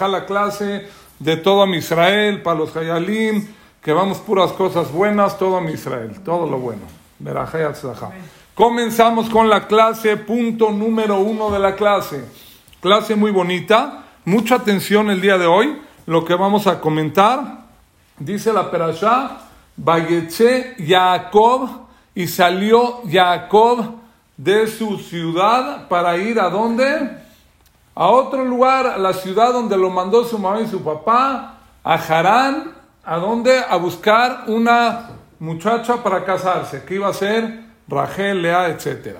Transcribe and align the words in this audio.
la 0.06 0.24
clase 0.24 0.86
de 1.18 1.36
todo 1.36 1.66
mi 1.66 1.78
Israel, 1.78 2.42
para 2.42 2.60
los 2.60 2.76
Hayalim, 2.76 3.44
que 3.82 3.92
vamos 3.92 4.18
puras 4.18 4.52
cosas 4.52 4.92
buenas, 4.92 5.36
todo 5.36 5.60
mi 5.60 5.72
Israel, 5.72 6.20
todo 6.24 6.48
lo 6.48 6.60
bueno. 6.60 6.82
Berajá 7.18 7.58
y. 7.58 7.66
Comenzamos 8.56 9.28
con 9.28 9.50
la 9.50 9.66
clase, 9.66 10.16
punto 10.16 10.70
número 10.70 11.18
uno 11.18 11.50
de 11.50 11.58
la 11.58 11.76
clase. 11.76 12.24
Clase 12.80 13.14
muy 13.14 13.30
bonita, 13.30 14.04
mucha 14.24 14.54
atención 14.54 15.10
el 15.10 15.20
día 15.20 15.36
de 15.36 15.44
hoy, 15.44 15.78
lo 16.06 16.24
que 16.24 16.34
vamos 16.34 16.66
a 16.66 16.80
comentar. 16.80 17.66
Dice 18.18 18.54
la 18.54 18.70
Perashá, 18.70 19.40
Bayetze 19.76 20.74
Jacob, 20.78 21.68
y 22.14 22.26
salió 22.28 23.02
Jacob 23.12 23.96
de 24.38 24.66
su 24.68 25.00
ciudad 25.00 25.86
para 25.88 26.16
ir 26.16 26.40
a 26.40 26.48
dónde? 26.48 27.10
A 27.94 28.08
otro 28.08 28.42
lugar, 28.42 28.86
a 28.86 28.96
la 28.96 29.12
ciudad 29.12 29.52
donde 29.52 29.76
lo 29.76 29.90
mandó 29.90 30.24
su 30.24 30.38
mamá 30.38 30.62
y 30.62 30.66
su 30.66 30.82
papá, 30.82 31.58
a 31.84 31.92
Harán, 31.92 32.72
a 33.04 33.18
dónde? 33.18 33.62
A 33.68 33.76
buscar 33.76 34.44
una 34.46 35.10
muchacha 35.40 36.02
para 36.02 36.24
casarse, 36.24 36.84
que 36.84 36.94
iba 36.94 37.08
a 37.08 37.12
ser 37.12 37.65
Rachel, 37.88 38.42
Lea, 38.42 38.68
etc. 38.68 39.16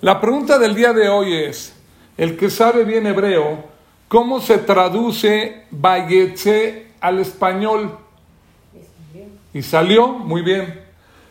La 0.00 0.20
pregunta 0.20 0.58
del 0.58 0.74
día 0.74 0.92
de 0.92 1.08
hoy 1.08 1.34
es, 1.34 1.74
el 2.16 2.36
que 2.36 2.50
sabe 2.50 2.84
bien 2.84 3.06
hebreo, 3.06 3.64
¿cómo 4.08 4.40
se 4.40 4.58
traduce 4.58 5.64
Bayetze 5.70 6.88
al 7.00 7.20
español? 7.20 7.96
Y 9.54 9.62
salió, 9.62 10.08
muy 10.08 10.42
bien. 10.42 10.82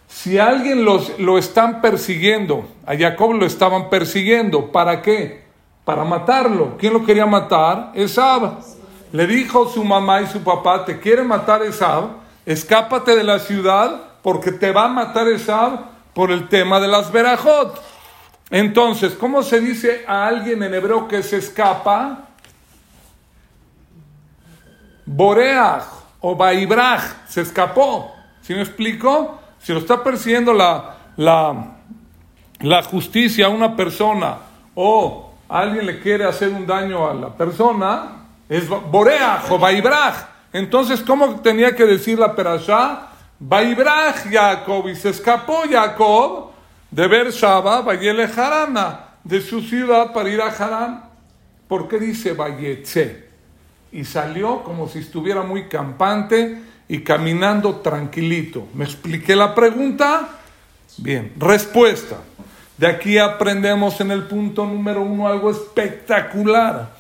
Si 0.08 0.40
alguien 0.40 0.84
los, 0.84 1.20
lo 1.20 1.38
están 1.38 1.82
persiguiendo, 1.82 2.68
a 2.86 2.98
Jacob 2.98 3.34
lo 3.34 3.46
estaban 3.46 3.90
persiguiendo, 3.90 4.72
¿para 4.72 5.02
qué? 5.02 5.46
Para 5.84 6.04
matarlo. 6.06 6.78
¿Quién 6.78 6.94
lo 6.94 7.06
quería 7.06 7.26
matar? 7.26 7.92
Esab. 7.94 8.60
Le 9.12 9.28
dijo 9.28 9.68
su 9.70 9.84
mamá 9.84 10.22
y 10.22 10.28
su 10.28 10.42
papá, 10.44 10.84
te 10.86 11.00
quiere 11.00 11.24
matar 11.24 11.64
Esab, 11.64 12.10
escápate 12.46 13.16
de 13.16 13.24
la 13.24 13.40
ciudad 13.40 14.02
porque 14.22 14.52
te 14.52 14.72
va 14.72 14.86
a 14.86 14.90
matar 14.90 15.28
Esab 15.28 15.97
por 16.18 16.32
el 16.32 16.50
tema 16.50 16.80
de 16.80 16.88
las 16.88 17.12
verajot. 17.12 17.80
Entonces, 18.50 19.14
¿cómo 19.14 19.44
se 19.44 19.60
dice 19.60 20.04
a 20.08 20.26
alguien 20.26 20.64
en 20.64 20.74
hebreo 20.74 21.08
que 21.08 21.22
se 21.22 21.38
escapa? 21.38 22.30
Boreach 25.06 25.84
o 26.22 26.36
Baibraj, 26.36 27.04
se 27.28 27.42
escapó. 27.42 28.16
¿Sí 28.42 28.56
me 28.56 28.64
explico? 28.64 29.40
Si 29.62 29.72
lo 29.72 29.78
está 29.78 30.04
persiguiendo 30.04 30.54
la, 30.54 30.96
la, 31.18 31.76
la 32.62 32.82
justicia 32.82 33.46
a 33.46 33.50
una 33.50 33.76
persona 33.76 34.38
o 34.74 35.34
alguien 35.48 35.86
le 35.86 36.00
quiere 36.00 36.26
hacer 36.26 36.50
un 36.50 36.66
daño 36.66 37.08
a 37.08 37.14
la 37.14 37.30
persona, 37.30 38.26
es 38.50 38.68
Boreach 38.68 39.52
o 39.52 39.60
Baibraj. 39.60 40.16
Entonces, 40.52 41.00
¿cómo 41.02 41.42
tenía 41.42 41.76
que 41.76 41.86
decir 41.86 42.18
la 42.18 42.36
perashá? 42.36 43.07
Baibraj 43.40 44.32
Jacob 44.32 44.88
y 44.88 44.96
se 44.96 45.10
escapó 45.10 45.64
Jacob 45.70 46.52
de 46.90 47.08
Beersheba, 47.08 47.82
Bayele 47.82 48.24
Harana, 48.24 49.00
de 49.24 49.42
su 49.42 49.62
ciudad 49.62 50.14
para 50.14 50.30
ir 50.30 50.42
a 50.42 50.48
Harán. 50.48 51.04
¿Por 51.68 51.88
qué 51.88 52.00
dice 52.00 52.34
Bayetze? 52.34 53.28
Y 53.92 54.06
salió 54.06 54.64
como 54.64 54.88
si 54.88 55.00
estuviera 55.00 55.44
muy 55.44 55.68
campante 55.68 56.62
y 56.88 57.02
caminando 57.02 57.78
tranquilito. 57.78 58.68
¿Me 58.74 58.86
expliqué 58.86 59.36
la 59.36 59.54
pregunta? 59.54 60.30
Bien, 60.98 61.34
respuesta. 61.38 62.18
De 62.78 62.88
aquí 62.88 63.18
aprendemos 63.18 64.00
en 64.02 64.12
el 64.12 64.24
punto 64.24 64.66
número 64.66 65.02
uno 65.02 65.28
algo 65.28 65.52
espectacular, 65.52 66.96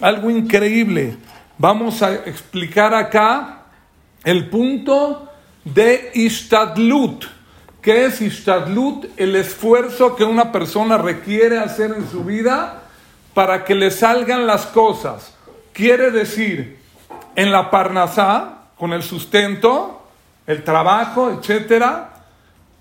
algo 0.00 0.30
increíble. 0.30 1.16
Vamos 1.58 2.02
a 2.02 2.14
explicar 2.14 2.94
acá 2.94 3.62
el 4.24 4.48
punto 4.48 5.31
de 5.64 6.10
Ishtadlut. 6.14 7.24
¿Qué 7.80 8.06
es 8.06 8.20
Ishtadlut? 8.20 9.06
El 9.16 9.36
esfuerzo 9.36 10.16
que 10.16 10.24
una 10.24 10.52
persona 10.52 10.98
requiere 10.98 11.58
hacer 11.58 11.92
en 11.92 12.08
su 12.08 12.24
vida 12.24 12.82
para 13.34 13.64
que 13.64 13.74
le 13.74 13.90
salgan 13.90 14.46
las 14.46 14.66
cosas. 14.66 15.34
Quiere 15.72 16.10
decir, 16.10 16.78
en 17.34 17.50
la 17.50 17.70
Parnasá, 17.70 18.58
con 18.76 18.92
el 18.92 19.02
sustento, 19.02 20.02
el 20.46 20.64
trabajo, 20.64 21.30
etcétera, 21.30 22.10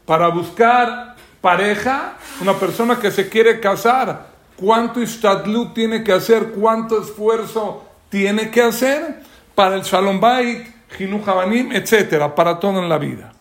para 0.06 0.28
buscar 0.28 1.16
pareja, 1.40 2.18
una 2.42 2.54
persona 2.54 3.00
que 3.00 3.12
se 3.12 3.30
quiere 3.30 3.60
casar, 3.60 4.28
cuánto 4.56 5.02
Ishtadlut 5.02 5.74
tiene 5.74 6.04
que 6.04 6.12
hacer, 6.12 6.52
cuánto 6.52 7.02
esfuerzo 7.02 7.86
tiene 8.10 8.52
que 8.52 8.62
hacer 8.62 9.22
para 9.56 9.76
el 9.76 9.84
Shalom 9.84 10.20
Bait, 10.20 10.68
Jinu 10.98 11.24
Jabanim, 11.24 11.72
etcétera, 11.72 12.34
para 12.36 12.60
todo 12.60 12.80
en 12.80 12.90
la 12.90 12.98
vida. 12.98 13.34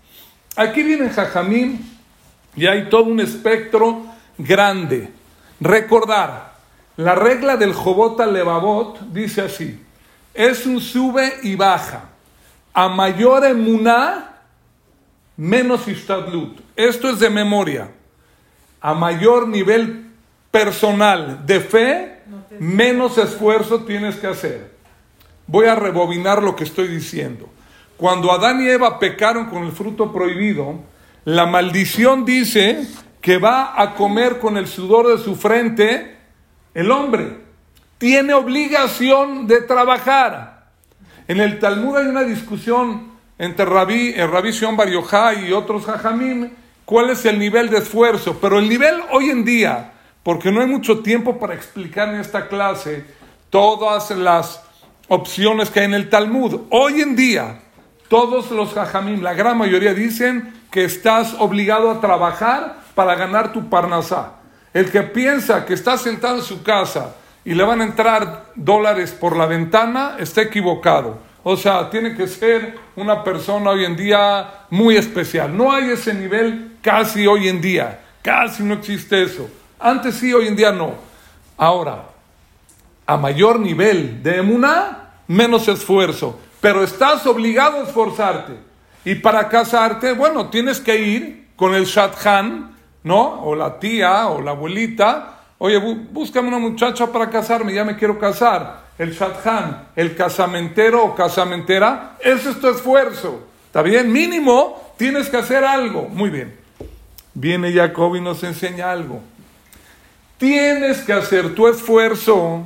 Aquí 0.56 0.82
viene 0.82 1.10
Jajamim 1.10 1.78
y 2.56 2.66
hay 2.66 2.88
todo 2.88 3.04
un 3.04 3.20
espectro 3.20 4.06
grande. 4.38 5.10
Recordar, 5.60 6.54
la 6.96 7.14
regla 7.14 7.56
del 7.56 7.72
Jobot 7.72 8.20
al 8.20 8.32
Levavot 8.32 9.00
dice 9.12 9.42
así: 9.42 9.80
es 10.34 10.66
un 10.66 10.80
sube 10.80 11.34
y 11.42 11.56
baja. 11.56 12.04
A 12.72 12.88
mayor 12.88 13.44
emuná, 13.44 14.36
menos 15.36 15.88
istadlut. 15.88 16.60
Esto 16.76 17.10
es 17.10 17.18
de 17.18 17.28
memoria. 17.28 17.90
A 18.80 18.94
mayor 18.94 19.48
nivel 19.48 20.06
personal 20.50 21.44
de 21.46 21.60
fe, 21.60 22.22
menos 22.58 23.18
esfuerzo 23.18 23.84
tienes 23.84 24.16
que 24.16 24.26
hacer. 24.26 24.79
Voy 25.50 25.66
a 25.66 25.74
rebobinar 25.74 26.44
lo 26.44 26.54
que 26.54 26.62
estoy 26.62 26.86
diciendo. 26.86 27.48
Cuando 27.96 28.30
Adán 28.30 28.62
y 28.62 28.68
Eva 28.68 29.00
pecaron 29.00 29.46
con 29.46 29.64
el 29.64 29.72
fruto 29.72 30.12
prohibido, 30.12 30.78
la 31.24 31.44
maldición 31.44 32.24
dice 32.24 32.86
que 33.20 33.38
va 33.38 33.74
a 33.76 33.96
comer 33.96 34.38
con 34.38 34.56
el 34.56 34.68
sudor 34.68 35.08
de 35.08 35.18
su 35.18 35.34
frente 35.34 36.16
el 36.72 36.92
hombre. 36.92 37.38
Tiene 37.98 38.32
obligación 38.32 39.48
de 39.48 39.62
trabajar. 39.62 40.68
En 41.26 41.40
el 41.40 41.58
Talmud 41.58 41.96
hay 41.96 42.06
una 42.06 42.22
discusión 42.22 43.10
entre 43.36 43.64
Rabí, 43.64 44.14
el 44.14 44.30
Rabí 44.30 44.52
Sion 44.52 44.76
Bar 44.76 44.88
y 44.88 45.52
otros 45.52 45.84
Jajamim, 45.84 46.50
cuál 46.84 47.10
es 47.10 47.24
el 47.24 47.40
nivel 47.40 47.70
de 47.70 47.78
esfuerzo. 47.78 48.38
Pero 48.40 48.60
el 48.60 48.68
nivel 48.68 49.00
hoy 49.10 49.30
en 49.30 49.44
día, 49.44 49.94
porque 50.22 50.52
no 50.52 50.60
hay 50.60 50.68
mucho 50.68 51.00
tiempo 51.00 51.40
para 51.40 51.54
explicar 51.54 52.08
en 52.10 52.20
esta 52.20 52.46
clase 52.46 53.04
todas 53.50 54.12
las 54.12 54.69
opciones 55.10 55.70
que 55.70 55.80
hay 55.80 55.86
en 55.86 55.94
el 55.94 56.08
Talmud. 56.08 56.60
Hoy 56.70 57.00
en 57.00 57.16
día, 57.16 57.58
todos 58.08 58.52
los 58.52 58.76
hajamim, 58.76 59.22
la 59.22 59.34
gran 59.34 59.58
mayoría 59.58 59.92
dicen 59.92 60.54
que 60.70 60.84
estás 60.84 61.34
obligado 61.40 61.90
a 61.90 62.00
trabajar 62.00 62.76
para 62.94 63.16
ganar 63.16 63.52
tu 63.52 63.68
parnasá. 63.68 64.34
El 64.72 64.88
que 64.88 65.02
piensa 65.02 65.66
que 65.66 65.74
está 65.74 65.98
sentado 65.98 66.36
en 66.36 66.44
su 66.44 66.62
casa 66.62 67.16
y 67.44 67.54
le 67.54 67.64
van 67.64 67.80
a 67.80 67.84
entrar 67.84 68.52
dólares 68.54 69.10
por 69.10 69.36
la 69.36 69.46
ventana, 69.46 70.14
está 70.20 70.42
equivocado. 70.42 71.18
O 71.42 71.56
sea, 71.56 71.90
tiene 71.90 72.14
que 72.14 72.28
ser 72.28 72.78
una 72.94 73.24
persona 73.24 73.70
hoy 73.70 73.84
en 73.84 73.96
día 73.96 74.66
muy 74.70 74.96
especial. 74.96 75.56
No 75.56 75.72
hay 75.72 75.90
ese 75.90 76.14
nivel 76.14 76.76
casi 76.82 77.26
hoy 77.26 77.48
en 77.48 77.60
día. 77.60 77.98
Casi 78.22 78.62
no 78.62 78.74
existe 78.74 79.24
eso. 79.24 79.50
Antes 79.80 80.14
sí, 80.14 80.32
hoy 80.32 80.46
en 80.46 80.54
día 80.54 80.70
no. 80.70 80.94
Ahora, 81.56 82.04
a 83.10 83.16
mayor 83.16 83.58
nivel 83.58 84.22
de 84.22 84.36
emuná, 84.36 84.99
menos 85.30 85.68
esfuerzo, 85.68 86.40
pero 86.60 86.82
estás 86.82 87.24
obligado 87.24 87.78
a 87.78 87.84
esforzarte. 87.84 88.54
Y 89.04 89.14
para 89.14 89.48
casarte, 89.48 90.12
bueno, 90.12 90.50
tienes 90.50 90.80
que 90.80 90.98
ir 90.98 91.46
con 91.54 91.72
el 91.72 91.84
Shadchan, 91.84 92.74
¿no? 93.04 93.44
O 93.44 93.54
la 93.54 93.78
tía 93.78 94.26
o 94.26 94.42
la 94.42 94.50
abuelita. 94.50 95.38
Oye, 95.58 95.78
búscame 95.78 96.48
una 96.48 96.58
muchacha 96.58 97.06
para 97.06 97.30
casarme, 97.30 97.72
ya 97.72 97.84
me 97.84 97.96
quiero 97.96 98.18
casar. 98.18 98.90
El 98.98 99.12
Shadchan, 99.12 99.90
el 99.94 100.16
casamentero 100.16 101.04
o 101.04 101.14
casamentera, 101.14 102.16
ese 102.18 102.50
es 102.50 102.60
tu 102.60 102.68
esfuerzo. 102.68 103.46
¿Está 103.66 103.82
bien? 103.82 104.10
Mínimo 104.12 104.94
tienes 104.96 105.28
que 105.28 105.36
hacer 105.36 105.64
algo. 105.64 106.08
Muy 106.08 106.30
bien. 106.30 106.56
Viene 107.34 107.72
Jacob 107.72 108.16
y 108.16 108.20
nos 108.20 108.42
enseña 108.42 108.90
algo. 108.90 109.20
Tienes 110.38 111.02
que 111.02 111.12
hacer 111.12 111.54
tu 111.54 111.68
esfuerzo 111.68 112.64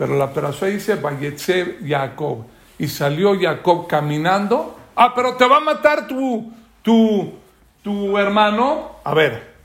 pero 0.00 0.16
la 0.16 0.32
persona 0.32 0.72
dice, 0.72 0.94
Bayetze 0.94 1.76
Jacob. 1.86 2.46
Y 2.78 2.88
salió 2.88 3.38
Jacob 3.38 3.86
caminando. 3.86 4.78
Ah, 4.96 5.12
pero 5.14 5.34
te 5.34 5.44
va 5.44 5.58
a 5.58 5.60
matar 5.60 6.08
tu, 6.08 6.50
tu, 6.80 7.34
tu 7.82 8.16
hermano. 8.16 8.92
A 9.04 9.12
ver, 9.12 9.56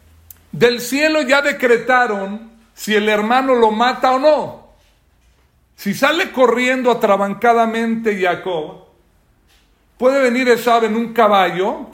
del 0.51 0.81
cielo 0.81 1.21
ya 1.21 1.41
decretaron 1.41 2.51
si 2.73 2.93
el 2.93 3.07
hermano 3.07 3.55
lo 3.55 3.71
mata 3.71 4.11
o 4.11 4.19
no. 4.19 4.67
Si 5.77 5.93
sale 5.93 6.33
corriendo 6.33 6.91
atrabancadamente 6.91 8.21
Jacob, 8.21 8.87
puede 9.97 10.21
venir 10.21 10.49
Esab 10.49 10.83
en 10.83 10.97
un 10.97 11.13
caballo 11.13 11.91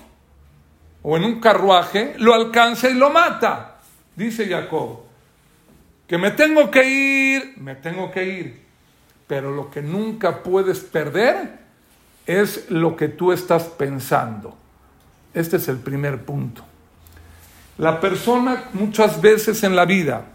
o 1.03 1.15
en 1.15 1.25
un 1.25 1.39
carruaje, 1.39 2.15
lo 2.17 2.33
alcanza 2.33 2.89
y 2.89 2.95
lo 2.95 3.11
mata. 3.11 3.77
Dice 4.15 4.47
Jacob, 4.47 5.10
que 6.11 6.17
me 6.17 6.31
tengo 6.31 6.69
que 6.69 6.83
ir, 6.85 7.53
me 7.55 7.73
tengo 7.75 8.11
que 8.11 8.25
ir. 8.25 8.61
Pero 9.27 9.49
lo 9.49 9.71
que 9.71 9.81
nunca 9.81 10.43
puedes 10.43 10.81
perder 10.81 11.59
es 12.25 12.69
lo 12.69 12.97
que 12.97 13.07
tú 13.07 13.31
estás 13.31 13.63
pensando. 13.63 14.53
Este 15.33 15.55
es 15.55 15.69
el 15.69 15.77
primer 15.77 16.25
punto. 16.25 16.65
La 17.77 18.01
persona 18.01 18.65
muchas 18.73 19.21
veces 19.21 19.63
en 19.63 19.73
la 19.73 19.85
vida, 19.85 20.25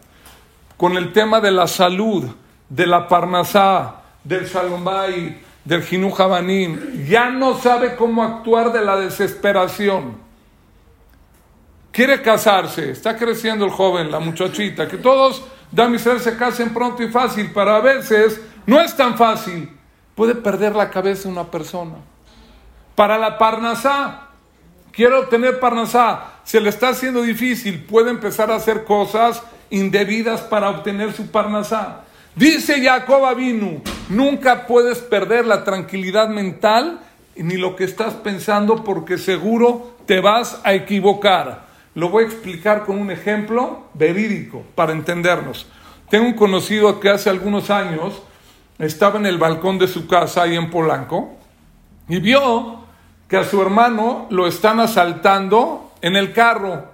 con 0.79 0.97
el 0.97 1.13
tema 1.13 1.43
de 1.43 1.51
la 1.51 1.67
salud, 1.67 2.25
de 2.71 2.87
la 2.87 3.07
parnasá, 3.07 3.97
del 4.25 4.47
shalombay, 4.47 5.43
del 5.63 5.83
jinujabanim, 5.83 7.05
ya 7.07 7.29
no 7.29 7.59
sabe 7.59 7.97
cómo 7.97 8.23
actuar 8.23 8.73
de 8.73 8.83
la 8.83 8.97
desesperación. 8.97 10.17
Quiere 11.93 12.23
casarse, 12.23 12.93
está 12.93 13.15
creciendo 13.19 13.67
el 13.67 13.71
joven, 13.71 14.11
la 14.11 14.21
muchachita, 14.21 14.89
que 14.89 14.97
todos 14.97 15.45
dan 15.71 15.99
se 15.99 16.37
casen 16.37 16.73
pronto 16.73 17.03
y 17.03 17.09
fácil, 17.09 17.51
pero 17.53 17.73
a 17.73 17.81
veces 17.81 18.41
no 18.67 18.81
es 18.81 18.95
tan 18.97 19.17
fácil. 19.17 19.71
Puede 20.15 20.35
perder 20.35 20.75
la 20.75 20.91
cabeza 20.91 21.29
una 21.29 21.51
persona. 21.51 21.97
Para 22.95 23.19
la 23.19 23.37
parnasá, 23.37 24.29
quiero 24.93 25.21
obtener 25.21 25.61
parnasá, 25.61 26.41
se 26.45 26.61
le 26.61 26.71
está 26.71 26.89
haciendo 26.89 27.23
difícil, 27.23 27.85
puede 27.85 28.11
empezar 28.11 28.51
a 28.51 28.57
hacer 28.57 28.85
cosas 28.85 29.43
indebidas 29.69 30.41
para 30.41 30.71
obtener 30.71 31.13
su 31.13 31.31
parnasá. 31.31 32.03
Dice 32.35 32.83
Jacob 32.83 33.25
Avinu, 33.25 33.83
nunca 34.09 34.67
puedes 34.67 34.99
perder 34.99 35.47
la 35.47 35.65
tranquilidad 35.65 36.29
mental 36.29 37.01
ni 37.35 37.57
lo 37.57 37.77
que 37.77 37.85
estás 37.85 38.15
pensando 38.15 38.83
porque 38.85 39.19
seguro 39.19 39.97
te 40.07 40.21
vas 40.21 40.61
a 40.65 40.73
equivocar. 40.75 41.66
Lo 41.97 42.11
voy 42.11 42.25
a 42.25 42.27
explicar 42.27 42.85
con 42.85 42.99
un 42.99 43.11
ejemplo 43.11 43.87
verídico 43.95 44.63
para 44.75 44.93
entendernos. 44.93 45.67
Tengo 46.11 46.27
un 46.27 46.35
conocido 46.35 47.01
que 47.01 47.09
hace 47.09 47.31
algunos 47.31 47.71
años 47.71 48.23
estaba 48.79 49.19
en 49.19 49.25
el 49.25 49.39
balcón 49.39 49.79
de 49.79 49.89
su 49.89 50.07
casa 50.07 50.43
ahí 50.43 50.57
en 50.57 50.69
Polanco 50.69 51.31
y 52.07 52.21
vio 52.21 52.81
que 53.31 53.39
a 53.39 53.45
su 53.45 53.63
hermano 53.63 54.27
lo 54.29 54.47
están 54.47 54.79
asaltando 54.79 55.95
en 56.03 56.17
el 56.17 56.35
carro. 56.35 56.85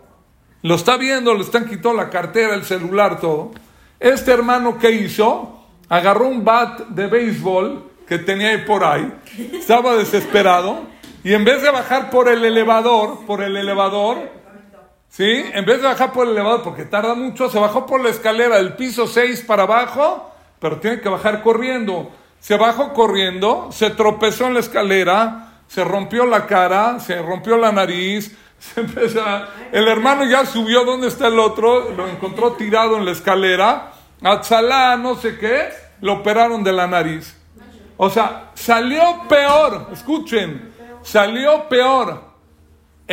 Lo 0.62 0.76
está 0.76 0.96
viendo, 0.99 1.34
le 1.34 1.40
están 1.40 1.64
quitando 1.64 1.94
la 1.94 2.08
cartera, 2.08 2.54
el 2.54 2.64
celular, 2.64 3.19
todo. 3.19 3.50
Este 3.99 4.31
hermano, 4.31 4.78
¿qué 4.78 4.93
hizo? 4.93 5.64
Agarró 5.88 6.28
un 6.28 6.44
bat 6.44 6.78
de 6.90 7.08
béisbol 7.08 7.90
que 8.06 8.19
tenía 8.19 8.50
ahí 8.50 8.58
por 8.58 8.84
ahí, 8.84 9.12
estaba 9.52 9.96
desesperado, 9.96 10.82
y 11.25 11.34
en 11.34 11.44
vez 11.44 11.60
de 11.60 11.70
bajar 11.72 12.08
por 12.08 12.28
el 12.28 12.44
elevador, 12.44 13.26
por 13.26 13.43
el 13.43 13.56
elevador, 13.56 14.42
¿Sí? 15.12 15.44
En 15.53 15.67
vez 15.67 15.82
de 15.82 15.88
bajar 15.88 16.11
por 16.11 16.26
el 16.26 16.32
elevador, 16.32 16.62
porque 16.62 16.87
tarda 16.87 17.14
mucho, 17.14 17.50
se 17.50 17.59
bajó 17.59 17.85
por 17.85 18.03
la 18.03 18.09
escalera 18.09 18.56
del 18.56 18.73
piso 18.76 19.06
6 19.06 19.43
para 19.43 19.64
abajo, 19.64 20.32
pero 20.59 20.81
tiene 20.81 21.03
que 21.03 21.09
bajar 21.11 21.43
corriendo. 21.43 22.11
Se 22.41 22.56
bajó 22.56 22.94
corriendo, 22.94 23.69
se 23.73 23.91
tropezó 23.91 24.47
en 24.47 24.55
la 24.55 24.61
escalera, 24.61 25.61
se 25.69 25.85
rompió 25.85 26.25
la 26.25 26.47
cara, 26.47 26.99
se 26.99 27.20
rompió 27.20 27.59
la 27.59 27.70
nariz, 27.70 28.35
se 28.59 28.81
el 29.73 29.87
hermano 29.87 30.25
ya 30.25 30.47
subió 30.47 30.82
donde 30.87 31.09
está 31.09 31.26
el 31.26 31.38
otro, 31.38 31.91
lo 31.91 32.09
encontró 32.09 32.53
tirado 32.53 32.97
en 32.97 33.05
la 33.05 33.11
escalera, 33.11 33.93
Atzalá, 34.23 34.97
no 34.97 35.17
sé 35.17 35.37
qué, 35.37 35.69
lo 36.00 36.14
operaron 36.14 36.64
de 36.64 36.73
la 36.73 36.87
nariz. 36.87 37.37
O 37.99 38.09
sea, 38.09 38.53
salió 38.55 39.29
peor, 39.29 39.88
escuchen, 39.93 40.73
salió 41.03 41.69
peor 41.69 42.31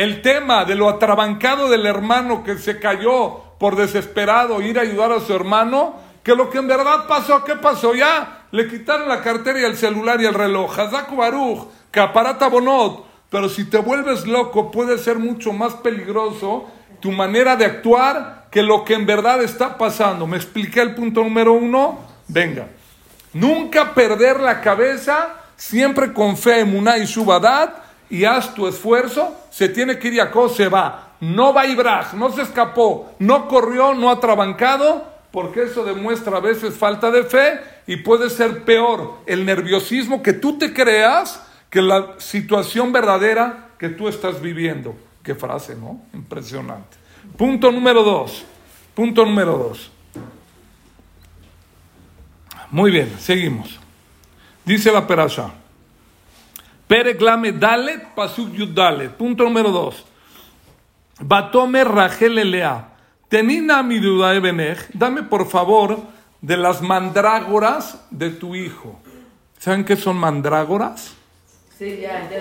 el 0.00 0.22
tema 0.22 0.64
de 0.64 0.76
lo 0.76 0.88
atrabancado 0.88 1.68
del 1.68 1.84
hermano 1.84 2.42
que 2.42 2.56
se 2.56 2.78
cayó 2.78 3.42
por 3.58 3.76
desesperado 3.76 4.62
ir 4.62 4.78
a 4.78 4.82
ayudar 4.82 5.12
a 5.12 5.20
su 5.20 5.34
hermano, 5.34 5.94
que 6.22 6.34
lo 6.34 6.48
que 6.48 6.56
en 6.56 6.68
verdad 6.68 7.06
pasó, 7.06 7.44
¿qué 7.44 7.56
pasó? 7.56 7.94
Ya 7.94 8.46
le 8.50 8.66
quitaron 8.66 9.10
la 9.10 9.20
cartera 9.20 9.60
y 9.60 9.64
el 9.64 9.76
celular 9.76 10.18
y 10.18 10.24
el 10.24 10.32
reloj. 10.32 10.78
Hazaku 10.78 11.16
Baruch, 11.16 11.68
aparata 11.94 12.48
Bonot. 12.48 13.04
Pero 13.28 13.50
si 13.50 13.68
te 13.68 13.76
vuelves 13.76 14.26
loco, 14.26 14.70
puede 14.70 14.96
ser 14.96 15.18
mucho 15.18 15.52
más 15.52 15.74
peligroso 15.74 16.66
tu 17.00 17.12
manera 17.12 17.56
de 17.56 17.66
actuar 17.66 18.46
que 18.50 18.62
lo 18.62 18.86
que 18.86 18.94
en 18.94 19.04
verdad 19.04 19.42
está 19.42 19.76
pasando. 19.76 20.26
¿Me 20.26 20.38
expliqué 20.38 20.80
el 20.80 20.94
punto 20.94 21.22
número 21.22 21.52
uno? 21.52 21.98
Venga. 22.26 22.68
Nunca 23.34 23.92
perder 23.92 24.40
la 24.40 24.62
cabeza, 24.62 25.34
siempre 25.56 26.14
con 26.14 26.38
fe, 26.38 26.60
emuná 26.60 26.96
y 26.96 27.06
subadat 27.06 27.90
y 28.08 28.24
haz 28.24 28.54
tu 28.54 28.66
esfuerzo, 28.66 29.36
se 29.50 29.68
tiene 29.68 29.98
que 29.98 30.08
ir 30.08 30.16
Jacob, 30.16 30.50
se 30.54 30.68
va. 30.68 31.14
No 31.20 31.52
va 31.52 31.66
Ibrah, 31.66 32.12
no 32.14 32.32
se 32.32 32.42
escapó, 32.42 33.12
no 33.18 33.46
corrió, 33.46 33.92
no 33.92 34.10
ha 34.10 34.20
trabancado, 34.20 35.04
porque 35.30 35.64
eso 35.64 35.84
demuestra 35.84 36.38
a 36.38 36.40
veces 36.40 36.76
falta 36.76 37.10
de 37.10 37.24
fe 37.24 37.60
y 37.86 37.96
puede 37.96 38.30
ser 38.30 38.64
peor 38.64 39.18
el 39.26 39.44
nerviosismo 39.44 40.22
que 40.22 40.32
tú 40.32 40.58
te 40.58 40.72
creas 40.72 41.46
que 41.68 41.82
la 41.82 42.14
situación 42.18 42.92
verdadera 42.92 43.68
que 43.78 43.90
tú 43.90 44.08
estás 44.08 44.40
viviendo. 44.40 44.94
Qué 45.22 45.34
frase, 45.34 45.76
¿no? 45.76 46.00
Impresionante. 46.14 46.96
Punto 47.36 47.70
número 47.70 48.02
dos. 48.02 48.44
Punto 48.94 49.24
número 49.24 49.56
dos. 49.56 49.90
Muy 52.70 52.90
bien, 52.90 53.14
seguimos. 53.18 53.78
Dice 54.64 54.90
la 54.92 55.06
perasha. 55.06 55.59
Pereklame 56.90 57.52
Dalet, 57.52 58.16
Pasuk 58.16 58.52
Yud 58.52 58.74
Dalet. 58.74 59.12
Punto 59.12 59.44
número 59.44 59.70
dos. 59.70 60.04
Batome 61.20 61.84
Rachel 61.84 62.36
Elea. 62.36 62.88
Tenina 63.28 63.80
mi 63.84 64.00
duda 64.00 64.32
dame 64.92 65.22
por 65.22 65.48
favor 65.48 66.00
de 66.40 66.56
las 66.56 66.82
mandrágoras 66.82 68.04
de 68.10 68.30
tu 68.30 68.56
hijo. 68.56 68.98
¿Saben 69.56 69.84
qué 69.84 69.94
son 69.94 70.16
mandrágoras? 70.16 71.14
Sí, 71.78 72.00
ya, 72.02 72.28
ya 72.28 72.38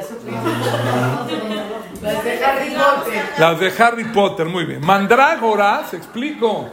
Las 2.02 2.24
de 2.24 2.44
Harry 2.44 2.74
Potter. 2.74 3.24
Las 3.38 3.60
de 3.60 3.84
Harry 3.84 4.04
Potter, 4.06 4.48
muy 4.48 4.66
bien. 4.66 4.84
Mandrágoras, 4.84 5.94
explico. 5.94 6.72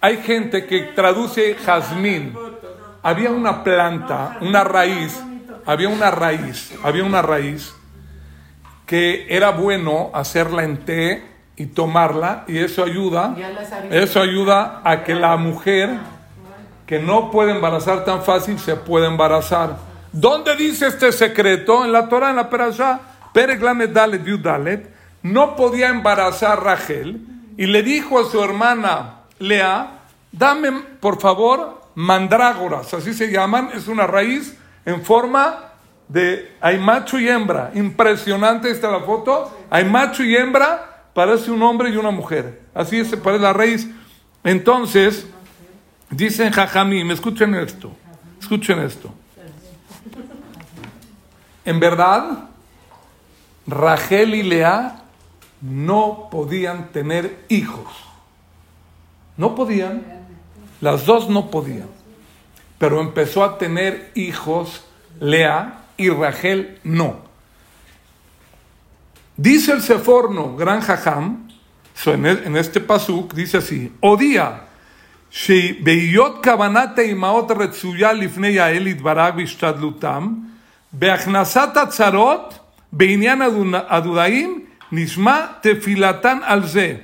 Hay 0.00 0.18
gente 0.18 0.64
que 0.64 0.92
traduce 0.94 1.56
jazmín. 1.56 2.36
Había 3.02 3.32
una 3.32 3.64
planta, 3.64 4.38
una 4.42 4.62
raíz 4.62 5.20
había 5.66 5.88
una 5.88 6.10
raíz, 6.10 6.72
había 6.82 7.04
una 7.04 7.22
raíz 7.22 7.74
que 8.86 9.26
era 9.28 9.50
bueno 9.50 10.10
hacerla 10.14 10.62
en 10.62 10.78
té 10.84 11.24
y 11.56 11.66
tomarla 11.66 12.44
y 12.46 12.58
eso 12.58 12.84
ayuda, 12.84 13.34
eso 13.90 14.20
ayuda 14.20 14.80
a 14.84 15.02
que 15.02 15.14
la 15.14 15.36
mujer 15.36 15.90
que 16.86 17.00
no 17.00 17.32
puede 17.32 17.50
embarazar 17.50 18.04
tan 18.04 18.22
fácil 18.22 18.58
se 18.60 18.76
pueda 18.76 19.08
embarazar. 19.08 19.76
¿Dónde 20.12 20.54
dice 20.54 20.86
este 20.86 21.10
secreto? 21.10 21.84
En 21.84 21.90
la 21.90 22.08
Torah, 22.08 22.30
en 22.30 22.36
la 22.36 22.48
Perashá, 22.48 23.00
Pereglamet 23.32 23.92
Dalet 23.92 24.22
Dalet, 24.22 24.88
no 25.22 25.56
podía 25.56 25.88
embarazar 25.88 26.62
Rachel 26.62 27.20
y 27.56 27.66
le 27.66 27.82
dijo 27.82 28.20
a 28.20 28.30
su 28.30 28.42
hermana 28.42 29.22
Lea, 29.40 30.02
dame 30.30 30.70
por 31.00 31.20
favor 31.20 31.82
mandrágoras, 31.96 32.94
así 32.94 33.14
se 33.14 33.32
llaman, 33.32 33.70
es 33.74 33.88
una 33.88 34.06
raíz 34.06 34.56
en 34.86 35.02
forma 35.02 35.72
de 36.08 36.54
hay 36.60 36.78
macho 36.78 37.18
y 37.18 37.28
hembra. 37.28 37.72
Impresionante 37.74 38.70
está 38.70 38.90
la 38.90 39.00
foto. 39.00 39.52
Hay 39.68 39.84
macho 39.84 40.22
y 40.22 40.34
hembra, 40.34 41.10
parece 41.12 41.50
un 41.50 41.62
hombre 41.62 41.90
y 41.90 41.96
una 41.96 42.12
mujer. 42.12 42.62
Así 42.72 43.04
se 43.04 43.16
parece 43.16 43.42
la 43.42 43.52
raíz. 43.52 43.88
Entonces, 44.44 45.26
dicen 46.08 46.52
me 46.86 47.12
escuchen 47.12 47.54
esto, 47.56 47.92
escuchen 48.40 48.78
esto. 48.78 49.12
En 51.64 51.80
verdad, 51.80 52.48
Rachel 53.66 54.36
y 54.36 54.44
Lea 54.44 55.02
no 55.60 56.28
podían 56.30 56.92
tener 56.92 57.44
hijos. 57.48 57.92
No 59.36 59.56
podían. 59.56 60.04
Las 60.80 61.06
dos 61.06 61.28
no 61.28 61.50
podían 61.50 61.95
pero 62.77 62.99
empezó 62.99 63.43
a 63.43 63.57
tener 63.57 64.11
hijos 64.15 64.83
Lea 65.19 65.81
y 65.97 66.09
Rachel 66.09 66.79
no. 66.83 67.21
Dice 69.37 69.71
el 69.71 69.81
Seforno, 69.81 70.55
gran 70.55 70.81
jajam, 70.81 71.47
en 72.05 72.57
este 72.57 72.79
pasuk, 72.79 73.33
dice 73.33 73.57
así, 73.57 73.91
Odía, 74.01 74.67
שבהיות 75.31 76.43
כוונת 76.43 76.99
האימהות 76.99 77.51
רצויה 77.51 78.13
לפני 78.13 78.59
האל 78.59 78.87
יתברך 78.87 79.35
בהשתדלותם, 79.35 80.33
בהכנסת 80.93 81.77
הצרות 81.77 82.59
בעניין 82.91 83.41
הדודאים 83.89 84.65
נשמע 84.91 85.45
תפילתן 85.61 86.37
על 86.43 86.67
זה. 86.67 86.95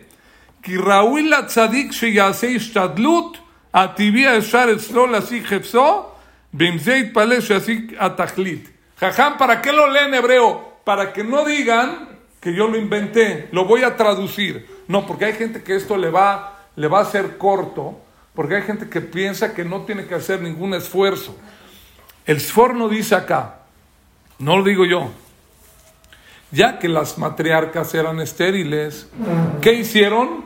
כי 0.63 0.77
ראוי 0.77 1.29
לצדיק 1.29 1.91
שיעשה 1.91 2.47
השתדלות 2.47 3.37
Atibia 3.72 4.36
Eshar 4.36 4.68
Etzlol 4.68 5.14
así 5.14 5.42
Jepso, 5.42 6.14
Bimzeit 6.52 7.12
Palesh 7.12 7.52
así 7.52 7.88
Atachlit. 7.98 8.68
Jajam, 8.98 9.38
¿para 9.38 9.62
qué 9.62 9.72
lo 9.72 9.90
leen 9.90 10.14
hebreo? 10.14 10.78
Para 10.84 11.12
que 11.12 11.24
no 11.24 11.44
digan 11.44 12.08
que 12.40 12.54
yo 12.54 12.68
lo 12.68 12.76
inventé, 12.76 13.48
lo 13.52 13.64
voy 13.64 13.82
a 13.82 13.96
traducir. 13.96 14.66
No, 14.88 15.06
porque 15.06 15.26
hay 15.26 15.32
gente 15.34 15.62
que 15.62 15.76
esto 15.76 15.96
le 15.96 16.10
va, 16.10 16.60
le 16.76 16.88
va 16.88 16.98
a 16.98 17.02
hacer 17.02 17.38
corto, 17.38 18.00
porque 18.34 18.56
hay 18.56 18.62
gente 18.62 18.88
que 18.88 19.00
piensa 19.00 19.54
que 19.54 19.64
no 19.64 19.82
tiene 19.82 20.06
que 20.06 20.16
hacer 20.16 20.40
ningún 20.40 20.74
esfuerzo. 20.74 21.36
El 22.26 22.40
Sforno 22.40 22.88
dice 22.88 23.14
acá, 23.14 23.60
no 24.38 24.58
lo 24.58 24.64
digo 24.64 24.84
yo, 24.84 25.10
ya 26.50 26.78
que 26.78 26.88
las 26.88 27.18
matriarcas 27.18 27.94
eran 27.94 28.20
estériles, 28.20 29.08
¿qué 29.60 29.72
hicieron? 29.74 30.44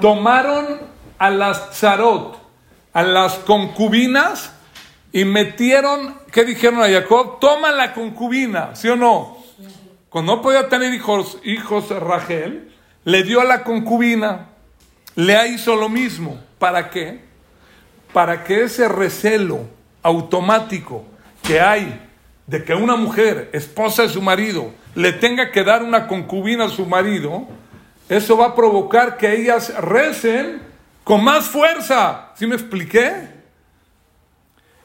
Tomaron 0.00 0.80
a 1.18 1.30
las 1.30 1.78
zarot, 1.78 2.38
a 2.96 3.02
las 3.02 3.34
concubinas, 3.34 4.52
y 5.12 5.26
metieron, 5.26 6.14
¿qué 6.32 6.46
dijeron 6.46 6.80
a 6.80 6.88
Jacob? 6.88 7.38
Toma 7.40 7.70
la 7.70 7.92
concubina, 7.92 8.74
¿sí 8.74 8.88
o 8.88 8.96
no? 8.96 9.36
Cuando 10.08 10.36
no 10.36 10.40
podía 10.40 10.70
tener 10.70 10.94
hijos, 10.94 11.36
hijos 11.44 11.90
Rachel, 11.90 12.72
le 13.04 13.22
dio 13.22 13.42
a 13.42 13.44
la 13.44 13.64
concubina, 13.64 14.46
le 15.14 15.48
hizo 15.48 15.76
lo 15.76 15.90
mismo. 15.90 16.40
¿Para 16.58 16.88
qué? 16.88 17.20
Para 18.14 18.44
que 18.44 18.62
ese 18.62 18.88
recelo 18.88 19.66
automático 20.02 21.04
que 21.42 21.60
hay 21.60 22.00
de 22.46 22.64
que 22.64 22.74
una 22.74 22.96
mujer, 22.96 23.50
esposa 23.52 24.04
de 24.04 24.08
su 24.08 24.22
marido, 24.22 24.72
le 24.94 25.12
tenga 25.12 25.50
que 25.50 25.64
dar 25.64 25.82
una 25.82 26.06
concubina 26.06 26.64
a 26.64 26.70
su 26.70 26.86
marido, 26.86 27.46
eso 28.08 28.38
va 28.38 28.46
a 28.46 28.54
provocar 28.54 29.18
que 29.18 29.34
ellas 29.34 29.74
recen 29.82 30.65
con 31.06 31.22
más 31.22 31.44
fuerza. 31.44 32.32
¿Sí 32.34 32.48
me 32.48 32.56
expliqué? 32.56 33.28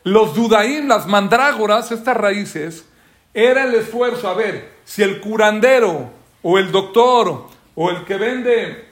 Los 0.03 0.35
dudaín, 0.35 0.87
las 0.87 1.07
mandrágoras, 1.07 1.91
estas 1.91 2.15
raíces, 2.15 2.85
era 3.33 3.63
el 3.63 3.73
esfuerzo. 3.73 4.29
A 4.29 4.35
ver, 4.35 4.71
si 4.85 5.01
el 5.01 5.19
curandero 5.19 6.11
o 6.43 6.59
el 6.59 6.71
doctor 6.71 7.47
o 7.73 7.89
el 7.89 8.05
que 8.05 8.17
vende 8.17 8.85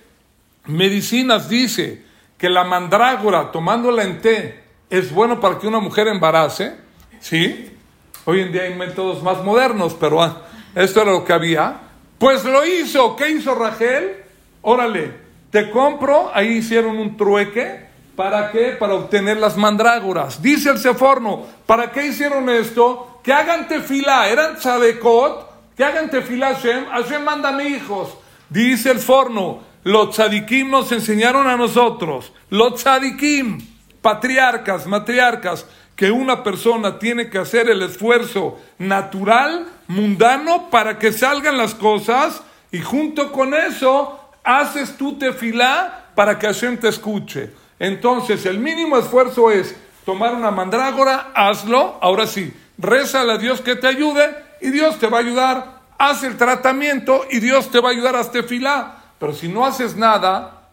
medicinas 0.65 1.47
dice 1.47 2.03
que 2.35 2.49
la 2.49 2.63
mandrágora 2.63 3.51
tomándola 3.51 4.05
en 4.05 4.21
té 4.21 4.63
es 4.89 5.13
bueno 5.13 5.39
para 5.39 5.59
que 5.59 5.67
una 5.67 5.79
mujer 5.79 6.07
embarace, 6.07 6.77
¿sí? 7.19 7.77
Hoy 8.25 8.41
en 8.41 8.51
día 8.51 8.63
hay 8.63 8.73
métodos 8.73 9.21
más 9.21 9.43
modernos, 9.43 9.95
pero 9.99 10.23
ah, 10.23 10.47
esto 10.73 11.03
era 11.03 11.11
lo 11.11 11.23
que 11.23 11.33
había. 11.33 11.79
Pues 12.17 12.43
lo 12.43 12.65
hizo. 12.65 13.15
¿Qué 13.15 13.29
hizo 13.29 13.53
Rachel? 13.53 14.15
Órale, 14.63 15.28
te 15.51 15.69
compro. 15.69 16.31
Ahí 16.33 16.57
hicieron 16.57 16.97
un 16.97 17.17
trueque. 17.17 17.87
¿Para 18.15 18.51
qué? 18.51 18.75
Para 18.77 18.95
obtener 18.95 19.37
las 19.37 19.55
mandrágoras. 19.55 20.41
Dice 20.41 20.69
el 20.69 20.77
Seforno, 20.77 21.45
¿para 21.65 21.91
qué 21.91 22.07
hicieron 22.07 22.49
esto? 22.49 23.19
Que 23.23 23.31
hagan 23.31 23.67
tefilá. 23.67 24.27
Eran 24.27 24.57
tzadekot. 24.57 25.75
Que 25.75 25.83
hagan 25.83 26.09
tefilá 26.09 26.55
Hashem. 26.55 26.85
Hashem 26.85 27.23
mándame 27.23 27.69
hijos. 27.69 28.17
Dice 28.49 28.91
el 28.91 28.99
forno, 28.99 29.59
los 29.83 30.11
tzadikim 30.11 30.69
nos 30.69 30.91
enseñaron 30.91 31.47
a 31.47 31.55
nosotros. 31.55 32.33
Los 32.49 32.75
tzadikim, 32.75 33.59
patriarcas, 34.01 34.87
matriarcas 34.87 35.65
que 35.95 36.11
una 36.11 36.43
persona 36.43 36.97
tiene 36.97 37.29
que 37.29 37.37
hacer 37.37 37.69
el 37.69 37.81
esfuerzo 37.81 38.57
natural, 38.77 39.67
mundano, 39.87 40.69
para 40.69 40.97
que 40.97 41.11
salgan 41.11 41.57
las 41.57 41.75
cosas 41.75 42.41
y 42.71 42.79
junto 42.79 43.31
con 43.31 43.53
eso 43.53 44.28
haces 44.49 44.97
tu 44.97 45.17
tefilá 45.17 46.05
para 46.15 46.39
que 46.39 46.47
Hashem 46.47 46.77
te 46.77 46.87
escuche. 46.87 47.51
Entonces, 47.77 48.45
el 48.47 48.57
mínimo 48.57 48.97
esfuerzo 48.97 49.51
es 49.51 49.75
tomar 50.05 50.33
una 50.33 50.49
mandrágora, 50.49 51.31
hazlo, 51.35 51.99
ahora 52.01 52.25
sí, 52.25 52.51
rézale 52.77 53.33
a 53.33 53.37
Dios 53.37 53.61
que 53.61 53.75
te 53.75 53.87
ayude 53.87 54.27
y 54.59 54.71
Dios 54.71 54.97
te 54.97 55.07
va 55.07 55.17
a 55.17 55.21
ayudar. 55.21 55.79
Haz 55.99 56.23
el 56.23 56.35
tratamiento 56.35 57.25
y 57.29 57.39
Dios 57.39 57.69
te 57.69 57.79
va 57.79 57.89
a 57.89 57.91
ayudar 57.91 58.15
a 58.15 58.31
tefilá. 58.31 58.95
Pero 59.19 59.33
si 59.33 59.47
no 59.49 59.65
haces 59.65 59.95
nada, 59.95 60.69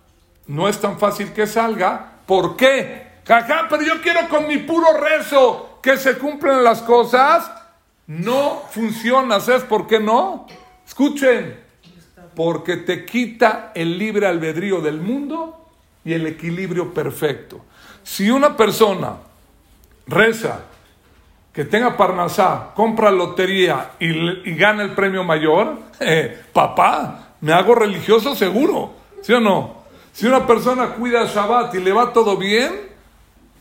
no 0.47 0.69
es 0.69 0.81
tan 0.81 0.99
fácil 0.99 1.33
que 1.33 1.47
salga. 1.47 2.13
¿Por 2.25 2.57
qué? 2.57 3.21
Jajá, 3.27 3.67
pero 3.69 3.83
yo 3.83 4.01
quiero 4.01 4.29
con 4.29 4.47
mi 4.49 4.59
puro 4.59 4.87
rezo 4.97 5.81
que 5.83 5.99
se 5.99 6.17
cumplan 6.17 6.65
las 6.65 6.81
cosas. 6.81 7.51
No 8.07 8.63
funciona, 8.71 9.39
¿sabes 9.41 9.65
por 9.65 9.87
qué 9.87 10.01
no? 10.01 10.47
Escuchen, 10.87 11.66
porque 12.37 12.77
te 12.77 13.07
quita 13.07 13.73
el 13.75 13.99
libre 13.99 14.27
albedrío 14.27 14.83
del 14.83 15.01
mundo 15.01 15.67
y 16.05 16.13
el 16.13 16.27
equilibrio 16.27 16.93
perfecto. 16.93 17.63
Si 18.05 18.31
una 18.31 18.57
persona 18.57 19.15
reza, 20.07 20.61
que 21.53 21.65
tenga 21.65 21.97
parnasá, 21.97 22.73
compra 22.75 23.11
lotería 23.11 23.93
y, 23.99 24.55
gana 24.55 24.83
el 24.83 24.91
premio 24.91 25.25
mayor, 25.25 25.79
eh, 26.01 26.45
papá, 26.53 27.31
me 27.41 27.55
hago 27.55 27.75
religioso 27.75 28.37
seguro, 28.37 28.93
¿sí 29.23 29.33
o 29.33 29.41
no? 29.41 29.77
Si 30.13 30.27
una 30.27 30.47
persona 30.47 30.91
cuida 30.91 31.25
Shabbat 31.25 31.75
y 31.75 31.81
le 31.81 31.93
va 31.93 32.13
todo 32.13 32.37
bien, 32.37 32.91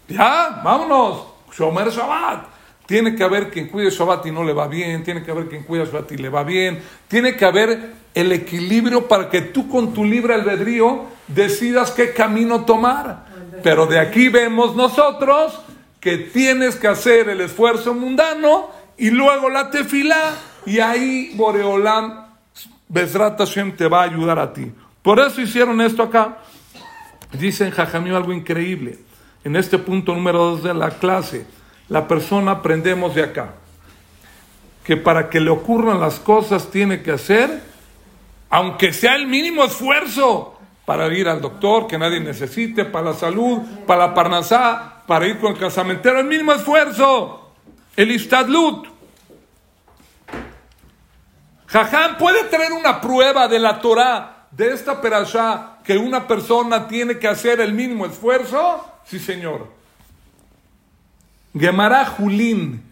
ya, 0.09 0.61
vámonos. 0.63 1.27
Shomer 1.57 1.89
Shabbat. 1.89 2.54
Tiene 2.85 3.15
que 3.15 3.23
haber 3.23 3.49
quien 3.49 3.67
cuide 3.67 3.89
Shabbat 3.89 4.25
y 4.27 4.31
no 4.31 4.43
le 4.43 4.53
va 4.53 4.67
bien. 4.67 5.03
Tiene 5.03 5.23
que 5.23 5.31
haber 5.31 5.47
quien 5.47 5.63
cuida 5.63 5.85
Shabbat 5.85 6.11
y 6.11 6.17
le 6.17 6.29
va 6.29 6.43
bien. 6.43 6.81
Tiene 7.07 7.35
que 7.35 7.45
haber 7.45 7.93
el 8.13 8.31
equilibrio 8.31 9.07
para 9.07 9.29
que 9.29 9.41
tú 9.41 9.67
con 9.67 9.93
tu 9.93 10.05
libre 10.05 10.33
albedrío 10.33 11.05
decidas 11.27 11.91
qué 11.91 12.13
camino 12.13 12.65
tomar. 12.65 13.25
Pero 13.63 13.87
de 13.87 13.99
aquí 13.99 14.29
vemos 14.29 14.75
nosotros 14.75 15.59
que 15.99 16.17
tienes 16.17 16.75
que 16.75 16.87
hacer 16.87 17.29
el 17.29 17.41
esfuerzo 17.41 17.93
mundano 17.93 18.69
y 18.97 19.09
luego 19.09 19.49
la 19.49 19.71
tefilá 19.71 20.35
y 20.65 20.79
ahí 20.79 21.33
Boreolam 21.35 22.25
Bezrat 22.87 23.37
Hashem 23.39 23.75
te 23.75 23.87
va 23.87 24.01
a 24.01 24.03
ayudar 24.03 24.37
a 24.37 24.53
ti. 24.53 24.71
Por 25.01 25.19
eso 25.19 25.41
hicieron 25.41 25.81
esto 25.81 26.03
acá. 26.03 26.37
Dicen 27.31 27.71
Jajamí 27.71 28.11
algo 28.11 28.31
increíble 28.31 28.99
en 29.43 29.55
este 29.55 29.77
punto 29.77 30.13
número 30.13 30.39
dos 30.39 30.63
de 30.63 30.73
la 30.73 30.89
clase, 30.89 31.45
la 31.89 32.07
persona 32.07 32.51
aprendemos 32.51 33.15
de 33.15 33.23
acá, 33.23 33.53
que 34.83 34.97
para 34.97 35.29
que 35.29 35.39
le 35.39 35.49
ocurran 35.49 35.99
las 35.99 36.19
cosas 36.19 36.69
tiene 36.71 37.01
que 37.01 37.11
hacer, 37.11 37.61
aunque 38.49 38.93
sea 38.93 39.15
el 39.15 39.27
mínimo 39.27 39.63
esfuerzo, 39.63 40.55
para 40.85 41.07
ir 41.13 41.27
al 41.27 41.41
doctor 41.41 41.87
que 41.87 41.97
nadie 41.97 42.19
necesite, 42.19 42.85
para 42.85 43.11
la 43.11 43.13
salud, 43.13 43.59
para 43.87 44.07
la 44.07 44.13
parnasá, 44.13 45.03
para 45.07 45.25
ir 45.27 45.39
con 45.39 45.53
el 45.53 45.59
casamentero, 45.59 46.19
el 46.19 46.27
mínimo 46.27 46.53
esfuerzo, 46.53 47.51
el 47.95 48.11
istadlut. 48.11 48.87
Jajam 51.67 52.17
puede 52.17 52.43
tener 52.45 52.71
una 52.71 53.01
prueba 53.01 53.47
de 53.47 53.59
la 53.59 53.81
Torah, 53.81 54.47
de 54.51 54.73
esta 54.73 55.01
perashá, 55.01 55.79
que 55.83 55.97
una 55.97 56.27
persona 56.27 56.87
tiene 56.87 57.17
que 57.17 57.27
hacer 57.27 57.59
el 57.59 57.73
mínimo 57.73 58.05
esfuerzo. 58.05 58.85
Sí, 59.05 59.19
señor. 59.19 59.74
Gemara 61.57 62.05
Julín, 62.05 62.83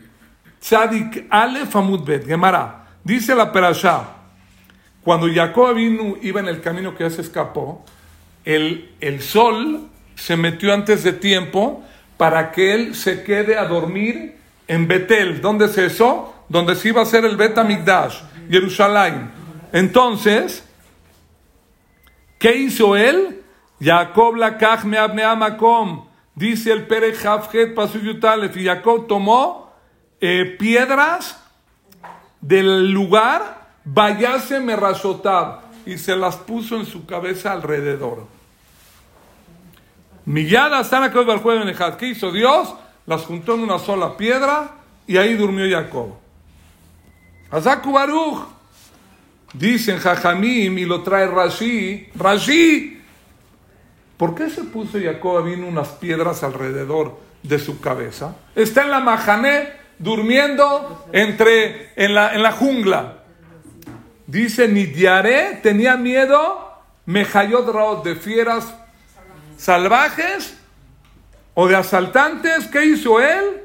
Tzadik 0.59 1.27
Ale 1.29 1.65
Famudbet, 1.65 2.25
Gemara. 2.25 2.85
Dice 3.03 3.35
la 3.35 3.51
Perashá, 3.51 4.05
cuando 5.03 5.27
Jacob 5.33 5.75
vino, 5.75 6.15
iba 6.21 6.39
en 6.39 6.47
el 6.47 6.61
camino 6.61 6.95
que 6.95 7.03
ya 7.03 7.09
se 7.09 7.21
escapó, 7.21 7.83
el, 8.45 8.95
el 9.01 9.21
sol 9.21 9.89
se 10.15 10.37
metió 10.37 10.73
antes 10.73 11.03
de 11.03 11.13
tiempo 11.13 11.83
para 12.15 12.51
que 12.51 12.73
él 12.73 12.95
se 12.95 13.23
quede 13.23 13.57
a 13.57 13.65
dormir 13.65 14.37
en 14.67 14.87
Betel. 14.87 15.41
¿Dónde 15.41 15.65
es 15.65 15.77
eso? 15.77 16.33
Donde 16.47 16.75
se 16.75 16.89
iba 16.89 17.01
a 17.01 17.03
hacer 17.03 17.25
el 17.25 17.35
Bet 17.35 17.57
Amigdash, 17.57 18.21
Jerusalén. 18.49 19.29
Entonces, 19.73 20.63
¿qué 22.39 22.55
hizo 22.55 22.95
él? 22.95 23.41
Jacob 23.81 24.35
la 24.35 24.57
me 24.83 25.23
amakom. 25.23 26.12
Dice 26.35 26.71
el 26.71 26.87
Pere 26.87 27.13
Javjet 27.13 27.73
Pasuyutalef. 27.73 28.55
Y 28.57 28.65
Jacob 28.65 29.07
tomó 29.07 29.73
eh, 30.19 30.55
piedras 30.57 31.39
del 32.41 32.91
lugar, 32.91 33.69
vayase 33.85 34.59
Merashotab. 34.59 35.61
Y 35.85 35.97
se 35.97 36.15
las 36.15 36.37
puso 36.37 36.77
en 36.77 36.85
su 36.85 37.05
cabeza 37.05 37.51
alrededor. 37.51 38.25
Millada 40.25 40.79
están 40.79 41.03
aquí 41.03 41.17
el 41.17 41.97
¿Qué 41.97 42.07
hizo 42.07 42.31
Dios? 42.31 42.73
Las 43.05 43.23
juntó 43.23 43.55
en 43.55 43.61
una 43.61 43.79
sola 43.79 44.15
piedra 44.15 44.75
y 45.05 45.17
ahí 45.17 45.33
durmió 45.33 45.69
Jacob. 45.69 46.15
Azaku 47.51 47.91
Baruch. 47.91 48.47
Dicen 49.53 49.99
Jajamim 49.99 50.77
y 50.77 50.85
lo 50.85 51.03
trae 51.03 51.27
Rashi. 51.27 52.09
Rashi 52.15 52.92
¿Por 54.23 54.35
qué 54.35 54.49
se 54.49 54.63
puso 54.63 54.97
Jacob 55.03 55.43
vino 55.43 55.67
unas 55.67 55.89
piedras 55.89 56.43
alrededor 56.43 57.19
de 57.41 57.59
su 57.59 57.81
cabeza? 57.81 58.37
Está 58.55 58.83
en 58.83 58.91
la 58.91 59.01
majané 59.01 59.73
durmiendo 59.99 61.09
entre, 61.11 61.91
en, 61.97 62.15
la, 62.15 62.33
en 62.33 62.41
la 62.41 62.53
jungla. 62.53 63.17
Dice, 64.25 64.69
Nidiaré 64.69 65.59
tenía 65.61 65.97
miedo, 65.97 66.71
Mejayot 67.05 67.67
Raot, 67.67 68.05
de 68.05 68.15
fieras 68.15 68.73
salvajes 69.57 70.57
o 71.53 71.67
de 71.67 71.75
asaltantes, 71.75 72.67
¿qué 72.67 72.85
hizo 72.85 73.19
él? 73.19 73.61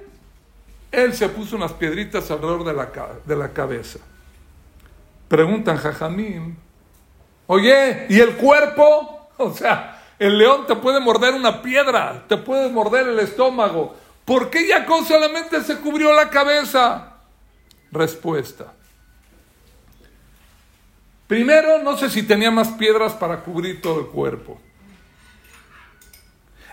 Él 0.91 1.15
se 1.15 1.29
puso 1.29 1.55
unas 1.55 1.73
piedritas 1.75 2.33
alrededor 2.33 2.65
de 2.65 2.73
la, 2.73 2.89
de 3.25 3.37
la 3.37 3.53
cabeza. 3.53 4.01
Preguntan 5.29 5.77
Jajamín, 5.77 6.59
oye, 7.47 8.07
¿y 8.09 8.19
el 8.19 8.35
cuerpo? 8.35 9.15
O 9.41 9.55
sea, 9.55 9.98
el 10.19 10.39
león 10.39 10.67
te 10.67 10.75
puede 10.77 11.01
morder 11.01 11.35
una 11.35 11.63
piedra, 11.63 12.25
te 12.29 12.37
puede 12.37 12.71
morder 12.71 13.09
el 13.09 13.19
estómago. 13.21 13.95
¿Por 14.25 14.51
qué 14.51 14.67
Jacob 14.67 15.07
solamente 15.07 15.63
se 15.63 15.79
cubrió 15.79 16.13
la 16.13 16.29
cabeza? 16.29 17.15
Respuesta. 17.93 18.73
Primero, 21.27 21.83
no 21.83 21.97
sé 21.97 22.11
si 22.11 22.23
tenía 22.23 22.51
más 22.51 22.69
piedras 22.69 23.13
para 23.13 23.41
cubrir 23.41 23.81
todo 23.81 24.01
el 24.01 24.07
cuerpo. 24.07 24.61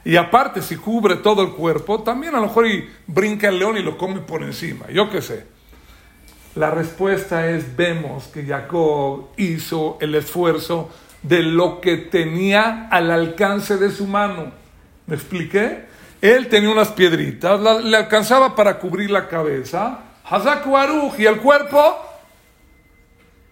Y 0.05 0.15
aparte, 0.17 0.61
si 0.61 0.77
cubre 0.77 1.15
todo 1.15 1.41
el 1.41 1.53
cuerpo, 1.53 2.03
también 2.03 2.35
a 2.35 2.39
lo 2.39 2.47
mejor 2.47 2.65
brinca 3.07 3.49
el 3.49 3.59
león 3.59 3.77
y 3.77 3.83
lo 3.83 3.97
come 3.97 4.21
por 4.21 4.43
encima. 4.43 4.87
Yo 4.89 5.09
qué 5.09 5.21
sé. 5.21 5.45
La 6.55 6.71
respuesta 6.71 7.49
es, 7.49 7.75
vemos 7.75 8.27
que 8.27 8.45
Jacob 8.45 9.29
hizo 9.35 9.97
el 9.99 10.15
esfuerzo 10.15 10.89
de 11.27 11.41
lo 11.41 11.81
que 11.81 11.97
tenía 11.97 12.87
al 12.91 13.09
alcance 13.09 13.77
de 13.77 13.89
su 13.91 14.05
mano. 14.05 14.51
¿Me 15.07 15.15
expliqué? 15.15 15.85
Él 16.21 16.47
tenía 16.49 16.69
unas 16.69 16.89
piedritas, 16.89 17.59
le 17.83 17.97
alcanzaba 17.97 18.55
para 18.55 18.79
cubrir 18.79 19.09
la 19.11 19.27
cabeza. 19.27 19.99
Hazak 20.23 20.65
y 21.17 21.25
el 21.25 21.37
cuerpo, 21.37 21.97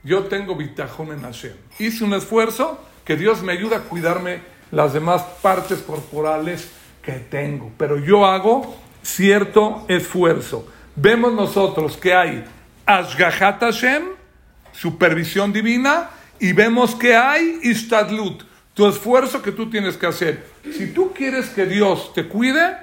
yo 0.04 0.24
tengo 0.24 0.56
bitajón 0.56 1.12
en 1.12 1.22
Hashem. 1.22 1.54
Hice 1.80 2.04
un 2.04 2.14
esfuerzo 2.14 2.80
que 3.06 3.16
Dios 3.16 3.42
me 3.42 3.54
ayuda 3.54 3.78
a 3.78 3.82
cuidarme 3.82 4.42
las 4.72 4.94
demás 4.94 5.22
partes 5.42 5.80
corporales 5.80 6.72
que 7.02 7.14
tengo. 7.14 7.72
Pero 7.78 7.98
yo 7.98 8.26
hago 8.26 8.76
cierto 9.04 9.86
esfuerzo. 9.88 10.68
Vemos 10.96 11.34
nosotros 11.34 11.98
que 11.98 12.14
hay 12.14 12.44
Ashgahat 12.86 13.60
Hashem, 13.60 14.04
supervisión 14.72 15.54
divina, 15.54 16.10
y 16.40 16.54
vemos 16.54 16.96
que 16.96 17.16
hay 17.16 17.60
Istadlut, 17.64 18.44
tu 18.74 18.88
esfuerzo 18.88 19.42
que 19.42 19.52
tú 19.52 19.70
tienes 19.70 19.98
que 19.98 20.08
hacer. 20.08 20.46
Si 20.72 20.94
tú 20.94 21.14
quieres 21.14 21.50
que 21.50 21.66
Dios 21.66 22.14
te 22.14 22.28
cuide, 22.28 22.78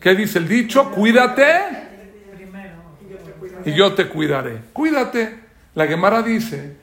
¿qué 0.00 0.14
dice 0.14 0.38
el 0.38 0.48
dicho? 0.48 0.90
Cuídate 0.90 1.92
y 3.64 3.72
yo 3.72 3.92
te 3.92 4.08
cuidaré. 4.08 4.60
Cuídate. 4.72 5.40
La 5.74 5.86
Gemara 5.86 6.22
dice. 6.22 6.76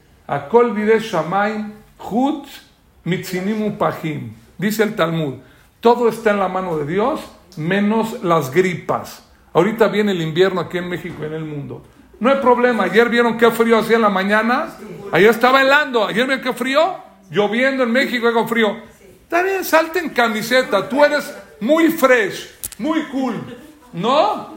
Dice 4.57 4.83
el 4.83 4.95
Talmud, 4.95 5.35
todo 5.79 6.09
está 6.09 6.31
en 6.31 6.39
la 6.39 6.47
mano 6.47 6.77
de 6.77 6.85
Dios, 6.85 7.21
menos 7.57 8.23
las 8.23 8.51
gripas. 8.51 9.23
Ahorita 9.53 9.87
viene 9.87 10.11
el 10.11 10.21
invierno 10.21 10.61
aquí 10.61 10.77
en 10.77 10.89
México 10.89 11.15
y 11.21 11.25
en 11.25 11.33
el 11.33 11.45
mundo. 11.45 11.83
No 12.19 12.29
hay 12.29 12.37
problema. 12.37 12.83
Ayer 12.83 13.09
vieron 13.09 13.37
qué 13.37 13.49
frío 13.51 13.79
hacía 13.79 13.95
en 13.95 14.01
la 14.01 14.09
mañana. 14.09 14.75
Ayer 15.11 15.29
estaba 15.29 15.61
helando. 15.61 16.05
Ayer 16.05 16.25
vieron 16.25 16.43
qué 16.43 16.53
frío. 16.53 16.97
Lloviendo 17.29 17.83
en 17.83 17.91
México 17.91 18.31
con 18.33 18.47
frío. 18.47 18.77
Está 19.23 19.43
bien, 19.43 19.63
salte 19.63 19.99
en 19.99 20.09
camiseta. 20.09 20.89
Tú 20.89 21.05
eres 21.05 21.31
muy 21.59 21.91
fresh, 21.91 22.49
muy 22.79 23.03
cool. 23.09 23.57
¿No? 23.93 24.55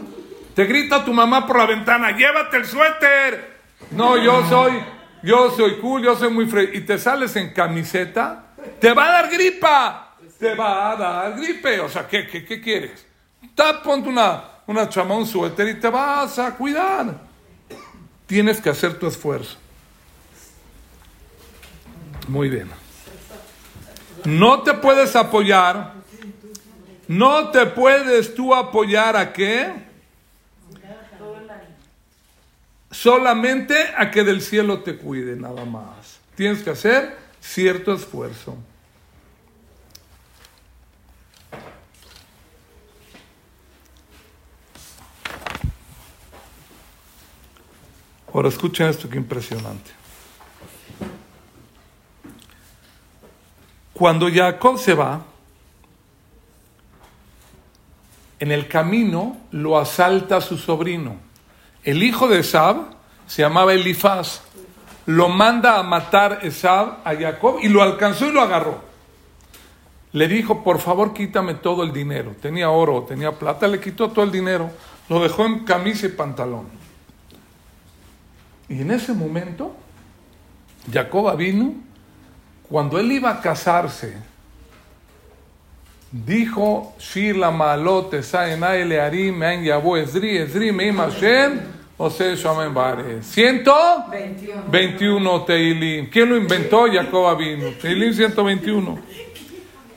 Te 0.54 0.64
grita 0.64 1.04
tu 1.04 1.12
mamá 1.12 1.47
por 1.47 1.59
la 1.59 1.66
ventana, 1.66 2.16
llévate 2.16 2.57
el 2.57 2.64
suéter. 2.64 3.61
No, 3.90 4.16
yo 4.16 4.47
soy, 4.49 4.73
yo 5.23 5.50
soy 5.50 5.76
cool, 5.76 6.02
yo 6.02 6.16
soy 6.16 6.31
muy 6.31 6.47
fresh. 6.47 6.71
Y 6.75 6.81
te 6.81 6.99
sales 6.99 7.37
en 7.37 7.52
camiseta, 7.52 8.54
te 8.81 8.92
va 8.95 9.11
a 9.11 9.12
dar 9.23 9.31
gripa. 9.31 10.16
Te 10.38 10.54
va 10.54 10.92
a 10.92 10.97
dar 10.97 11.37
gripe. 11.37 11.81
O 11.81 11.88
sea, 11.90 12.09
¿qué, 12.09 12.26
qué, 12.26 12.45
qué 12.45 12.61
quieres? 12.61 13.07
Ponte 13.85 14.09
una, 14.09 14.42
una 14.66 14.88
chama, 14.88 15.14
un 15.16 15.26
suéter 15.26 15.69
y 15.69 15.75
te 15.75 15.89
vas 15.89 16.39
a 16.39 16.54
cuidar. 16.54 17.31
Tienes 18.32 18.62
que 18.62 18.71
hacer 18.71 18.99
tu 18.99 19.06
esfuerzo. 19.06 19.58
Muy 22.28 22.49
bien. 22.49 22.71
No 24.25 24.62
te 24.62 24.73
puedes 24.73 25.14
apoyar. 25.16 25.92
No 27.08 27.50
te 27.50 27.66
puedes 27.66 28.34
tú 28.34 28.54
apoyar 28.54 29.18
a 29.18 29.34
qué? 29.34 29.71
Solamente 32.90 33.76
a 33.99 34.10
que 34.10 34.25
del 34.25 34.40
cielo 34.40 34.80
te 34.80 34.97
cuide, 34.97 35.36
nada 35.36 35.66
más. 35.66 36.18
Tienes 36.34 36.62
que 36.62 36.71
hacer 36.71 37.14
cierto 37.38 37.92
esfuerzo. 37.92 38.56
Ahora 48.34 48.49
escuchen 48.49 48.88
esto 48.88 49.08
que 49.08 49.18
impresionante. 49.18 49.90
Cuando 53.92 54.28
Jacob 54.32 54.78
se 54.78 54.95
va, 54.95 55.23
en 58.40 58.50
el 58.50 58.66
camino 58.66 59.36
lo 59.52 59.78
asalta 59.78 60.40
su 60.40 60.56
sobrino. 60.56 61.16
El 61.84 62.02
hijo 62.02 62.26
de 62.26 62.40
Esab 62.40 62.95
se 63.26 63.42
llamaba 63.42 63.75
Elifaz. 63.75 64.42
Lo 65.06 65.28
manda 65.28 65.78
a 65.78 65.82
matar 65.82 66.40
Esab 66.42 66.99
a 67.04 67.14
Jacob 67.14 67.58
y 67.62 67.68
lo 67.68 67.82
alcanzó 67.82 68.26
y 68.26 68.32
lo 68.32 68.40
agarró. 68.40 68.80
Le 70.12 70.26
dijo, 70.26 70.64
por 70.64 70.78
favor 70.78 71.12
quítame 71.14 71.54
todo 71.54 71.82
el 71.82 71.92
dinero. 71.92 72.34
Tenía 72.40 72.71
oro, 72.71 73.04
tenía 73.06 73.32
plata, 73.32 73.68
le 73.68 73.80
quitó 73.80 74.10
todo 74.10 74.25
el 74.25 74.32
dinero. 74.32 74.71
Lo 75.08 75.23
dejó 75.23 75.47
en 75.47 75.64
camisa 75.64 76.06
y 76.06 76.10
pantalón. 76.10 76.66
Y 78.73 78.80
en 78.80 78.91
ese 78.91 79.13
momento, 79.13 79.76
Jacob 80.91 81.37
vino, 81.37 81.75
cuando 82.71 82.99
él 82.99 83.13
iba 83.13 83.30
a 83.30 83.39
casarse, 83.39 84.17
dijo, 86.11 86.95
Shir 86.99 87.37
la 87.37 87.50
malote 87.50 88.23
saenai 88.23 88.89
learim 88.89 89.37
me'an 89.37 89.63
yabo 89.63 89.99
esri, 89.99 90.39
esri 90.39 90.73
me'im 90.73 90.97
Hashem, 90.97 91.61
Ose 91.99 92.35
shamen 92.35 92.73
bare. 92.73 93.23
121 93.23 94.71
21. 94.71 95.45
Teilim. 95.45 96.11
¿Quién 96.11 96.30
lo 96.30 96.37
inventó? 96.37 96.87
Jacob 96.91 97.37
vino. 97.37 97.69
Teilim 97.80 98.13
121. 98.13 98.99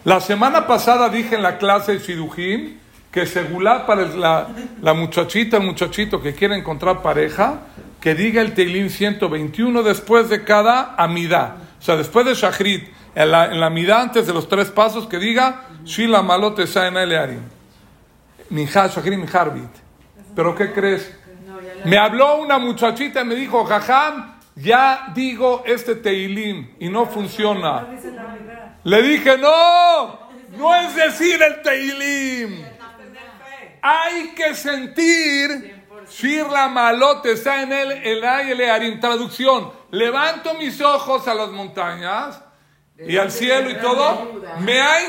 La 0.04 0.20
semana 0.20 0.68
pasada 0.68 1.08
dije 1.08 1.36
en 1.36 1.42
la 1.42 1.58
clase 1.58 1.94
de 1.94 2.00
Shidujim 2.00 2.78
que 3.10 3.26
segulá 3.26 3.88
para 3.88 4.06
la, 4.06 4.50
la 4.82 4.94
muchachita, 4.94 5.56
el 5.58 5.64
muchachito 5.64 6.22
que 6.22 6.36
quiere 6.36 6.58
encontrar 6.58 7.02
pareja, 7.02 7.62
que 8.06 8.14
diga 8.14 8.40
el 8.44 8.54
Teilim 8.54 8.90
121 8.90 9.82
después 9.82 10.30
de 10.30 10.44
cada 10.44 10.94
amidad. 10.96 11.56
O 11.80 11.82
sea, 11.82 11.96
después 11.96 12.24
de 12.24 12.36
Shachrit, 12.36 12.88
en 13.16 13.32
la, 13.32 13.46
en 13.46 13.60
la 13.60 13.66
amidad 13.66 14.02
antes 14.02 14.28
de 14.28 14.34
los 14.36 14.48
tres 14.48 14.70
pasos, 14.70 15.08
que 15.08 15.18
diga 15.18 15.70
Shila 15.86 16.24
saena 16.68 17.02
elearim. 17.02 17.42
Shachrit, 18.52 19.18
Minjarbit. 19.18 19.72
¿Pero 20.36 20.54
qué 20.54 20.72
crees? 20.72 21.18
Me 21.86 21.98
habló 21.98 22.38
una 22.38 22.60
muchachita 22.60 23.24
y 23.24 23.26
me 23.26 23.34
dijo, 23.34 23.66
Jajam, 23.66 24.36
ya 24.56 25.12
digo 25.16 25.64
este 25.66 25.96
Teilim 25.96 26.76
y 26.80 26.90
no 26.90 27.08
funciona. 27.08 27.88
Le 28.84 29.02
dije, 29.02 29.36
no, 29.36 30.30
no 30.60 30.76
es 30.76 30.96
decir 30.96 31.42
el 31.42 31.60
Teilim. 31.64 32.66
Hay 33.82 34.36
que 34.36 34.54
sentir, 34.54 35.75
Shirla 36.10 36.68
Malote 36.70 37.34
está 37.34 37.62
en 37.62 37.74
él, 37.74 37.92
el 37.92 38.22
Learim. 38.58 39.00
Traducción, 39.00 39.72
levanto 39.92 40.54
mis 40.56 40.80
ojos 40.82 41.28
a 41.28 41.34
las 41.34 41.50
montañas 41.50 42.42
y 42.98 43.18
al 43.18 43.32
cielo 43.32 43.70
y 43.70 43.76
todo. 43.76 44.42
Me 44.60 44.82
hay 44.82 45.08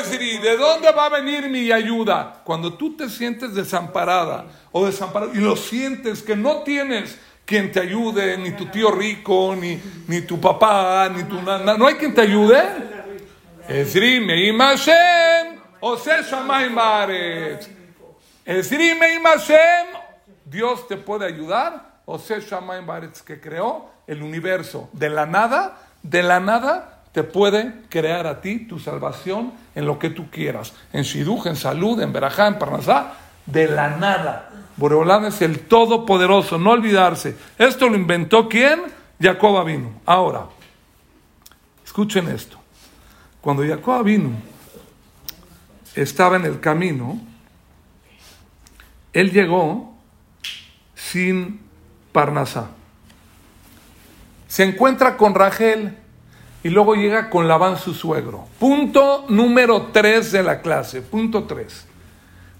Esri, 0.00 0.38
¿de 0.38 0.56
dónde 0.56 0.92
va 0.92 1.06
a 1.06 1.08
venir 1.08 1.48
mi 1.48 1.70
ayuda? 1.72 2.42
Cuando 2.44 2.74
tú 2.74 2.96
te 2.96 3.08
sientes 3.08 3.54
desamparada 3.54 4.46
o 4.72 4.86
desamparado 4.86 5.32
y 5.34 5.38
lo 5.38 5.56
sientes 5.56 6.22
que 6.22 6.36
no 6.36 6.62
tienes 6.62 7.18
quien 7.44 7.70
te 7.72 7.80
ayude, 7.80 8.38
ni 8.38 8.52
tu 8.52 8.66
tío 8.66 8.90
rico, 8.90 9.54
ni, 9.58 9.80
ni 10.08 10.22
tu 10.22 10.40
papá, 10.40 11.10
ni 11.14 11.24
tu 11.24 11.42
nana, 11.42 11.76
no 11.76 11.86
hay 11.86 11.94
quien 11.94 12.14
te 12.14 12.22
ayude. 12.22 12.62
Esri 13.68 14.20
meim 14.20 14.58
Hashem, 14.58 15.60
Ose 15.80 16.22
Shamayim 16.22 16.74
Baaretz. 16.74 17.68
Esri 18.46 18.94
meim 18.94 19.24
Hashem, 19.24 19.86
Dios 20.44 20.86
te 20.88 20.96
puede 20.96 21.26
ayudar. 21.26 21.94
Ose 22.06 22.40
Shamayim 22.40 22.86
Baaretz, 22.86 23.22
que 23.22 23.40
creó 23.40 23.90
el 24.06 24.22
universo 24.22 24.90
de 24.92 25.08
la 25.08 25.24
nada, 25.26 25.78
de 26.02 26.22
la 26.22 26.40
nada 26.40 27.02
te 27.12 27.22
puede 27.22 27.82
crear 27.88 28.26
a 28.26 28.40
ti 28.40 28.66
tu 28.66 28.78
salvación 28.80 29.52
en 29.74 29.86
lo 29.86 29.98
que 29.98 30.10
tú 30.10 30.30
quieras. 30.30 30.74
En 30.92 31.04
Shiduj, 31.04 31.46
en 31.46 31.56
salud, 31.56 32.00
en 32.00 32.12
Berajá, 32.12 32.48
en 32.48 32.58
Parnasá, 32.58 33.14
de 33.46 33.68
la 33.68 33.96
nada. 33.96 34.50
Boreolán 34.76 35.24
es 35.26 35.40
el 35.40 35.60
todopoderoso, 35.60 36.58
no 36.58 36.72
olvidarse. 36.72 37.36
Esto 37.56 37.88
lo 37.88 37.94
inventó 37.94 38.48
quién? 38.48 38.82
Jacob 39.20 39.64
vino. 39.64 39.92
Ahora, 40.04 40.46
escuchen 41.84 42.28
esto. 42.28 42.58
Cuando 43.40 43.64
Jacob 43.64 44.02
vino, 44.02 44.30
estaba 45.94 46.36
en 46.36 46.46
el 46.46 46.58
camino, 46.58 47.20
él 49.12 49.30
llegó 49.30 49.93
sin 51.10 51.60
Parnasá. 52.12 52.70
Se 54.46 54.64
encuentra 54.64 55.16
con 55.16 55.34
Rachel 55.34 55.96
y 56.62 56.68
luego 56.70 56.94
llega 56.94 57.28
con 57.28 57.48
Labán 57.48 57.76
su 57.76 57.92
suegro. 57.92 58.46
Punto 58.58 59.26
número 59.28 59.90
3 59.92 60.32
de 60.32 60.42
la 60.42 60.60
clase, 60.60 61.02
punto 61.02 61.44
3. 61.44 61.86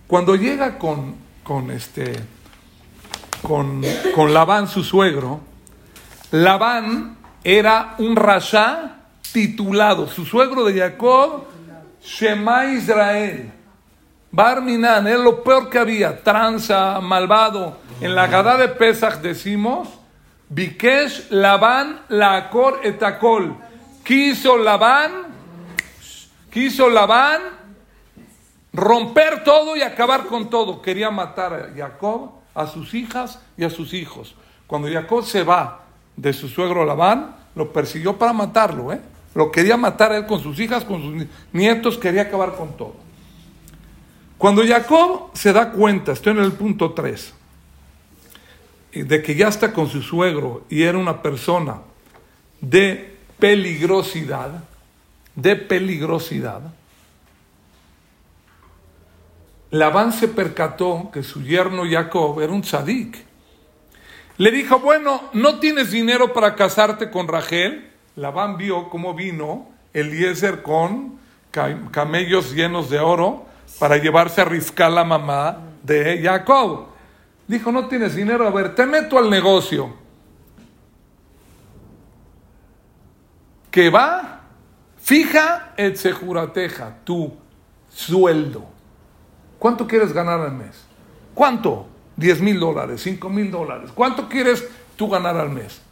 Cuando 0.06 0.34
llega 0.34 0.78
con, 0.78 1.14
con, 1.42 1.70
este, 1.70 2.14
con, 3.42 3.82
con 4.14 4.34
Labán 4.34 4.68
su 4.68 4.82
suegro, 4.82 5.40
Labán 6.32 7.16
era 7.42 7.94
un 7.98 8.16
rasha 8.16 8.96
titulado, 9.32 10.06
su 10.08 10.24
suegro 10.24 10.64
de 10.64 10.78
Jacob, 10.78 11.44
Shema 12.02 12.66
Israel. 12.66 13.52
Barminan, 14.30 15.06
era 15.06 15.18
lo 15.18 15.44
peor 15.44 15.70
que 15.70 15.78
había, 15.78 16.22
tranza, 16.22 17.00
malvado. 17.00 17.83
En 18.00 18.14
la 18.14 18.26
Gadá 18.26 18.56
de 18.56 18.68
Pesach 18.68 19.20
decimos, 19.20 19.88
Bikesh 20.48 21.30
Labán 21.30 22.00
Laakor 22.08 22.80
etakol. 22.82 23.56
Quiso 24.04 24.58
Labán, 24.58 25.26
quiso 26.50 26.90
Labán 26.90 27.40
romper 28.72 29.44
todo 29.44 29.76
y 29.76 29.82
acabar 29.82 30.26
con 30.26 30.50
todo. 30.50 30.82
Quería 30.82 31.10
matar 31.10 31.54
a 31.54 31.74
Jacob, 31.74 32.32
a 32.54 32.66
sus 32.66 32.92
hijas 32.94 33.40
y 33.56 33.64
a 33.64 33.70
sus 33.70 33.94
hijos. 33.94 34.34
Cuando 34.66 34.88
Jacob 34.92 35.24
se 35.24 35.42
va 35.42 35.84
de 36.16 36.32
su 36.32 36.48
suegro 36.48 36.84
Labán, 36.84 37.36
lo 37.54 37.72
persiguió 37.72 38.18
para 38.18 38.32
matarlo, 38.32 38.92
¿eh? 38.92 39.00
Lo 39.34 39.50
quería 39.50 39.76
matar 39.76 40.12
a 40.12 40.16
él 40.18 40.26
con 40.26 40.40
sus 40.40 40.58
hijas, 40.60 40.84
con 40.84 41.02
sus 41.02 41.26
nietos, 41.52 41.98
quería 41.98 42.22
acabar 42.22 42.54
con 42.54 42.76
todo. 42.76 42.94
Cuando 44.38 44.64
Jacob 44.66 45.30
se 45.32 45.52
da 45.52 45.70
cuenta, 45.70 46.12
estoy 46.12 46.32
en 46.32 46.40
el 46.40 46.52
punto 46.52 46.92
3, 46.92 47.34
de 49.02 49.22
que 49.22 49.34
ya 49.34 49.48
está 49.48 49.72
con 49.72 49.88
su 49.88 50.02
suegro 50.02 50.64
y 50.68 50.82
era 50.82 50.98
una 50.98 51.20
persona 51.22 51.80
de 52.60 53.16
peligrosidad, 53.38 54.64
de 55.34 55.56
peligrosidad, 55.56 56.62
Labán 59.70 60.12
se 60.12 60.28
percató 60.28 61.10
que 61.12 61.24
su 61.24 61.42
yerno 61.42 61.82
Jacob 61.84 62.40
era 62.40 62.52
un 62.52 62.62
tzadik. 62.62 63.24
Le 64.36 64.52
dijo, 64.52 64.78
bueno, 64.78 65.30
¿no 65.32 65.58
tienes 65.58 65.90
dinero 65.90 66.32
para 66.32 66.54
casarte 66.54 67.10
con 67.10 67.26
Rachel? 67.26 67.90
Labán 68.14 68.56
vio 68.56 68.88
cómo 68.88 69.14
vino 69.14 69.68
Eliezer 69.92 70.62
con 70.62 71.18
camellos 71.90 72.52
llenos 72.52 72.88
de 72.88 73.00
oro 73.00 73.46
para 73.80 73.96
llevarse 73.96 74.40
a 74.40 74.44
Rivka, 74.44 74.88
la 74.88 75.02
mamá 75.02 75.58
de 75.82 76.20
Jacob. 76.22 76.93
Dijo, 77.46 77.70
no 77.70 77.88
tienes 77.88 78.14
dinero, 78.14 78.46
a 78.46 78.50
ver, 78.50 78.74
te 78.74 78.86
meto 78.86 79.18
al 79.18 79.28
negocio. 79.28 79.92
Que 83.70 83.90
va, 83.90 84.40
fija 84.98 85.74
el 85.76 85.96
sejurateja, 85.96 86.98
tu 87.04 87.34
sueldo. 87.90 88.64
¿Cuánto 89.58 89.86
quieres 89.86 90.12
ganar 90.12 90.40
al 90.40 90.52
mes? 90.52 90.84
¿Cuánto? 91.34 91.88
10 92.16 92.40
mil 92.40 92.60
dólares, 92.60 93.02
5 93.02 93.28
mil 93.28 93.50
dólares. 93.50 93.90
¿Cuánto 93.94 94.28
quieres 94.28 94.66
tú 94.96 95.08
ganar 95.08 95.36
al 95.36 95.50
mes? 95.50 95.82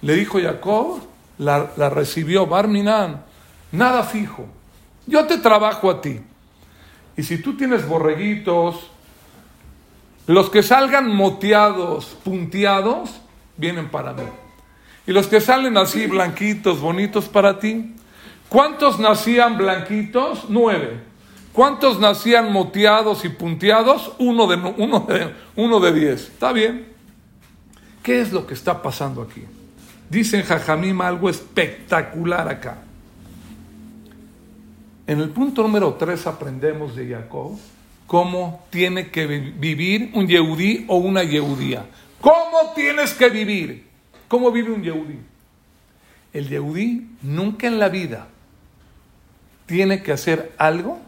Le 0.00 0.14
dijo 0.14 0.40
Jacob, 0.40 1.00
la, 1.38 1.70
la 1.76 1.90
recibió 1.90 2.46
Barminan, 2.46 3.24
nada 3.72 4.02
fijo. 4.02 4.46
Yo 5.06 5.26
te 5.26 5.38
trabajo 5.38 5.90
a 5.90 6.00
ti. 6.00 6.20
Y 7.16 7.22
si 7.22 7.38
tú 7.38 7.56
tienes 7.56 7.86
borreguitos, 7.86 8.90
los 10.26 10.50
que 10.50 10.62
salgan 10.62 11.14
moteados, 11.14 12.16
punteados, 12.24 13.20
vienen 13.56 13.88
para 13.90 14.12
mí. 14.12 14.24
Y 15.06 15.12
los 15.12 15.28
que 15.28 15.40
salen 15.40 15.76
así 15.76 16.06
blanquitos, 16.06 16.80
bonitos 16.80 17.28
para 17.28 17.60
ti. 17.60 17.94
¿Cuántos 18.48 18.98
nacían 18.98 19.56
blanquitos? 19.56 20.46
Nueve. 20.48 21.00
¿Cuántos 21.52 22.00
nacían 22.00 22.52
moteados 22.52 23.24
y 23.24 23.28
punteados? 23.28 24.12
Uno 24.18 24.46
de, 24.46 24.56
uno 24.76 25.00
de, 25.00 25.32
uno 25.54 25.80
de 25.80 25.92
diez. 25.92 26.28
¿Está 26.28 26.52
bien? 26.52 26.88
¿Qué 28.02 28.20
es 28.20 28.32
lo 28.32 28.46
que 28.46 28.54
está 28.54 28.82
pasando 28.82 29.22
aquí? 29.22 29.44
Dicen 30.10 30.42
Jajamim 30.42 31.00
algo 31.00 31.30
espectacular 31.30 32.48
acá. 32.48 32.78
En 35.06 35.20
el 35.20 35.30
punto 35.30 35.62
número 35.62 35.94
3 35.94 36.26
aprendemos 36.26 36.96
de 36.96 37.08
Jacob 37.08 37.56
cómo 38.06 38.64
tiene 38.70 39.10
que 39.10 39.26
vivir 39.26 40.10
un 40.14 40.26
Yehudí 40.26 40.84
o 40.88 40.96
una 40.96 41.22
Yehudía. 41.22 41.86
¿Cómo 42.20 42.72
tienes 42.74 43.14
que 43.14 43.28
vivir? 43.28 43.86
¿Cómo 44.28 44.50
vive 44.50 44.72
un 44.72 44.82
Yehudí? 44.82 45.18
El 46.32 46.48
Yehudí 46.48 47.08
nunca 47.22 47.66
en 47.66 47.78
la 47.78 47.88
vida 47.88 48.28
tiene 49.66 50.02
que 50.02 50.12
hacer 50.12 50.52
algo 50.58 50.98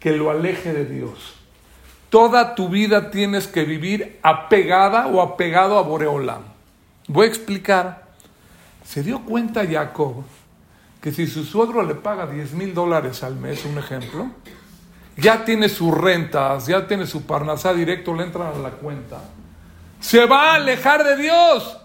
que 0.00 0.12
lo 0.12 0.30
aleje 0.30 0.72
de 0.72 0.84
Dios. 0.84 1.34
Toda 2.10 2.54
tu 2.54 2.68
vida 2.68 3.10
tienes 3.10 3.46
que 3.46 3.64
vivir 3.64 4.18
apegada 4.22 5.08
o 5.08 5.20
apegado 5.20 5.78
a 5.78 5.82
Boreolam. 5.82 6.42
Voy 7.06 7.26
a 7.26 7.28
explicar. 7.28 8.08
Se 8.84 9.02
dio 9.02 9.20
cuenta 9.24 9.66
Jacob 9.66 10.24
que 11.02 11.12
si 11.12 11.26
su 11.26 11.44
suegro 11.44 11.82
le 11.82 11.94
paga 11.94 12.26
10 12.26 12.54
mil 12.54 12.74
dólares 12.74 13.22
al 13.22 13.36
mes, 13.36 13.64
un 13.64 13.78
ejemplo, 13.78 14.30
ya 15.18 15.44
tiene 15.44 15.68
sus 15.68 15.92
rentas, 15.92 16.66
ya 16.66 16.86
tiene 16.86 17.04
su 17.04 17.26
parnasá 17.26 17.74
directo, 17.74 18.14
le 18.14 18.22
entran 18.22 18.54
a 18.54 18.58
la 18.58 18.70
cuenta. 18.70 19.18
Se 20.00 20.24
va 20.26 20.52
a 20.52 20.54
alejar 20.54 21.02
de 21.02 21.16
Dios, 21.16 21.76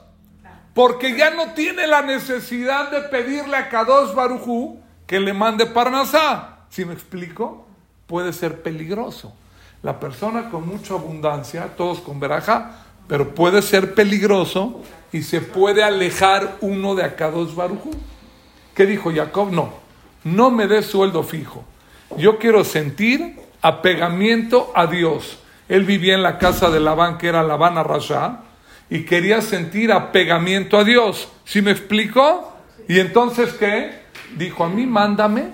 porque 0.76 1.18
ya 1.18 1.32
no 1.32 1.54
tiene 1.54 1.88
la 1.88 2.04
necesidad 2.04 2.92
de 2.92 3.02
pedirle 3.02 3.58
a 3.58 3.70
Kadosh 3.70 4.14
Barujú 4.14 4.80
que 5.08 5.20
le 5.20 5.34
mande 5.34 5.66
parnasá. 5.66 6.58
Si 6.70 6.86
me 6.86 6.94
explico, 6.94 7.66
puede 8.06 8.34
ser 8.34 8.62
peligroso. 8.62 9.34
La 9.82 10.00
persona 10.00 10.52
con 10.52 10.68
mucha 10.68 10.94
abundancia, 10.94 11.70
todos 11.76 12.02
con 12.02 12.20
veraja, 12.20 12.84
pero 13.08 13.34
puede 13.34 13.64
ser 13.64 13.96
peligroso 13.96 14.82
y 15.12 15.24
se 15.24 15.42
puede 15.42 15.84
alejar 15.84 16.58
uno 16.62 16.94
de 16.94 17.04
Akados 17.04 17.56
Barujú. 17.56 17.92
¿Qué 18.76 18.86
dijo 18.86 19.12
Jacob? 19.14 19.52
No, 19.52 19.74
no 20.24 20.52
me 20.52 20.68
des 20.68 20.86
sueldo 20.86 21.24
fijo. 21.24 21.66
Yo 22.18 22.38
quiero 22.38 22.64
sentir 22.64 23.40
apegamiento 23.62 24.72
a 24.76 24.88
Dios. 24.88 25.40
Él 25.70 25.84
vivía 25.84 26.14
en 26.14 26.24
la 26.24 26.38
casa 26.38 26.70
de 26.70 26.80
Labán, 26.80 27.18
que 27.18 27.28
era 27.28 27.44
Labán 27.44 27.76
Rasha, 27.84 28.42
y 28.90 29.06
quería 29.06 29.42
sentir 29.42 29.92
apegamiento 29.92 30.78
a 30.78 30.84
Dios. 30.84 31.30
¿Sí 31.46 31.62
me 31.62 31.72
explico? 31.72 32.54
Y 32.88 33.00
entonces, 33.00 33.54
¿qué? 33.54 34.04
Dijo, 34.38 34.64
a 34.64 34.70
mí 34.70 34.86
mándame 34.86 35.48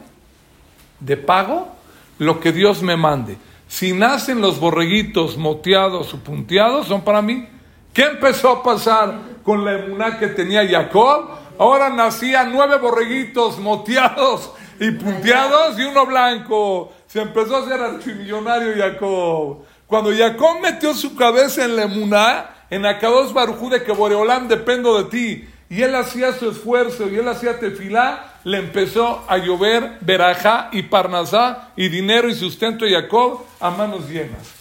de 1.00 1.18
pago 1.18 1.70
lo 2.18 2.40
que 2.40 2.52
Dios 2.52 2.82
me 2.82 2.98
mande. 2.98 3.38
Si 3.68 3.94
nacen 3.94 4.42
los 4.42 4.60
borreguitos 4.60 5.38
moteados 5.38 6.14
o 6.14 6.18
punteados, 6.18 6.88
son 6.88 7.02
para 7.02 7.22
mí. 7.22 7.48
¿Qué 7.94 8.04
empezó 8.04 8.50
a 8.50 8.64
pasar 8.64 9.20
con 9.44 9.64
la 9.64 9.74
emuná 9.74 10.18
que 10.20 10.28
tenía 10.28 10.68
Jacob? 10.68 11.30
Ahora 11.58 11.90
nacían 11.90 12.52
nueve 12.52 12.78
borreguitos 12.78 13.60
moteados 13.60 14.52
y 14.80 14.92
punteados 14.92 15.78
y 15.78 15.84
uno 15.84 16.06
blanco. 16.06 16.94
Se 17.08 17.22
empezó 17.22 17.58
a 17.58 17.64
hacer 17.64 17.82
archimillonario 17.82 18.74
Jacob. 18.78 19.66
Cuando 19.88 20.12
Jacob 20.16 20.60
metió 20.62 20.94
su 20.94 21.16
cabeza 21.16 21.66
en 21.66 21.76
la 21.76 21.84
emuná, 21.84 22.50
en 22.70 22.86
Akados 22.86 23.34
Barujú 23.34 23.70
de 23.70 23.84
que 23.84 23.92
Boreolán 23.92 24.48
dependo 24.48 25.02
de 25.02 25.10
ti, 25.10 25.50
y 25.70 25.82
él 25.84 25.96
hacía 25.96 26.34
su 26.34 26.50
esfuerzo 26.50 27.08
y 27.10 27.16
él 27.18 27.28
hacía 27.28 27.60
tefilá, 27.60 28.40
le 28.44 28.58
empezó 28.58 29.24
a 29.28 29.38
llover 29.38 29.98
verajá 30.02 30.70
y 30.72 30.84
parnasá 30.84 31.70
y 31.76 31.90
dinero 31.90 32.28
y 32.28 32.34
sustento 32.34 32.86
de 32.86 32.94
Jacob 32.94 33.42
a 33.60 33.70
manos 33.70 34.10
llenas. 34.10 34.52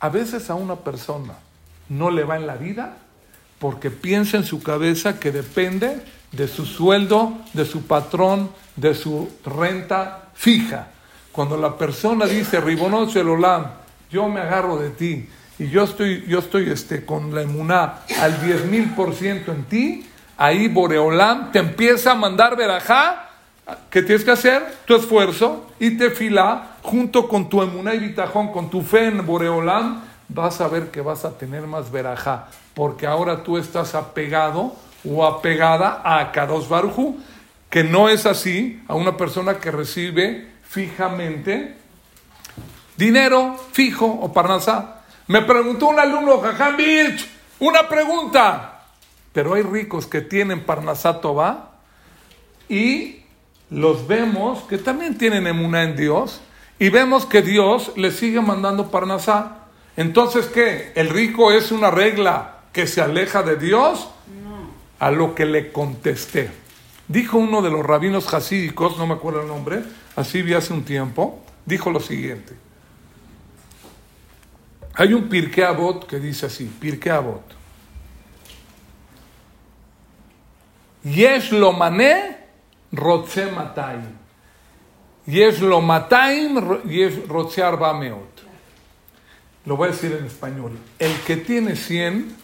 A 0.00 0.08
veces 0.08 0.50
a 0.50 0.54
una 0.54 0.76
persona 0.76 1.34
no 1.88 2.10
le 2.10 2.24
va 2.24 2.36
en 2.36 2.46
la 2.46 2.56
vida 2.56 2.96
porque 3.58 3.90
piensa 3.90 4.36
en 4.36 4.44
su 4.44 4.62
cabeza 4.62 5.18
que 5.18 5.30
depende 5.30 6.02
de 6.32 6.48
su 6.48 6.66
sueldo, 6.66 7.38
de 7.52 7.64
su 7.64 7.86
patrón, 7.86 8.50
de 8.76 8.94
su 8.94 9.30
renta 9.44 10.30
fija. 10.34 10.88
Cuando 11.30 11.56
la 11.56 11.76
persona 11.76 12.26
dice, 12.26 12.60
Ribonoche 12.60 13.20
Olam, 13.20 13.66
yo 14.10 14.28
me 14.28 14.40
agarro 14.40 14.76
de 14.76 14.90
ti 14.90 15.28
y 15.58 15.68
yo 15.68 15.84
estoy, 15.84 16.24
yo 16.26 16.40
estoy 16.40 16.70
este, 16.70 17.04
con 17.04 17.34
la 17.34 17.42
emuná 17.42 18.00
al 18.20 18.42
10 18.44 18.66
mil 18.66 18.90
por 18.94 19.14
ciento 19.14 19.52
en 19.52 19.64
ti, 19.64 20.06
ahí 20.36 20.68
Boreolam 20.68 21.52
te 21.52 21.58
empieza 21.58 22.12
a 22.12 22.14
mandar 22.14 22.56
verajá. 22.56 23.28
¿Qué 23.88 24.02
tienes 24.02 24.24
que 24.24 24.32
hacer? 24.32 24.62
Tu 24.86 24.96
esfuerzo 24.96 25.70
y 25.78 25.96
te 25.96 26.10
fila 26.10 26.76
junto 26.82 27.28
con 27.28 27.48
tu 27.48 27.62
emuná 27.62 27.94
y 27.94 28.00
bitajón, 28.00 28.52
con 28.52 28.68
tu 28.68 28.82
fe 28.82 29.06
en 29.06 29.24
Boreolam, 29.24 30.02
vas 30.28 30.60
a 30.60 30.68
ver 30.68 30.90
que 30.90 31.00
vas 31.00 31.24
a 31.24 31.38
tener 31.38 31.66
más 31.66 31.92
verajá 31.92 32.48
porque 32.74 33.06
ahora 33.06 33.42
tú 33.42 33.58
estás 33.58 33.94
apegado 33.94 34.74
o 35.04 35.24
apegada 35.26 36.02
a 36.04 36.32
Kadosh 36.32 36.68
Barujú, 36.68 37.18
que 37.70 37.84
no 37.84 38.08
es 38.08 38.26
así 38.26 38.82
a 38.88 38.94
una 38.94 39.16
persona 39.16 39.58
que 39.58 39.70
recibe 39.70 40.48
fijamente 40.64 41.76
dinero 42.96 43.56
fijo 43.72 44.06
o 44.06 44.32
parnasá. 44.32 45.02
Me 45.26 45.42
preguntó 45.42 45.88
un 45.88 45.98
alumno, 45.98 46.40
Jajam 46.40 46.76
Birch, 46.76 47.28
una 47.58 47.88
pregunta. 47.88 48.84
Pero 49.32 49.54
hay 49.54 49.62
ricos 49.62 50.06
que 50.06 50.20
tienen 50.20 50.64
parnasá 50.64 51.20
Tobá 51.20 51.70
y 52.68 53.22
los 53.70 54.06
vemos 54.06 54.62
que 54.64 54.78
también 54.78 55.16
tienen 55.16 55.46
emuná 55.46 55.84
en 55.84 55.96
Dios 55.96 56.42
y 56.78 56.90
vemos 56.90 57.24
que 57.24 57.42
Dios 57.42 57.92
les 57.96 58.16
sigue 58.16 58.40
mandando 58.40 58.90
parnasá. 58.90 59.58
Entonces, 59.96 60.46
¿qué? 60.46 60.92
¿El 60.94 61.08
rico 61.08 61.52
es 61.52 61.72
una 61.72 61.90
regla 61.90 62.58
que 62.72 62.86
se 62.86 63.00
aleja 63.00 63.42
de 63.42 63.56
Dios? 63.56 64.08
A 65.02 65.10
lo 65.10 65.34
que 65.34 65.44
le 65.44 65.72
contesté. 65.72 66.48
Dijo 67.08 67.36
uno 67.36 67.60
de 67.60 67.70
los 67.70 67.84
rabinos 67.84 68.32
hasídicos, 68.32 68.96
no 68.98 69.06
me 69.08 69.14
acuerdo 69.14 69.42
el 69.42 69.48
nombre, 69.48 69.82
así 70.14 70.42
vi 70.42 70.54
hace 70.54 70.72
un 70.72 70.84
tiempo, 70.84 71.44
dijo 71.66 71.90
lo 71.90 71.98
siguiente. 71.98 72.54
Hay 74.94 75.12
un 75.12 75.28
Pirkei 75.28 75.64
Avot 75.64 76.06
que 76.06 76.20
dice 76.20 76.46
así, 76.46 76.66
Pirkei 76.66 77.10
Avot. 77.10 77.42
Yesh 81.02 81.50
lo 81.50 81.72
mané, 81.72 82.36
rotze 82.92 83.50
matayim. 83.50 84.06
Yesh 85.26 85.62
lo 85.62 85.80
matayim, 85.80 86.80
yesh 86.88 87.26
rotze 87.26 87.60
arba 87.60 87.92
meot. 87.92 88.40
Lo 89.66 89.76
voy 89.76 89.88
a 89.88 89.90
decir 89.90 90.12
en 90.12 90.26
español. 90.26 90.78
El 91.00 91.12
que 91.22 91.38
tiene 91.38 91.74
100 91.74 92.41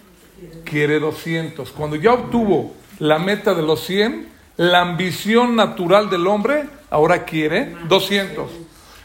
quiere 0.64 1.00
200. 1.00 1.70
Cuando 1.72 1.96
ya 1.96 2.12
obtuvo 2.12 2.74
la 2.98 3.18
meta 3.18 3.54
de 3.54 3.62
los 3.62 3.84
100, 3.84 4.28
la 4.56 4.80
ambición 4.80 5.56
natural 5.56 6.10
del 6.10 6.26
hombre 6.26 6.68
ahora 6.90 7.24
quiere 7.24 7.76
200. 7.88 8.50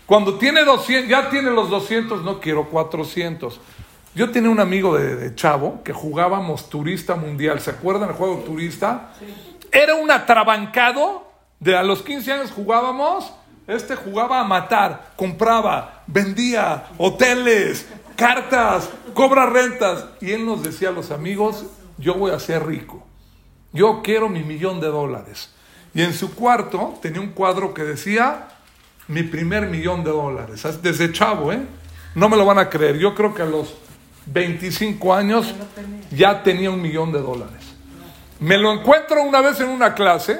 Cuando 0.05 0.37
tiene 0.37 0.63
200, 0.63 1.09
ya 1.09 1.29
tiene 1.29 1.51
los 1.51 1.69
200, 1.69 2.23
no 2.23 2.39
quiero 2.39 2.69
400. 2.69 3.59
Yo 4.15 4.29
tenía 4.31 4.49
un 4.49 4.59
amigo 4.59 4.97
de, 4.97 5.15
de 5.15 5.35
Chavo 5.35 5.81
que 5.83 5.93
jugábamos 5.93 6.69
turista 6.69 7.15
mundial. 7.15 7.59
¿Se 7.61 7.71
acuerdan 7.71 8.09
el 8.09 8.15
juego 8.15 8.37
turista? 8.45 9.13
Era 9.71 9.95
un 9.95 10.11
atrabancado. 10.11 11.31
De 11.59 11.77
a 11.77 11.83
los 11.83 12.01
15 12.01 12.31
años 12.33 12.51
jugábamos. 12.51 13.31
Este 13.67 13.95
jugaba 13.95 14.41
a 14.41 14.43
matar, 14.43 15.13
compraba, 15.15 16.03
vendía 16.05 16.87
hoteles, 16.97 17.87
cartas, 18.17 18.89
cobra 19.13 19.45
rentas. 19.45 20.05
Y 20.21 20.31
él 20.31 20.45
nos 20.45 20.63
decía 20.63 20.89
a 20.89 20.91
los 20.91 21.11
amigos, 21.11 21.65
yo 21.97 22.15
voy 22.15 22.31
a 22.31 22.39
ser 22.39 22.65
rico. 22.65 23.05
Yo 23.71 24.01
quiero 24.03 24.29
mi 24.29 24.43
millón 24.43 24.79
de 24.79 24.87
dólares. 24.87 25.51
Y 25.93 26.01
en 26.01 26.13
su 26.13 26.33
cuarto 26.35 26.95
tenía 27.01 27.21
un 27.21 27.29
cuadro 27.29 27.73
que 27.73 27.83
decía, 27.83 28.47
mi 29.07 29.23
primer 29.23 29.67
millón 29.67 30.03
de 30.03 30.11
dólares. 30.11 30.63
Desde 30.81 31.11
chavo, 31.11 31.51
¿eh? 31.51 31.61
No 32.15 32.29
me 32.29 32.37
lo 32.37 32.45
van 32.45 32.59
a 32.59 32.69
creer. 32.69 32.97
Yo 32.97 33.13
creo 33.15 33.33
que 33.33 33.41
a 33.41 33.45
los 33.45 33.75
25 34.27 35.13
años 35.13 35.53
ya 36.11 36.43
tenía 36.43 36.69
un 36.69 36.81
millón 36.81 37.11
de 37.11 37.19
dólares. 37.19 37.73
Me 38.39 38.57
lo 38.57 38.71
encuentro 38.71 39.23
una 39.23 39.41
vez 39.41 39.59
en 39.59 39.69
una 39.69 39.93
clase. 39.93 40.39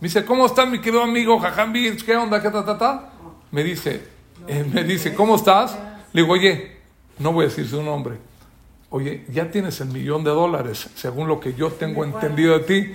Me 0.00 0.08
dice, 0.08 0.24
¿cómo 0.24 0.46
está 0.46 0.64
mi 0.64 0.80
querido 0.80 1.02
amigo 1.02 1.38
Jajam? 1.38 1.72
¿Qué 1.72 2.16
onda? 2.16 2.40
¿Qué 2.40 2.50
ta, 2.50 2.64
ta, 2.64 2.78
ta? 2.78 3.10
Me 3.50 3.62
dice, 3.62 4.06
eh, 4.46 4.64
me 4.72 4.84
dice, 4.84 5.14
¿cómo 5.14 5.36
estás? 5.36 5.76
Le 6.12 6.22
digo, 6.22 6.34
oye, 6.34 6.79
no 7.20 7.32
voy 7.32 7.44
a 7.44 7.48
decir 7.48 7.68
su 7.68 7.82
nombre. 7.82 8.16
Oye, 8.88 9.24
ya 9.30 9.50
tienes 9.50 9.80
el 9.80 9.88
millón 9.88 10.24
de 10.24 10.30
dólares, 10.30 10.90
según 10.96 11.28
lo 11.28 11.38
que 11.38 11.54
yo 11.54 11.70
tengo 11.70 12.04
entendido 12.04 12.58
de 12.58 12.64
ti. 12.64 12.94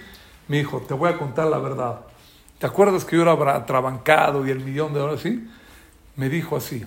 Mi 0.50 0.58
hijo, 0.60 0.82
te 0.82 0.94
voy 0.94 1.10
a 1.10 1.18
contar 1.18 1.48
la 1.48 1.58
verdad. 1.58 2.02
¿Te 2.60 2.66
acuerdas 2.66 3.06
que 3.06 3.16
yo 3.16 3.22
era 3.22 3.66
trabancado 3.66 4.46
y 4.46 4.50
el 4.50 4.60
millón 4.60 4.94
de 4.94 5.00
dólares? 5.00 5.22
Sí. 5.22 5.48
Me 6.18 6.28
dijo 6.28 6.58
así. 6.58 6.84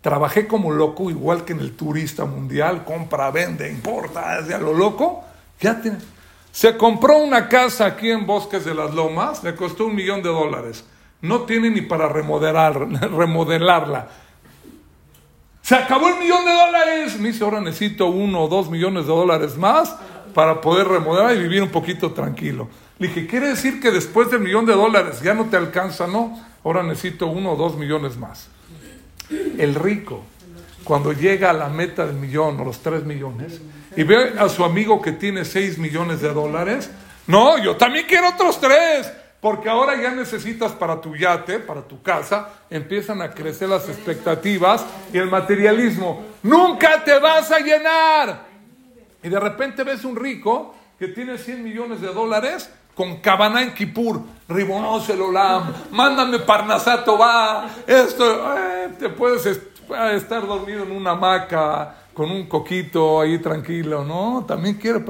Trabajé 0.00 0.46
como 0.46 0.70
loco, 0.70 1.10
igual 1.10 1.44
que 1.44 1.54
en 1.54 1.60
el 1.60 1.72
turista 1.72 2.24
mundial, 2.24 2.84
compra, 2.84 3.30
vende, 3.30 3.68
importa, 3.68 4.36
a 4.36 4.58
lo 4.58 4.74
loco. 4.74 5.24
Ya 5.60 5.80
tiene. 5.80 5.98
Se 6.52 6.76
compró 6.76 7.18
una 7.18 7.48
casa 7.48 7.86
aquí 7.86 8.10
en 8.10 8.26
Bosques 8.26 8.64
de 8.64 8.74
las 8.74 8.94
Lomas, 8.94 9.42
le 9.42 9.54
costó 9.54 9.86
un 9.86 9.94
millón 9.94 10.22
de 10.22 10.28
dólares. 10.28 10.84
No 11.20 11.42
tiene 11.42 11.70
ni 11.70 11.80
para 11.80 12.08
remodelar, 12.08 12.78
remodelarla. 13.12 14.08
Se 15.68 15.74
acabó 15.74 16.08
el 16.08 16.18
millón 16.18 16.46
de 16.46 16.50
dólares. 16.50 17.20
Me 17.20 17.28
dice, 17.28 17.44
ahora 17.44 17.60
necesito 17.60 18.06
uno 18.06 18.44
o 18.44 18.48
dos 18.48 18.70
millones 18.70 19.04
de 19.04 19.12
dólares 19.12 19.58
más 19.58 19.94
para 20.32 20.62
poder 20.62 20.88
remodelar 20.88 21.36
y 21.36 21.40
vivir 21.40 21.62
un 21.62 21.68
poquito 21.68 22.12
tranquilo. 22.12 22.70
Le 22.98 23.08
dije, 23.08 23.26
¿quiere 23.26 23.48
decir 23.48 23.78
que 23.78 23.90
después 23.90 24.30
del 24.30 24.40
millón 24.40 24.64
de 24.64 24.72
dólares 24.72 25.20
ya 25.20 25.34
no 25.34 25.50
te 25.50 25.58
alcanza? 25.58 26.06
No, 26.06 26.42
ahora 26.64 26.82
necesito 26.82 27.26
uno 27.26 27.52
o 27.52 27.56
dos 27.56 27.76
millones 27.76 28.16
más. 28.16 28.48
El 29.58 29.74
rico, 29.74 30.22
cuando 30.84 31.12
llega 31.12 31.50
a 31.50 31.52
la 31.52 31.68
meta 31.68 32.06
del 32.06 32.16
millón 32.16 32.58
o 32.58 32.64
los 32.64 32.78
tres 32.78 33.04
millones 33.04 33.60
y 33.94 34.04
ve 34.04 34.38
a 34.38 34.48
su 34.48 34.64
amigo 34.64 35.02
que 35.02 35.12
tiene 35.12 35.44
seis 35.44 35.76
millones 35.76 36.22
de 36.22 36.32
dólares, 36.32 36.90
no, 37.26 37.62
yo 37.62 37.76
también 37.76 38.06
quiero 38.08 38.30
otros 38.30 38.58
tres. 38.58 39.12
Porque 39.40 39.68
ahora 39.68 40.00
ya 40.00 40.10
necesitas 40.10 40.72
para 40.72 41.00
tu 41.00 41.14
yate, 41.14 41.60
para 41.60 41.82
tu 41.82 42.02
casa, 42.02 42.48
empiezan 42.68 43.22
a 43.22 43.30
crecer 43.30 43.68
las 43.68 43.88
expectativas 43.88 44.84
y 45.12 45.18
el 45.18 45.30
materialismo. 45.30 46.24
Nunca 46.42 47.04
te 47.04 47.18
vas 47.20 47.50
a 47.52 47.60
llenar. 47.60 48.46
Y 49.22 49.28
de 49.28 49.38
repente 49.38 49.84
ves 49.84 50.04
un 50.04 50.16
rico 50.16 50.74
que 50.98 51.08
tiene 51.08 51.38
100 51.38 51.62
millones 51.62 52.00
de 52.00 52.08
dólares 52.08 52.70
con 52.94 53.18
cabana 53.18 53.62
en 53.62 53.74
Kipur, 53.74 54.20
Ribonos 54.48 55.08
el 55.10 55.22
Olam, 55.22 55.72
mándame 55.92 56.40
Parnasato 56.40 57.16
va, 57.16 57.68
esto, 57.86 58.58
eh, 58.58 58.88
te 58.98 59.08
puedes 59.08 59.46
estar 59.46 60.44
dormido 60.44 60.82
en 60.82 60.90
una 60.90 61.12
hamaca 61.12 61.94
con 62.12 62.28
un 62.28 62.48
coquito 62.48 63.20
ahí 63.20 63.38
tranquilo, 63.38 64.04
¿no? 64.04 64.44
También 64.46 64.74
quiere... 64.74 65.04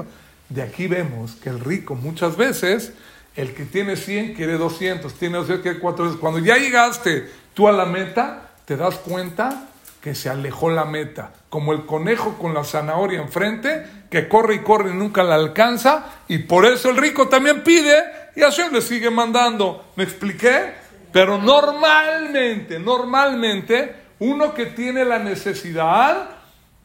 De 0.49 0.63
aquí 0.63 0.87
vemos 0.87 1.35
que 1.35 1.49
el 1.49 1.59
rico 1.59 1.93
muchas 1.93 2.35
veces 2.35 2.93
el 3.39 3.53
que 3.53 3.63
tiene 3.63 3.95
100 3.95 4.33
quiere 4.33 4.57
200, 4.57 5.13
tiene 5.13 5.37
200 5.37 5.63
quiere 5.63 5.79
400. 5.79 6.19
Cuando 6.19 6.39
ya 6.39 6.57
llegaste 6.57 7.31
tú 7.53 7.69
a 7.69 7.71
la 7.71 7.85
meta, 7.85 8.51
te 8.65 8.75
das 8.75 8.95
cuenta 8.95 9.69
que 10.01 10.13
se 10.13 10.29
alejó 10.29 10.69
la 10.69 10.83
meta. 10.83 11.31
Como 11.49 11.71
el 11.71 11.85
conejo 11.85 12.37
con 12.37 12.53
la 12.53 12.65
zanahoria 12.65 13.21
enfrente, 13.21 13.85
que 14.09 14.27
corre 14.27 14.55
y 14.55 14.59
corre 14.59 14.91
y 14.91 14.93
nunca 14.93 15.23
la 15.23 15.35
alcanza. 15.35 16.05
Y 16.27 16.39
por 16.39 16.65
eso 16.65 16.89
el 16.89 16.97
rico 16.97 17.29
también 17.29 17.63
pide 17.63 17.95
y 18.35 18.41
así 18.41 18.61
le 18.73 18.81
sigue 18.81 19.09
mandando. 19.09 19.85
¿Me 19.95 20.03
expliqué? 20.03 20.73
Pero 21.13 21.37
normalmente, 21.37 22.77
normalmente, 22.77 23.95
uno 24.19 24.53
que 24.53 24.65
tiene 24.65 25.05
la 25.05 25.17
necesidad 25.17 26.29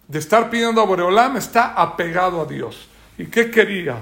de 0.06 0.18
estar 0.20 0.50
pidiendo 0.50 0.80
a 0.80 0.86
Boreolam 0.86 1.36
está 1.36 1.74
apegado 1.74 2.42
a 2.42 2.44
Dios. 2.44 2.88
¿Y 3.18 3.26
qué 3.26 3.50
quería? 3.50 3.96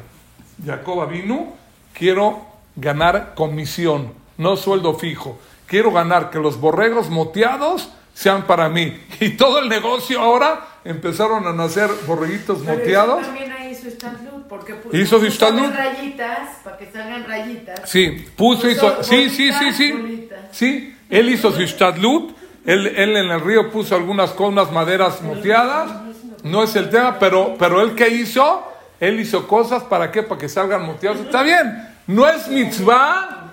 Jacob 0.64 1.08
vino 1.08 1.61
quiero 1.92 2.46
ganar 2.76 3.32
comisión, 3.34 4.12
no 4.38 4.56
sueldo 4.56 4.94
fijo. 4.94 5.38
Quiero 5.66 5.90
ganar 5.92 6.30
que 6.30 6.38
los 6.38 6.60
borregos 6.60 7.08
moteados 7.08 7.88
sean 8.14 8.42
para 8.46 8.68
mí. 8.68 8.96
Y 9.20 9.30
todo 9.30 9.58
el 9.60 9.68
negocio 9.68 10.20
ahora 10.20 10.66
empezaron 10.84 11.46
a 11.46 11.52
nacer 11.52 11.88
borreguitos 12.06 12.58
Pero 12.64 12.78
moteados. 12.78 13.22
también 13.22 13.52
ahí 13.52 13.70
hizo 13.72 13.88
porque 14.48 14.74
pu- 14.74 14.94
Hizo 15.00 15.18
puso 15.18 15.30
rayitas, 15.74 16.48
para 16.64 16.76
que 16.76 16.90
salgan 16.92 17.24
rayitas. 17.24 17.88
Sí, 17.88 18.26
puso, 18.36 18.62
Puso 18.62 18.70
hizo, 18.70 19.02
sí, 19.02 19.30
sí, 19.30 19.50
sí, 19.52 19.72
sí. 19.72 19.92
bolitas. 19.92 20.40
Sí, 20.50 20.94
él 21.08 21.28
hizo 21.30 21.52
su 21.52 21.62
stadlut, 21.62 22.36
él, 22.66 22.86
él 22.88 23.16
en 23.16 23.30
el 23.30 23.40
río 23.40 23.70
puso 23.70 23.94
algunas 23.94 24.30
con 24.30 24.48
unas 24.52 24.70
maderas 24.72 25.22
moteadas, 25.22 25.90
no 26.44 26.62
es 26.64 26.74
el 26.76 26.90
tema, 26.90 27.18
pero, 27.18 27.54
pero 27.58 27.80
él 27.80 27.94
que 27.94 28.08
hizo, 28.08 28.62
él 29.02 29.18
hizo 29.18 29.48
cosas 29.48 29.82
para 29.82 30.12
qué, 30.12 30.22
para 30.22 30.40
que 30.40 30.48
salgan 30.48 30.86
moteados, 30.86 31.22
está 31.22 31.42
bien, 31.42 31.88
no 32.06 32.28
es 32.28 32.46
mitzvah, 32.46 33.52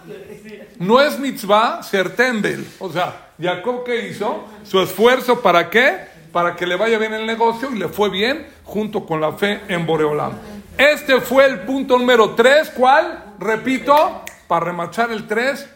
no 0.77 1.01
es 1.01 1.17
mitzvah 1.17 1.81
ser 1.81 2.15
tembel, 2.15 2.67
o 2.77 2.91
sea, 2.91 3.31
Jacob 3.41 3.83
que 3.83 4.09
hizo, 4.09 4.45
su 4.63 4.79
esfuerzo 4.79 5.41
para 5.41 5.71
qué, 5.71 6.05
para 6.31 6.55
que 6.55 6.67
le 6.67 6.75
vaya 6.75 6.99
bien 6.99 7.15
el 7.15 7.25
negocio 7.25 7.71
y 7.73 7.79
le 7.79 7.88
fue 7.88 8.12
bien 8.12 8.45
junto 8.63 9.07
con 9.07 9.21
la 9.21 9.31
fe 9.31 9.62
en 9.67 9.88
Boreolam. 9.88 10.33
Este 10.77 11.19
fue 11.19 11.47
el 11.47 11.62
punto 11.62 11.97
número 11.97 12.35
3, 12.35 12.69
¿cuál? 12.75 13.33
Repito, 13.39 14.21
para 14.47 14.67
remachar 14.67 15.12
el 15.12 15.25
3, 15.25 15.67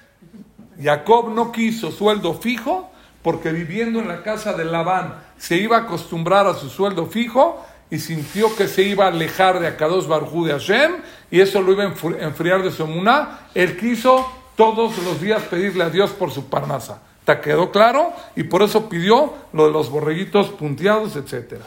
Jacob 0.83 1.33
no 1.33 1.51
quiso 1.51 1.89
sueldo 1.89 2.35
fijo 2.35 2.91
porque 3.23 3.51
viviendo 3.51 3.99
en 3.99 4.07
la 4.07 4.21
casa 4.21 4.53
de 4.53 4.65
Labán 4.65 5.15
se 5.39 5.57
iba 5.57 5.77
a 5.77 5.79
acostumbrar 5.81 6.45
a 6.45 6.53
su 6.53 6.69
sueldo 6.69 7.07
fijo 7.07 7.65
y 7.93 7.99
sintió 7.99 8.55
que 8.55 8.67
se 8.67 8.81
iba 8.81 9.05
a 9.05 9.09
alejar 9.09 9.59
de 9.59 9.67
Akados 9.67 10.07
Barjú 10.07 10.45
de 10.45 10.53
Hashem 10.53 10.95
y 11.29 11.41
eso 11.41 11.61
lo 11.61 11.73
iba 11.73 11.83
a 11.83 11.93
enfri- 11.93 12.17
enfriar 12.19 12.63
de 12.63 12.71
su 12.71 12.85
emuná. 12.85 13.41
Él 13.53 13.77
quiso 13.77 14.27
todos 14.55 14.97
los 15.03 15.21
días 15.21 15.43
pedirle 15.43 15.83
a 15.83 15.91
Dios 15.91 16.09
por 16.09 16.31
su 16.31 16.49
parnasa. 16.49 17.03
¿Te 17.23 17.39
quedó 17.39 17.69
claro? 17.71 18.11
Y 18.35 18.45
por 18.45 18.63
eso 18.63 18.89
pidió 18.89 19.35
lo 19.53 19.67
de 19.67 19.71
los 19.71 19.91
borreguitos 19.91 20.49
punteados, 20.49 21.15
etcétera. 21.15 21.65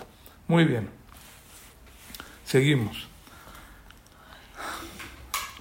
Muy 0.49 0.65
bien. 0.65 0.91
Seguimos. 2.45 3.07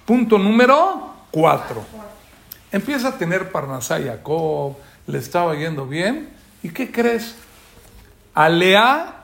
Punto 0.04 0.36
número 0.36 1.14
4. 1.30 1.84
Empieza 2.72 3.08
a 3.10 3.18
tener 3.18 3.52
Parnasá 3.52 4.00
Jacob, 4.02 4.76
le 5.06 5.18
estaba 5.18 5.54
yendo 5.54 5.86
bien. 5.86 6.30
¿Y 6.64 6.70
qué 6.70 6.90
crees? 6.90 7.36
A 8.34 8.48
Lea 8.48 9.15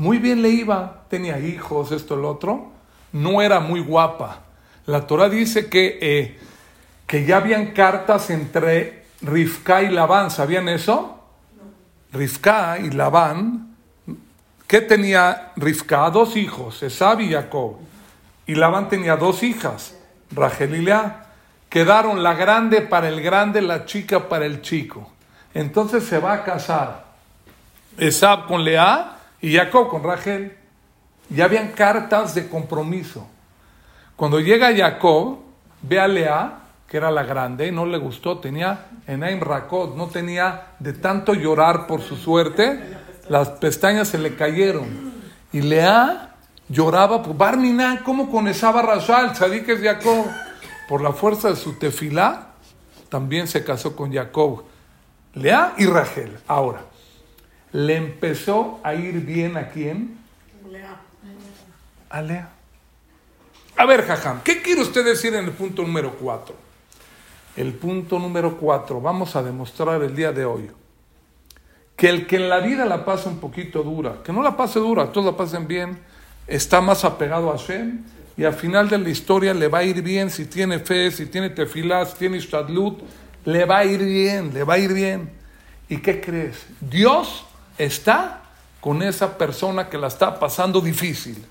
muy 0.00 0.16
bien 0.16 0.40
le 0.40 0.48
iba, 0.48 1.02
tenía 1.10 1.38
hijos, 1.38 1.92
esto, 1.92 2.14
el 2.14 2.24
otro. 2.24 2.72
No 3.12 3.42
era 3.42 3.60
muy 3.60 3.80
guapa. 3.80 4.44
La 4.86 5.06
Torah 5.06 5.28
dice 5.28 5.68
que, 5.68 5.98
eh, 6.00 6.38
que 7.06 7.26
ya 7.26 7.36
habían 7.36 7.72
cartas 7.72 8.30
entre 8.30 9.04
Rifka 9.20 9.82
y 9.82 9.90
Labán. 9.90 10.30
¿Sabían 10.30 10.70
eso? 10.70 11.22
Rifka 12.14 12.78
y 12.78 12.88
Labán. 12.92 13.76
¿Qué 14.66 14.80
tenía 14.80 15.52
Rifka? 15.56 16.08
Dos 16.08 16.34
hijos, 16.34 16.82
Esab 16.82 17.20
y 17.20 17.32
Jacob. 17.32 17.76
Y 18.46 18.54
Labán 18.54 18.88
tenía 18.88 19.16
dos 19.16 19.42
hijas, 19.42 19.94
Rachel 20.30 20.76
y 20.76 20.80
Lea. 20.80 21.26
Quedaron 21.68 22.22
la 22.22 22.32
grande 22.32 22.80
para 22.80 23.10
el 23.10 23.20
grande, 23.20 23.60
la 23.60 23.84
chica 23.84 24.30
para 24.30 24.46
el 24.46 24.62
chico. 24.62 25.12
Entonces 25.52 26.04
se 26.04 26.18
va 26.18 26.32
a 26.32 26.42
casar 26.42 27.04
Esab 27.98 28.46
con 28.46 28.64
Lea 28.64 29.18
y 29.40 29.54
Jacob 29.54 29.88
con 29.88 30.02
Rachel. 30.02 30.56
Ya 31.28 31.44
habían 31.44 31.68
cartas 31.68 32.34
de 32.34 32.48
compromiso. 32.48 33.26
Cuando 34.16 34.40
llega 34.40 34.76
Jacob, 34.76 35.38
ve 35.82 36.00
a 36.00 36.08
Lea, 36.08 36.58
que 36.86 36.96
era 36.96 37.10
la 37.10 37.22
grande, 37.22 37.68
y 37.68 37.70
no 37.70 37.86
le 37.86 37.98
gustó, 37.98 38.38
tenía 38.38 38.88
Enaim 39.06 39.40
Rakot, 39.40 39.96
no 39.96 40.08
tenía 40.08 40.72
de 40.78 40.92
tanto 40.92 41.34
llorar 41.34 41.86
por 41.86 42.02
su 42.02 42.16
suerte, 42.16 42.98
las 43.28 43.48
pestañas 43.50 44.08
se 44.08 44.18
le 44.18 44.34
cayeron. 44.34 45.12
Y 45.52 45.62
Lea 45.62 46.34
lloraba 46.68 47.22
por 47.22 47.36
Barminá, 47.36 48.02
como 48.02 48.30
con 48.30 48.48
esa 48.48 48.72
Rashal, 48.72 49.36
Sadik 49.36 49.68
es 49.68 49.82
Jacob. 49.82 50.26
Por 50.88 51.00
la 51.00 51.12
fuerza 51.12 51.50
de 51.50 51.56
su 51.56 51.78
tefilá, 51.78 52.48
también 53.08 53.46
se 53.46 53.62
casó 53.62 53.94
con 53.94 54.12
Jacob. 54.12 54.64
Lea 55.34 55.74
y 55.78 55.86
Rachel. 55.86 56.36
Ahora, 56.48 56.82
le 57.72 57.96
empezó 57.96 58.80
a 58.82 58.94
ir 58.94 59.20
bien 59.20 59.56
a 59.56 59.68
quién? 59.68 60.18
A 62.08 62.22
Lea. 62.22 62.50
A 63.76 63.86
ver, 63.86 64.04
Jajam, 64.04 64.42
¿qué 64.42 64.60
quiere 64.62 64.82
usted 64.82 65.04
decir 65.04 65.34
en 65.34 65.44
el 65.44 65.52
punto 65.52 65.82
número 65.82 66.16
4? 66.18 66.54
El 67.56 67.72
punto 67.74 68.18
número 68.18 68.56
4, 68.56 69.00
vamos 69.00 69.36
a 69.36 69.42
demostrar 69.42 70.02
el 70.02 70.14
día 70.14 70.32
de 70.32 70.44
hoy 70.44 70.70
que 72.00 72.08
el 72.08 72.26
que 72.26 72.36
en 72.36 72.48
la 72.48 72.60
vida 72.60 72.86
la 72.86 73.04
pasa 73.04 73.28
un 73.28 73.38
poquito 73.40 73.82
dura, 73.82 74.22
que 74.24 74.32
no 74.32 74.42
la 74.42 74.56
pase 74.56 74.78
dura, 74.78 75.12
todos 75.12 75.26
la 75.26 75.36
pasen 75.36 75.68
bien, 75.68 75.98
está 76.46 76.80
más 76.80 77.04
apegado 77.04 77.52
a 77.52 77.58
Shem 77.58 78.04
y 78.38 78.44
al 78.44 78.54
final 78.54 78.88
de 78.88 78.96
la 78.96 79.10
historia 79.10 79.52
le 79.52 79.68
va 79.68 79.80
a 79.80 79.84
ir 79.84 80.00
bien 80.00 80.30
si 80.30 80.46
tiene 80.46 80.78
fe, 80.78 81.10
si 81.10 81.26
tiene 81.26 81.50
tefilá, 81.50 82.06
si 82.06 82.16
tiene 82.16 82.38
istadlut, 82.38 83.02
le 83.44 83.66
va 83.66 83.78
a 83.78 83.84
ir 83.84 84.02
bien, 84.02 84.54
le 84.54 84.64
va 84.64 84.74
a 84.74 84.78
ir 84.78 84.94
bien. 84.94 85.28
¿Y 85.90 85.98
qué 85.98 86.22
crees? 86.22 86.64
Dios 86.80 87.44
está 87.84 88.42
con 88.80 89.02
esa 89.02 89.36
persona 89.36 89.88
que 89.88 89.98
la 89.98 90.08
está 90.08 90.38
pasando 90.38 90.80
difícil. 90.80 91.44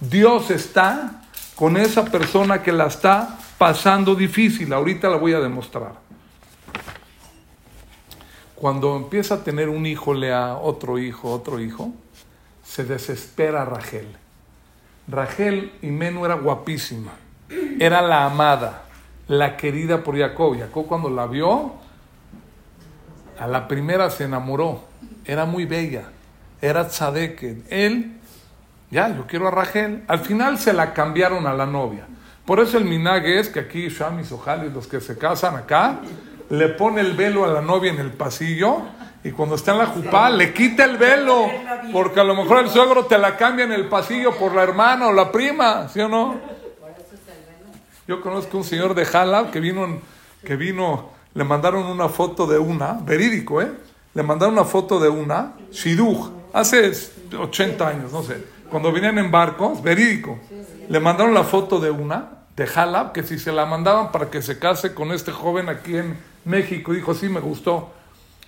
Dios 0.00 0.50
está 0.50 1.22
con 1.54 1.76
esa 1.76 2.04
persona 2.04 2.62
que 2.62 2.72
la 2.72 2.86
está 2.86 3.38
pasando 3.58 4.14
difícil. 4.14 4.72
Ahorita 4.72 5.08
la 5.08 5.16
voy 5.16 5.32
a 5.32 5.40
demostrar. 5.40 5.92
Cuando 8.54 8.96
empieza 8.96 9.34
a 9.34 9.44
tener 9.44 9.68
un 9.68 9.84
hijo, 9.84 10.14
lea 10.14 10.56
otro 10.56 10.98
hijo, 10.98 11.30
otro 11.30 11.60
hijo, 11.60 11.92
se 12.64 12.84
desespera 12.84 13.64
Rachel. 13.64 14.06
Rachel 15.08 15.72
y 15.82 15.88
Menú 15.88 16.24
era 16.24 16.34
guapísima, 16.34 17.12
era 17.78 18.02
la 18.02 18.24
amada, 18.24 18.84
la 19.28 19.56
querida 19.56 20.02
por 20.02 20.18
Jacob. 20.18 20.58
Jacob 20.58 20.86
cuando 20.86 21.10
la 21.10 21.26
vio, 21.26 21.74
a 23.38 23.46
la 23.46 23.68
primera 23.68 24.10
se 24.10 24.24
enamoró, 24.24 24.84
era 25.24 25.44
muy 25.44 25.64
bella, 25.64 26.04
era 26.60 26.88
tzadeke. 26.88 27.62
Él, 27.68 28.16
ya, 28.90 29.14
yo 29.14 29.26
quiero 29.26 29.48
a 29.48 29.50
Rachel. 29.50 30.04
Al 30.06 30.20
final 30.20 30.58
se 30.58 30.72
la 30.72 30.92
cambiaron 30.92 31.46
a 31.46 31.54
la 31.54 31.66
novia. 31.66 32.06
Por 32.44 32.60
eso 32.60 32.78
el 32.78 32.84
minague 32.84 33.40
es 33.40 33.48
que 33.48 33.60
aquí 33.60 33.88
Shamis 33.88 34.30
y 34.30 34.70
los 34.70 34.86
que 34.86 35.00
se 35.00 35.18
casan 35.18 35.56
acá, 35.56 36.00
le 36.50 36.68
pone 36.68 37.00
el 37.00 37.14
velo 37.14 37.44
a 37.44 37.48
la 37.48 37.60
novia 37.60 37.92
en 37.92 37.98
el 37.98 38.12
pasillo 38.12 38.82
y 39.24 39.32
cuando 39.32 39.56
está 39.56 39.72
en 39.72 39.78
la 39.78 39.86
jupá 39.86 40.30
le 40.30 40.52
quita 40.54 40.84
el 40.84 40.96
velo, 40.96 41.50
porque 41.92 42.20
a 42.20 42.24
lo 42.24 42.36
mejor 42.36 42.58
el 42.58 42.70
suegro 42.70 43.06
te 43.06 43.18
la 43.18 43.36
cambia 43.36 43.64
en 43.64 43.72
el 43.72 43.88
pasillo 43.88 44.36
por 44.38 44.54
la 44.54 44.62
hermana 44.62 45.08
o 45.08 45.12
la 45.12 45.32
prima, 45.32 45.88
¿sí 45.88 45.98
o 45.98 46.08
no? 46.08 46.36
Yo 48.06 48.20
conozco 48.20 48.58
un 48.58 48.62
señor 48.62 48.94
de 48.94 49.04
Jalab 49.04 49.50
que 49.50 49.58
vino, 49.58 50.00
que 50.44 50.54
vino, 50.54 51.10
le 51.36 51.44
mandaron 51.44 51.84
una 51.84 52.08
foto 52.08 52.46
de 52.46 52.58
una, 52.58 52.94
verídico, 52.94 53.60
¿eh? 53.60 53.70
Le 54.14 54.22
mandaron 54.22 54.54
una 54.54 54.64
foto 54.64 54.98
de 54.98 55.10
una, 55.10 55.52
Shiduch, 55.70 56.30
hace 56.54 56.90
80 57.38 57.86
años, 57.86 58.10
no 58.10 58.22
sé, 58.22 58.42
cuando 58.70 58.90
venían 58.90 59.18
en 59.18 59.30
barcos, 59.30 59.82
verídico. 59.82 60.38
Le 60.88 60.98
mandaron 60.98 61.34
la 61.34 61.44
foto 61.44 61.78
de 61.78 61.90
una, 61.90 62.46
de 62.56 62.66
Jalab, 62.66 63.12
que 63.12 63.22
si 63.22 63.38
se 63.38 63.52
la 63.52 63.66
mandaban 63.66 64.12
para 64.12 64.30
que 64.30 64.40
se 64.40 64.58
case 64.58 64.94
con 64.94 65.12
este 65.12 65.30
joven 65.30 65.68
aquí 65.68 65.98
en 65.98 66.16
México, 66.46 66.94
dijo, 66.94 67.12
sí, 67.12 67.28
me 67.28 67.40
gustó. 67.40 67.90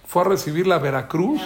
Fue 0.07 0.23
a 0.23 0.25
recibirla 0.25 0.77
a 0.77 0.79
Veracruz. 0.79 1.43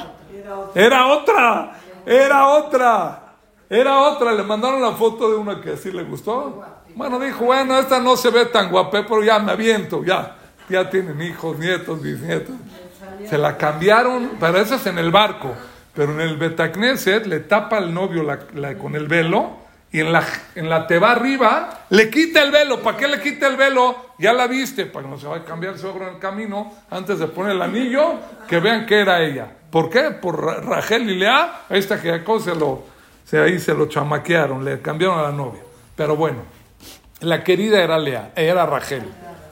Era 0.76 1.09
otra, 1.09 1.81
era 2.07 2.48
otra, 2.50 3.35
era 3.68 4.00
otra. 4.02 4.33
Le 4.33 4.44
mandaron 4.44 4.81
la 4.81 4.92
foto 4.92 5.28
de 5.28 5.35
una 5.35 5.61
que 5.61 5.72
así 5.72 5.90
le 5.90 6.05
gustó. 6.05 6.62
Bueno, 6.94 7.18
dijo, 7.18 7.46
bueno, 7.46 7.76
esta 7.81 7.98
no 7.98 8.16
se 8.16 8.31
ve 8.31 8.46
tan 8.46 8.70
guapa, 8.70 9.02
pero 9.02 9.24
ya 9.24 9.40
me 9.40 9.50
aviento, 9.50 10.05
ya. 10.05 10.37
Ya 10.72 10.88
tienen 10.88 11.20
hijos, 11.20 11.58
nietos, 11.58 12.00
bisnietos. 12.00 12.56
Se 13.28 13.37
la 13.37 13.58
cambiaron, 13.58 14.30
eso 14.56 14.76
es 14.76 14.87
en 14.87 14.98
el 14.98 15.11
barco. 15.11 15.54
Pero 15.94 16.12
en 16.12 16.20
el 16.22 16.38
Betacneset 16.38 17.26
le 17.26 17.40
tapa 17.40 17.76
al 17.76 17.92
novio 17.92 18.26
con 18.80 18.96
el 18.96 19.06
velo 19.06 19.58
y 19.92 20.00
en 20.00 20.11
la, 20.11 20.24
en 20.54 20.70
la 20.70 20.87
te 20.87 20.98
va 20.98 21.12
arriba, 21.12 21.85
le 21.90 22.08
quita 22.08 22.42
el 22.42 22.50
velo. 22.50 22.80
¿Para 22.80 22.96
qué 22.96 23.06
le 23.06 23.20
quita 23.20 23.48
el 23.48 23.56
velo? 23.56 24.14
Ya 24.18 24.32
la 24.32 24.46
viste, 24.46 24.87
para 24.87 25.04
que 25.04 25.11
no 25.11 25.18
se 25.18 25.26
vaya 25.26 25.42
a 25.42 25.44
cambiar 25.44 25.74
el 25.74 25.78
suegro 25.78 26.08
en 26.08 26.14
el 26.14 26.18
camino, 26.18 26.72
antes 26.88 27.18
de 27.18 27.26
poner 27.26 27.52
el 27.52 27.61
anillo, 27.61 28.14
que 28.48 28.58
vean 28.58 28.87
que 28.87 28.98
era 28.98 29.20
ella. 29.20 29.48
¿Por 29.70 29.90
qué? 29.90 30.12
Por 30.12 30.64
Rachel 30.64 31.11
y 31.11 31.18
Lea, 31.18 31.64
esta 31.68 32.00
que 32.00 32.22
se 32.40 32.54
lo, 32.54 32.85
se, 33.26 33.38
ahí 33.38 33.58
se 33.58 33.74
lo 33.74 33.87
chamaquearon, 33.87 34.64
le 34.64 34.80
cambiaron 34.80 35.18
a 35.18 35.24
la 35.24 35.32
novia. 35.32 35.61
Pero 35.94 36.16
bueno, 36.16 36.38
la 37.20 37.44
querida 37.44 37.82
era 37.82 37.98
Lea, 37.98 38.32
era 38.35 38.64
Rachel. 38.64 39.04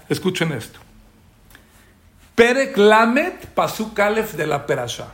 Escuchen 0.08 0.52
esto. 0.52 0.80
Perek 2.40 2.78
Lamet 2.78 3.48
Pasuk 3.48 3.94
de 3.94 4.46
la 4.46 4.64
Perasha. 4.64 5.08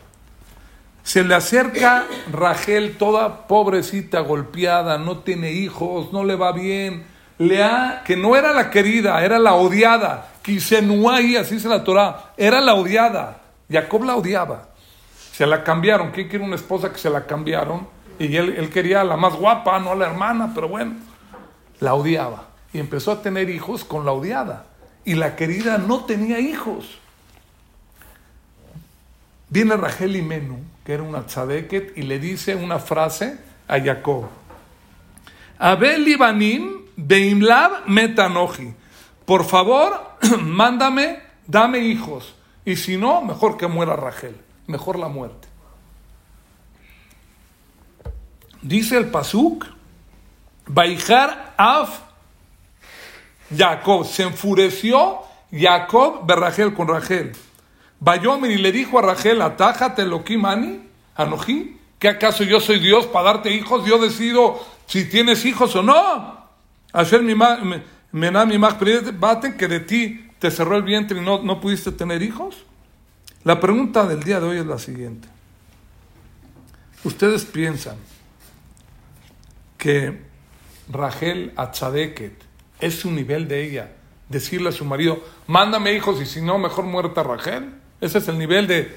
Se 1.03 1.25
le 1.25 1.35
acerca 1.35 2.07
Rachel, 2.31 2.97
toda 2.99 3.49
pobrecita, 3.49 4.21
golpeada, 4.21 4.97
no 4.97 5.19
tiene 5.19 5.51
hijos, 5.51 6.13
no 6.13 6.23
le 6.23 6.37
va 6.37 6.53
bien. 6.53 7.05
Lea, 7.39 8.05
que 8.07 8.17
no 8.17 8.37
era 8.37 8.53
la 8.53 8.71
querida, 8.71 9.25
era 9.25 9.41
la 9.41 9.55
odiada. 9.55 10.35
Kisenuai, 10.43 11.35
así 11.35 11.59
se 11.59 11.69
la 11.69 11.83
Torah, 11.83 12.33
era 12.37 12.61
la 12.61 12.75
odiada. 12.75 13.41
Jacob 13.69 14.05
la 14.05 14.15
odiaba. 14.15 14.69
Se 15.33 15.49
la 15.49 15.65
cambiaron. 15.65 16.13
¿Quién 16.13 16.29
quiere 16.29 16.45
una 16.45 16.55
esposa 16.55 16.93
que 16.93 16.99
se 16.99 17.11
la 17.11 17.27
cambiaron? 17.27 17.89
Y 18.21 18.37
él, 18.37 18.55
él 18.57 18.71
quería 18.71 19.01
a 19.01 19.05
la 19.05 19.17
más 19.17 19.35
guapa, 19.35 19.81
no 19.81 19.91
a 19.91 19.97
la 19.97 20.07
hermana, 20.07 20.53
pero 20.55 20.69
bueno, 20.69 20.93
la 21.81 21.95
odiaba. 21.95 22.45
Y 22.73 22.79
empezó 22.79 23.11
a 23.11 23.21
tener 23.21 23.51
hijos 23.51 23.85
con 23.85 24.07
la 24.07 24.13
odiada. 24.13 24.67
Y 25.05 25.15
la 25.15 25.35
querida 25.35 25.77
no 25.77 26.05
tenía 26.05 26.39
hijos. 26.39 27.01
Viene 29.49 29.77
Rachel 29.77 30.17
y 30.17 30.23
Menú 30.23 30.65
que 30.87 30.95
era 30.95 31.03
una 31.03 31.27
tzadeket, 31.27 31.99
y 31.99 32.03
le 32.03 32.21
dice 32.21 32.55
una 32.55 32.79
frase 32.79 33.41
a 33.67 33.81
Jacob. 33.81 34.29
Abel 35.59 36.05
Libanim 36.05 36.83
Beimlab 36.95 37.89
Metanoji. 37.89 38.73
Por 39.25 39.45
favor, 39.45 40.13
mándame, 40.41 41.19
dame 41.45 41.81
hijos. 41.81 42.37
Y 42.65 42.77
si 42.77 42.97
no, 42.97 43.21
mejor 43.21 43.57
que 43.57 43.67
muera 43.67 43.97
Rachel. 43.97 44.37
Mejor 44.69 44.97
la 44.97 45.09
muerte. 45.09 45.49
Dice 48.63 48.97
el 48.97 49.07
Pasuk, 49.07 49.67
Baijar 50.69 51.55
Af 51.57 51.99
Jacob. 53.57 54.07
Se 54.07 54.23
enfureció 54.23 55.19
Jacob 55.51 56.27
de 56.27 56.37
Rachel 56.37 56.75
con 56.75 56.87
Rachel. 56.87 57.33
Bayomer 58.01 58.51
y 58.51 58.59
le 58.59 58.73
dijo 58.73 58.99
a 58.99 59.03
Rachel, 59.03 59.41
atájate 59.43 60.05
lo 60.05 60.25
kimani, 60.25 60.81
anojí, 61.15 61.79
¿que 61.99 62.09
acaso 62.09 62.45
yo 62.45 62.61
soy 62.61 62.79
Dios 62.79 63.07
para 63.07 63.33
darte 63.33 63.51
hijos? 63.53 63.87
Yo 63.87 63.99
decido 63.99 64.65
si 64.87 65.07
tienes 65.07 65.45
hijos 65.45 65.75
o 65.77 65.83
no. 65.83 66.47
Ayer 66.93 67.23
mi 67.23 67.35
menami 68.13 68.59
baten 68.59 69.57
que 69.57 69.69
de 69.69 69.81
ti 69.81 70.29
te 70.39 70.51
cerró 70.51 70.77
el 70.77 70.83
vientre 70.83 71.19
y 71.19 71.25
no, 71.25 71.43
no 71.43 71.61
pudiste 71.61 71.93
tener 71.93 72.23
hijos. 72.23 72.65
La 73.45 73.61
pregunta 73.61 74.07
del 74.07 74.23
día 74.23 74.41
de 74.41 74.47
hoy 74.47 74.59
es 74.59 74.67
la 74.67 74.79
siguiente. 74.79 75.29
¿Ustedes 77.05 77.45
piensan 77.45 77.97
que 79.79 80.21
Rachel 80.89 81.53
Atzadeket 81.57 82.43
es 82.81 82.99
su 82.99 83.11
nivel 83.11 83.49
de 83.49 83.65
ella 83.65 83.93
decirle 84.29 84.71
a 84.71 84.73
su 84.73 84.85
marido, 84.85 85.23
mándame 85.47 85.93
hijos 85.95 86.21
y 86.21 86.27
si 86.27 86.41
no, 86.41 86.59
mejor 86.59 86.85
muerta 86.85 87.23
Rachel. 87.23 87.73
Ese 88.01 88.19
es 88.19 88.29
el 88.29 88.39
nivel 88.39 88.67
de 88.67 88.97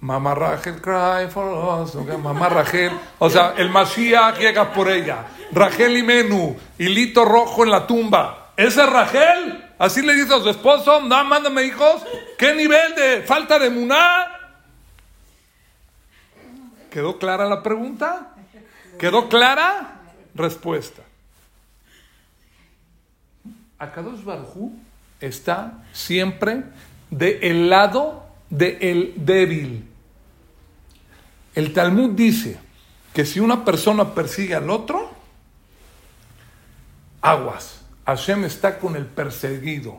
Mamá 0.00 0.34
Rachel, 0.34 0.80
cry 0.80 1.28
for 1.30 1.82
us. 1.82 1.94
¿ok? 1.94 2.18
Mamá 2.18 2.48
Rachel. 2.48 2.92
O 3.18 3.30
sea, 3.30 3.54
el 3.56 3.70
Mashiach 3.70 4.38
llega 4.38 4.72
por 4.72 4.88
ella. 4.88 5.26
Rachel 5.52 5.96
y 5.96 6.02
Menú, 6.02 6.56
hilito 6.78 7.24
rojo 7.24 7.64
en 7.64 7.70
la 7.70 7.86
tumba. 7.86 8.52
¿Ese 8.56 8.82
es 8.82 8.90
Rachel? 8.90 9.64
Así 9.78 10.02
le 10.02 10.14
dice 10.14 10.34
a 10.34 10.40
su 10.40 10.50
esposo, 10.50 11.00
no, 11.00 11.24
mándame 11.24 11.64
hijos. 11.64 12.02
¿Qué 12.38 12.54
nivel 12.54 12.94
de 12.94 13.22
falta 13.22 13.58
de 13.58 13.70
muná? 13.70 14.26
¿Quedó 16.90 17.18
clara 17.18 17.46
la 17.46 17.62
pregunta? 17.62 18.34
¿Quedó 18.98 19.28
clara? 19.28 20.00
Respuesta. 20.34 21.02
Akadosh 23.78 24.22
Barjú 24.24 24.72
está 25.20 25.84
siempre 25.92 26.64
del 27.10 27.68
lado 27.68 28.25
del 28.50 29.14
débil. 29.16 29.84
El 31.54 31.72
Talmud 31.72 32.10
dice 32.10 32.58
que 33.12 33.24
si 33.24 33.40
una 33.40 33.64
persona 33.64 34.14
persigue 34.14 34.54
al 34.54 34.68
otro, 34.70 35.10
aguas. 37.22 37.82
Hashem 38.04 38.44
está 38.44 38.78
con 38.78 38.94
el 38.94 39.06
perseguido, 39.06 39.98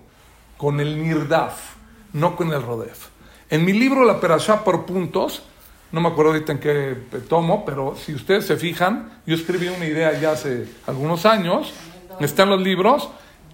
con 0.55 0.79
el 0.79 1.01
nirdaf, 1.01 1.75
no 2.13 2.35
con 2.35 2.53
el 2.53 2.61
rodef. 2.61 3.07
En 3.49 3.65
mi 3.65 3.73
libro 3.73 4.05
La 4.05 4.19
Perashá 4.19 4.63
por 4.63 4.85
puntos, 4.85 5.43
no 5.91 5.99
me 5.99 6.09
acuerdo 6.09 6.31
ahorita 6.31 6.51
en 6.53 6.59
qué 6.59 6.97
tomo, 7.27 7.65
pero 7.65 7.95
si 7.95 8.13
ustedes 8.13 8.45
se 8.45 8.55
fijan, 8.57 9.21
yo 9.25 9.35
escribí 9.35 9.67
una 9.67 9.85
idea 9.85 10.19
ya 10.19 10.31
hace 10.31 10.67
algunos 10.85 11.25
años, 11.25 11.73
están 12.19 12.49
los 12.49 12.61
libros, 12.61 13.09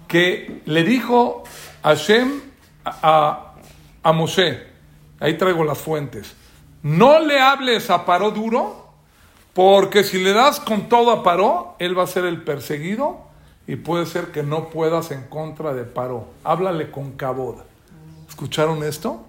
que 0.08 0.62
le 0.66 0.84
dijo 0.84 1.42
Hashem 1.82 2.40
a, 2.84 2.98
a, 3.02 3.54
a 4.02 4.12
Moshe, 4.12 4.73
ahí 5.20 5.36
traigo 5.38 5.64
las 5.64 5.78
fuentes, 5.78 6.34
no 6.82 7.20
le 7.20 7.40
hables 7.40 7.90
a 7.90 8.04
Paró 8.04 8.30
duro, 8.30 8.88
porque 9.54 10.04
si 10.04 10.22
le 10.22 10.32
das 10.32 10.60
con 10.60 10.88
todo 10.88 11.10
a 11.12 11.22
Paró, 11.22 11.76
él 11.78 11.96
va 11.98 12.02
a 12.04 12.06
ser 12.08 12.24
el 12.24 12.42
perseguido 12.42 13.20
y 13.66 13.76
puede 13.76 14.04
ser 14.06 14.32
que 14.32 14.42
no 14.42 14.68
puedas 14.68 15.10
en 15.10 15.22
contra 15.28 15.72
de 15.74 15.84
Paró. 15.84 16.26
Háblale 16.44 16.90
con 16.90 17.12
caboda. 17.12 17.64
¿Escucharon 18.28 18.82
esto? 18.82 19.24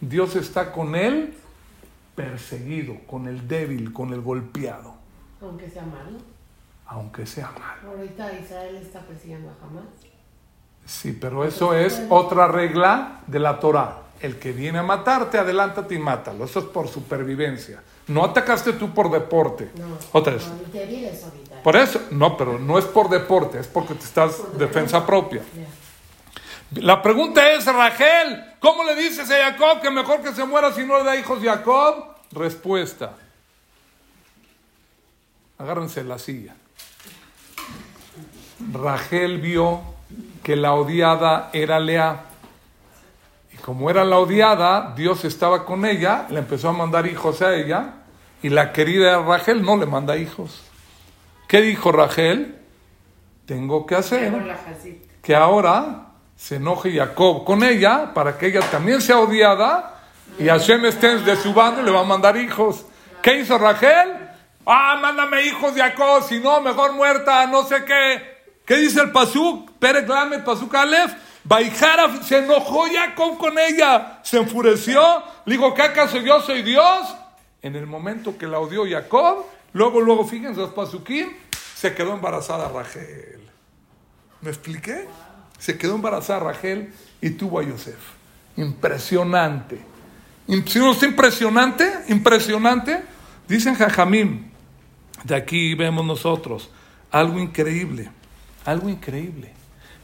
Dios 0.00 0.34
está 0.36 0.72
con 0.72 0.94
él 0.96 1.34
perseguido, 2.16 2.96
con 3.06 3.28
el 3.28 3.46
débil, 3.48 3.92
con 3.92 4.12
el 4.12 4.20
golpeado, 4.20 4.94
Aunque 5.40 5.70
sea 5.70 5.82
malo. 5.82 6.18
aunque 6.86 7.24
sea 7.26 7.50
malo. 7.52 7.96
Ahorita 7.96 8.32
Israel 8.38 8.76
está 8.76 9.00
persiguiendo 9.00 9.48
a 9.50 9.64
Hamas. 9.64 9.84
Sí, 10.84 11.16
pero 11.18 11.44
eso 11.44 11.72
es 11.74 12.02
otra 12.10 12.48
regla 12.48 13.20
de 13.26 13.38
la 13.38 13.60
Torah. 13.60 13.98
El 14.20 14.38
que 14.38 14.52
viene 14.52 14.78
a 14.78 14.82
matarte, 14.82 15.38
adelántate 15.38 15.94
y 15.94 15.98
mátalo. 15.98 16.44
Eso 16.44 16.60
es 16.60 16.66
por 16.66 16.88
supervivencia. 16.88 17.82
No 18.06 18.24
atacaste 18.24 18.74
tú 18.74 18.92
por 18.92 19.10
deporte. 19.10 19.70
No. 19.76 19.96
Otra 20.12 20.34
vez. 20.34 20.46
No. 20.46 21.62
Por 21.62 21.76
eso, 21.76 22.00
no, 22.10 22.36
pero 22.36 22.58
no 22.58 22.78
es 22.78 22.84
por 22.84 23.08
deporte, 23.08 23.58
es 23.58 23.66
porque 23.66 23.94
te 23.94 24.04
estás 24.04 24.34
Por 24.34 24.58
defensa 24.58 25.06
propia. 25.06 25.42
La 26.74 27.02
pregunta 27.02 27.50
es, 27.52 27.66
Rachel, 27.66 28.44
¿cómo 28.60 28.84
le 28.84 28.94
dices 28.94 29.30
a 29.30 29.50
Jacob 29.50 29.80
que 29.80 29.90
mejor 29.90 30.22
que 30.22 30.32
se 30.32 30.44
muera 30.44 30.72
si 30.72 30.84
no 30.84 30.98
le 30.98 31.04
da 31.04 31.16
hijos 31.16 31.42
Jacob? 31.42 32.04
Respuesta. 32.32 33.16
Agárrense 35.58 36.04
la 36.04 36.18
silla. 36.18 36.54
Rachel 38.72 39.38
vio 39.38 39.80
que 40.42 40.56
la 40.56 40.74
odiada 40.74 41.50
era 41.52 41.80
Lea. 41.80 42.24
Como 43.64 43.90
era 43.90 44.04
la 44.04 44.18
odiada, 44.18 44.94
Dios 44.96 45.24
estaba 45.24 45.64
con 45.64 45.84
ella, 45.84 46.26
le 46.30 46.38
empezó 46.38 46.68
a 46.70 46.72
mandar 46.72 47.06
hijos 47.06 47.42
a 47.42 47.54
ella, 47.54 47.94
y 48.42 48.48
la 48.48 48.72
querida 48.72 49.22
Rachel 49.22 49.62
no 49.62 49.76
le 49.76 49.86
manda 49.86 50.16
hijos. 50.16 50.62
¿Qué 51.46 51.60
dijo 51.60 51.92
Rachel? 51.92 52.56
Tengo 53.44 53.84
que 53.84 53.96
hacer 53.96 54.32
que 55.22 55.34
ahora 55.34 56.06
se 56.36 56.56
enoje 56.56 56.96
Jacob 56.96 57.44
con 57.44 57.62
ella 57.64 58.14
para 58.14 58.38
que 58.38 58.46
ella 58.46 58.60
también 58.70 59.00
sea 59.00 59.18
odiada 59.18 60.00
y 60.38 60.46
Hashem 60.46 60.84
esté 60.86 61.18
de 61.18 61.36
su 61.36 61.52
bando 61.52 61.82
y 61.82 61.84
le 61.84 61.90
va 61.90 62.00
a 62.00 62.04
mandar 62.04 62.36
hijos. 62.36 62.86
¿Qué 63.20 63.40
hizo 63.40 63.58
Rachel? 63.58 64.16
Ah, 64.64 64.98
mándame 65.02 65.42
hijos 65.42 65.74
Jacob, 65.74 66.22
si 66.22 66.38
no, 66.38 66.60
mejor 66.60 66.92
muerta, 66.92 67.46
no 67.46 67.64
sé 67.64 67.84
qué. 67.84 68.40
¿Qué 68.64 68.76
dice 68.76 69.00
el 69.00 69.10
Pasuk? 69.10 69.70
Lamed, 69.80 70.44
Pasuk 70.44 70.72
Aleph. 70.74 71.12
Baijara 71.44 72.22
se 72.22 72.38
enojó 72.38 72.84
Jacob 72.92 73.38
con 73.38 73.58
ella, 73.58 74.20
se 74.22 74.38
enfureció, 74.38 75.00
le 75.46 75.56
dijo, 75.56 75.72
¿qué 75.74 75.82
acaso 75.82 76.18
yo 76.18 76.40
soy 76.42 76.62
Dios? 76.62 77.14
En 77.62 77.76
el 77.76 77.86
momento 77.86 78.36
que 78.36 78.46
la 78.46 78.58
odió 78.58 78.84
Jacob, 78.88 79.44
luego, 79.72 80.00
luego, 80.00 80.24
fíjense 80.26 80.66
Pasukim, 80.68 81.28
se 81.74 81.94
quedó 81.94 82.12
embarazada 82.14 82.68
Rachel. 82.68 83.40
¿Me 84.42 84.50
expliqué? 84.50 85.06
Se 85.58 85.76
quedó 85.76 85.94
embarazada 85.94 86.40
Rachel 86.40 86.92
y 87.20 87.30
tuvo 87.30 87.58
a 87.58 87.62
Yosef. 87.62 87.98
Impresionante. 88.56 89.78
Im- 90.48 90.66
¿Sí 90.66 90.78
no 90.78 90.92
está 90.92 91.06
impresionante? 91.06 91.90
Impresionante. 92.08 93.02
Dicen 93.48 93.74
Jajamim, 93.74 94.50
de 95.24 95.34
aquí 95.36 95.74
vemos 95.74 96.04
nosotros, 96.04 96.70
algo 97.10 97.38
increíble, 97.38 98.10
algo 98.64 98.88
increíble. 98.88 99.52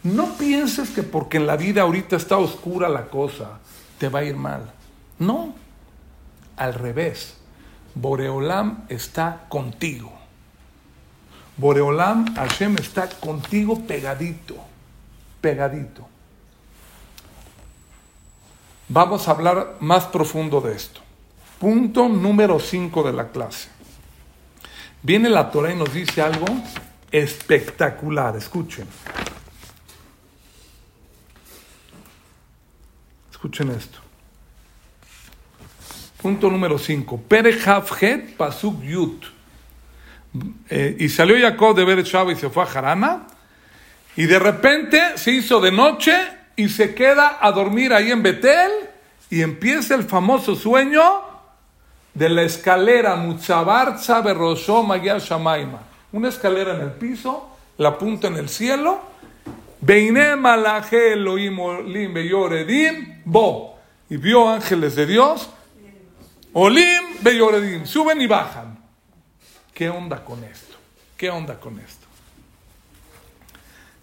No 0.07 0.35
pienses 0.35 0.91
que 0.91 1.03
porque 1.03 1.37
en 1.37 1.49
la 1.49 1.57
vida 1.57 1.83
ahorita 1.83 2.15
está 2.15 2.37
oscura 2.37 2.89
la 2.89 3.07
cosa, 3.07 3.59
te 3.99 4.09
va 4.09 4.21
a 4.21 4.25
ir 4.25 4.37
mal. 4.37 4.71
No, 5.19 5.53
al 6.57 6.75
revés. 6.75 7.35
Boreolam 7.97 8.85
está 8.89 9.47
contigo. 9.49 10.13
Boreolam, 11.57 12.37
Hashem 12.37 12.77
está 12.77 13.09
contigo 13.09 13.81
pegadito, 13.81 14.55
pegadito. 15.41 16.07
Vamos 18.89 19.27
a 19.27 19.33
hablar 19.33 19.77
más 19.81 20.05
profundo 20.05 20.61
de 20.61 20.77
esto. 20.77 21.01
Punto 21.59 22.09
número 22.09 22.61
5 22.61 23.03
de 23.03 23.13
la 23.13 23.29
clase. 23.31 23.71
Viene 25.03 25.29
la 25.29 25.51
Torah 25.51 25.73
y 25.73 25.77
nos 25.77 25.93
dice 25.93 26.23
algo 26.23 26.47
espectacular. 27.11 28.37
Escuchen. 28.37 28.87
Escuchen 33.47 33.71
esto. 33.71 34.01
Punto 36.21 36.51
número 36.51 36.81
5. 36.81 37.23
Pere 37.29 37.57
Havhet 37.65 38.37
Pasuk 38.37 38.83
Yut. 38.83 39.25
Eh, 40.69 40.97
y 40.99 41.09
salió 41.09 41.39
Jacob 41.39 41.77
de 41.77 41.85
Bereshaba 41.85 42.33
y 42.33 42.35
se 42.35 42.51
fue 42.51 42.65
a 42.65 42.67
Jarana. 42.67 43.29
Y 44.17 44.25
de 44.25 44.41
repente 44.41 45.01
se 45.15 45.31
hizo 45.31 45.61
de 45.61 45.71
noche 45.71 46.13
y 46.57 46.69
se 46.69 46.93
queda 46.93 47.39
a 47.41 47.53
dormir 47.53 47.93
ahí 47.93 48.11
en 48.11 48.25
Betel. 48.25 48.73
Y 49.31 49.43
empieza 49.43 49.95
el 49.95 50.03
famoso 50.03 50.57
sueño 50.57 51.05
de 52.15 52.29
la 52.29 52.43
escalera 52.43 53.15
Mutzabar 53.15 53.95
Tzaberosho 53.95 54.83
Magia 54.83 55.19
Shamaima. 55.19 55.83
Una 56.11 56.31
escalera 56.31 56.75
en 56.75 56.81
el 56.81 56.91
piso, 56.95 57.49
la 57.79 57.97
punta 57.97 58.27
en 58.27 58.39
el 58.39 58.49
cielo. 58.49 59.03
Beine 59.87 60.35
malaje 60.35 61.13
Elohim 61.13 61.59
olim 61.61 62.15
beyoredim 62.15 63.23
bo. 63.25 63.79
Y 64.11 64.17
vio 64.17 64.49
ángeles 64.49 64.97
de 64.97 65.07
Dios. 65.07 65.49
Olim 66.53 67.23
beyoredim. 67.23 67.87
Suben 67.87 68.21
y 68.21 68.27
bajan. 68.27 68.79
¿Qué 69.73 69.89
onda 69.89 70.25
con 70.25 70.43
esto? 70.43 70.77
¿Qué 71.17 71.31
onda 71.31 71.61
con 71.61 71.79
esto? 71.79 72.07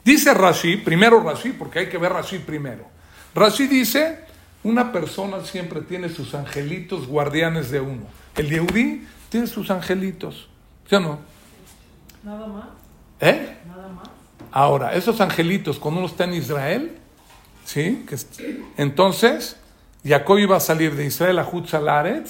Dice 0.05 0.33
Rashi, 0.33 0.77
primero 0.77 1.21
Rashi, 1.21 1.51
porque 1.51 1.79
hay 1.79 1.89
que 1.89 1.97
ver 1.97 2.13
Rashi 2.13 2.39
primero. 2.39 2.85
Rashi 3.35 3.67
dice, 3.67 4.19
una 4.63 4.91
persona 4.91 5.43
siempre 5.43 5.81
tiene 5.81 6.09
sus 6.09 6.33
angelitos 6.33 7.07
guardianes 7.07 7.71
de 7.71 7.81
uno. 7.81 8.05
El 8.35 8.49
Yehudi 8.49 9.07
tiene 9.29 9.47
sus 9.47 9.69
angelitos. 9.71 10.47
¿Sí 10.87 10.95
o 10.95 10.99
no? 10.99 11.19
Nada 12.23 12.47
más, 12.47 12.65
¿Eh? 13.19 13.57
nada 13.65 13.87
más. 13.89 14.22
Ahora, 14.55 14.93
esos 14.93 15.19
angelitos, 15.19 15.79
cuando 15.79 15.99
uno 15.99 16.07
está 16.07 16.25
en 16.25 16.35
Israel, 16.35 16.91
¿sí? 17.65 18.05
Entonces, 18.77 19.57
Jacob 20.05 20.37
iba 20.37 20.57
a 20.57 20.59
salir 20.59 20.95
de 20.95 21.05
Israel 21.05 21.39
a 21.39 21.49
Hutzalaret. 21.51 22.29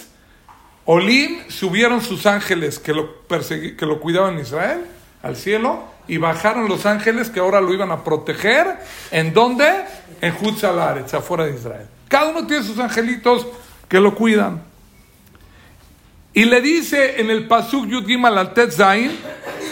Olim 0.86 1.50
subieron 1.50 2.02
sus 2.02 2.26
ángeles 2.26 2.80
que 2.80 2.94
lo, 2.94 3.28
que 3.28 3.86
lo 3.86 4.00
cuidaban 4.00 4.36
en 4.36 4.40
Israel 4.40 4.86
al 5.22 5.36
cielo 5.36 5.84
y 6.08 6.16
bajaron 6.16 6.70
los 6.70 6.86
ángeles 6.86 7.30
que 7.30 7.42
ahora 7.42 7.60
lo 7.60 7.74
iban 7.74 7.92
a 7.92 8.06
proteger. 8.06 8.68
¿En 9.12 9.34
dónde? 9.34 9.84
En 10.22 10.34
Hutzalaret, 10.42 11.14
afuera 11.14 11.46
de 11.46 11.56
Israel. 11.56 11.88
Cada 12.08 12.30
uno 12.30 12.48
tiene 12.48 12.64
sus 12.64 12.80
angelitos 12.80 13.46
que 13.90 14.00
lo 14.00 14.16
cuidan. 14.16 14.64
Y 16.34 16.46
le 16.46 16.62
dice 16.62 17.20
en 17.20 17.30
el 17.30 17.50
Pasuk 17.50 17.86
Yud 17.86 18.06
Gimal 18.06 18.38
al 18.38 18.54
Zain, 18.72 19.12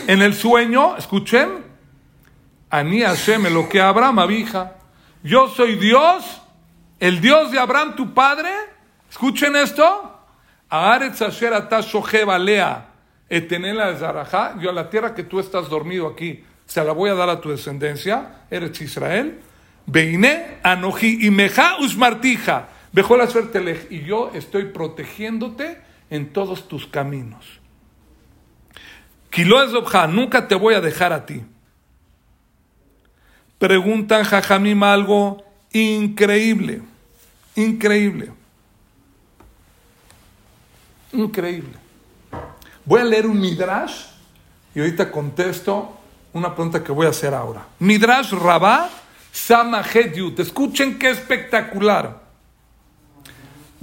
en 0.08 0.22
el 0.22 0.34
sueño, 0.34 0.98
escuchen, 0.98 1.61
Ani 2.72 3.02
Hashem, 3.02 3.54
lo 3.54 3.68
que 3.68 3.82
Abraham 3.82 4.20
abija. 4.20 4.78
yo 5.24 5.50
soy 5.50 5.76
Dios, 5.76 6.42
el 7.00 7.20
Dios 7.20 7.52
de 7.52 7.60
Abraham, 7.60 7.96
tu 7.98 8.14
padre. 8.14 8.50
Escuchen 9.10 9.58
esto. 9.58 10.20
Aaretz 10.70 11.22
asher 11.22 11.54
etenela 13.30 13.96
zarajá. 13.98 14.56
Yo 14.60 14.70
a 14.70 14.74
la 14.74 14.90
tierra 14.90 15.14
que 15.14 15.24
tú 15.24 15.42
estás 15.42 15.70
dormido 15.70 16.08
aquí, 16.08 16.46
se 16.66 16.82
la 16.84 16.94
voy 16.94 17.10
a 17.10 17.14
dar 17.14 17.30
a 17.30 17.42
tu 17.42 17.50
descendencia, 17.50 18.46
Eretz 18.50 18.80
Israel. 18.80 19.42
Veine 19.86 20.60
anoji 20.64 21.28
y 21.28 21.30
meja 21.30 21.78
usmartija. 21.80 22.70
Bejó 22.94 23.18
la 23.18 23.28
suerte 23.28 23.88
y 23.90 24.04
yo 24.04 24.32
estoy 24.34 24.66
protegiéndote 24.66 25.82
en 26.10 26.32
todos 26.32 26.70
tus 26.70 26.88
caminos. 26.88 27.60
Kilo 29.30 29.58
nunca 30.08 30.48
te 30.48 30.56
voy 30.56 30.76
a 30.76 30.82
dejar 30.82 31.12
a 31.12 31.26
ti. 31.26 31.44
Preguntan 33.62 34.24
Jajamim 34.24 34.82
algo 34.82 35.38
increíble, 35.72 36.82
increíble, 37.56 38.32
increíble. 41.14 41.78
Voy 42.84 43.02
a 43.02 43.04
leer 43.04 43.28
un 43.28 43.40
Midrash 43.40 44.06
y 44.74 44.80
ahorita 44.80 45.12
contesto 45.12 45.96
una 46.34 46.56
pregunta 46.56 46.84
que 46.84 46.92
voy 46.92 47.06
a 47.06 47.10
hacer 47.10 47.36
ahora. 47.36 47.68
Midrash 47.78 48.32
Rabá 48.32 48.90
Sama 49.32 49.84
Escuchen 50.40 50.98
qué 50.98 51.12
espectacular. 51.12 52.20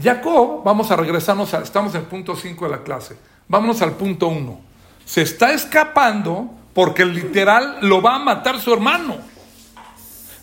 Jacob, 0.03 0.65
vamos 0.65 0.91
a 0.91 0.97
regresarnos, 0.97 1.55
estamos 1.55 1.95
en 1.95 2.01
el 2.01 2.07
punto 2.09 2.35
5 2.35 2.65
de 2.65 2.71
la 2.73 2.83
clase. 2.83 3.17
Vámonos 3.47 3.81
al 3.81 3.93
punto 3.93 4.27
1. 4.27 4.61
Se 5.05 5.23
está 5.23 5.53
escapando 5.53 6.51
porque 6.75 7.05
literal 7.05 7.79
lo 7.83 8.03
va 8.03 8.17
a 8.17 8.19
matar 8.19 8.59
su 8.59 8.73
hermano. 8.75 9.38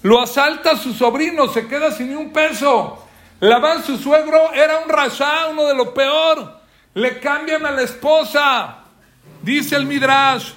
Lo 0.06 0.22
asalta 0.22 0.78
su 0.78 0.94
sobrino, 0.94 1.48
se 1.48 1.66
queda 1.66 1.92
sin 1.92 2.10
ni 2.10 2.16
un 2.16 2.32
peso. 2.32 3.04
Labán, 3.40 3.84
su 3.84 3.98
suegro, 3.98 4.54
era 4.54 4.78
un 4.78 4.88
rasha, 4.88 5.48
uno 5.48 5.64
de 5.64 5.74
lo 5.74 5.96
peor. 5.96 6.62
Le 6.94 7.20
cambian 7.20 7.66
a 7.66 7.72
la 7.72 7.82
esposa. 7.82 8.84
Dice 9.42 9.76
el 9.76 9.88
Midrash. 9.88 10.52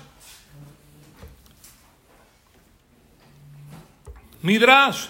Midrash. 4.42 5.06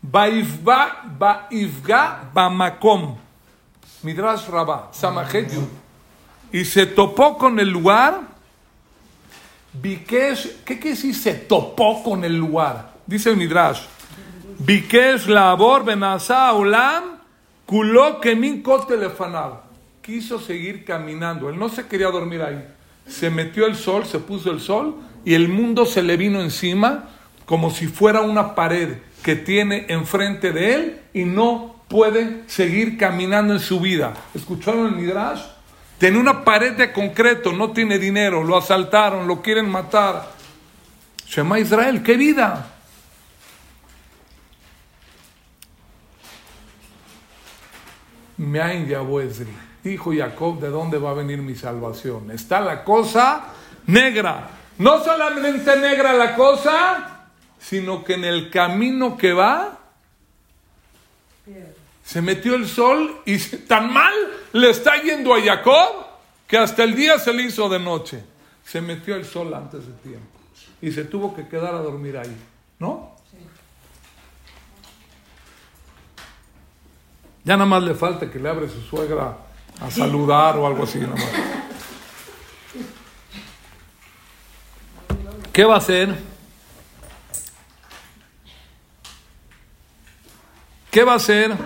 Baifga, 0.00 1.02
baifga, 1.18 2.30
bamakom. 2.32 3.16
Midrash 4.04 4.46
Rabá, 4.46 4.90
Samajetiu. 4.92 5.68
Y 6.52 6.64
se 6.64 6.86
topó 6.86 7.36
con 7.36 7.58
el 7.58 7.70
lugar. 7.70 8.20
¿qué 9.82 9.98
quiere 10.64 10.90
decir 10.90 11.12
se 11.12 11.34
topó 11.34 12.04
con 12.04 12.22
el 12.22 12.36
lugar? 12.36 12.89
Dice 13.10 13.30
el 13.30 13.36
Midrash, 13.36 13.80
Bikesh 14.60 15.26
labor 15.26 15.84
benasa 15.84 16.52
kuló 17.66 18.20
kemin. 18.20 18.62
Quiso 20.00 20.38
seguir 20.38 20.84
caminando. 20.84 21.50
Él 21.50 21.58
no 21.58 21.68
se 21.68 21.88
quería 21.88 22.06
dormir 22.06 22.40
ahí. 22.40 22.64
Se 23.08 23.28
metió 23.28 23.66
el 23.66 23.74
sol, 23.74 24.06
se 24.06 24.20
puso 24.20 24.52
el 24.52 24.60
sol 24.60 24.94
y 25.24 25.34
el 25.34 25.48
mundo 25.48 25.86
se 25.86 26.04
le 26.04 26.16
vino 26.16 26.40
encima 26.40 27.08
como 27.46 27.72
si 27.72 27.88
fuera 27.88 28.20
una 28.20 28.54
pared 28.54 28.98
que 29.24 29.34
tiene 29.34 29.86
enfrente 29.88 30.52
de 30.52 30.74
él 30.74 31.00
y 31.12 31.24
no 31.24 31.82
puede 31.88 32.44
seguir 32.46 32.96
caminando 32.96 33.54
en 33.54 33.58
su 33.58 33.80
vida. 33.80 34.14
¿Escucharon 34.36 34.86
el 34.86 34.92
Midrash? 34.92 35.42
Tiene 35.98 36.16
una 36.16 36.44
pared 36.44 36.74
de 36.74 36.92
concreto, 36.92 37.52
no 37.52 37.72
tiene 37.72 37.98
dinero, 37.98 38.44
lo 38.44 38.56
asaltaron, 38.56 39.26
lo 39.26 39.42
quieren 39.42 39.68
matar. 39.68 40.30
Shema 41.26 41.58
Israel, 41.58 42.04
¿qué 42.04 42.16
vida? 42.16 42.76
Meain 48.40 48.88
Dijo 49.82 50.12
Jacob, 50.14 50.60
¿de 50.60 50.68
dónde 50.68 50.98
va 50.98 51.10
a 51.10 51.14
venir 51.14 51.38
mi 51.38 51.54
salvación? 51.54 52.30
Está 52.30 52.60
la 52.60 52.84
cosa 52.84 53.48
negra. 53.86 54.50
No 54.78 55.04
solamente 55.04 55.76
negra 55.76 56.14
la 56.14 56.34
cosa, 56.34 57.26
sino 57.58 58.02
que 58.02 58.14
en 58.14 58.24
el 58.24 58.50
camino 58.50 59.16
que 59.16 59.32
va, 59.34 59.78
se 62.02 62.22
metió 62.22 62.54
el 62.54 62.66
sol 62.66 63.20
y 63.26 63.38
tan 63.38 63.92
mal 63.92 64.14
le 64.52 64.70
está 64.70 65.00
yendo 65.02 65.34
a 65.34 65.40
Jacob 65.40 66.06
que 66.46 66.56
hasta 66.56 66.82
el 66.82 66.94
día 66.94 67.18
se 67.18 67.32
le 67.32 67.42
hizo 67.42 67.68
de 67.68 67.78
noche. 67.78 68.24
Se 68.64 68.80
metió 68.80 69.16
el 69.16 69.24
sol 69.24 69.52
antes 69.52 69.86
de 69.86 69.92
tiempo 69.92 70.38
y 70.80 70.90
se 70.92 71.04
tuvo 71.04 71.34
que 71.34 71.46
quedar 71.46 71.74
a 71.74 71.82
dormir 71.82 72.16
ahí, 72.16 72.36
¿no? 72.78 73.09
Ya 77.44 77.56
nada 77.56 77.66
más 77.66 77.82
le 77.82 77.94
falta 77.94 78.30
que 78.30 78.38
le 78.38 78.48
abre 78.48 78.68
su 78.68 78.80
suegra 78.82 79.36
a 79.80 79.90
saludar 79.90 80.56
o 80.56 80.66
algo 80.66 80.84
así. 80.84 80.98
Nada 80.98 81.14
más. 81.14 81.24
¿Qué 85.52 85.64
va 85.64 85.74
a 85.74 85.78
hacer? 85.78 86.14
¿Qué 90.90 91.04
va 91.04 91.12
a 91.14 91.16
hacer? 91.16 91.56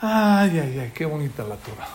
Ay, 0.00 0.58
ay, 0.58 0.78
ay, 0.80 0.92
qué 0.94 1.06
bonita 1.06 1.44
la 1.44 1.56
Torah. 1.56 1.88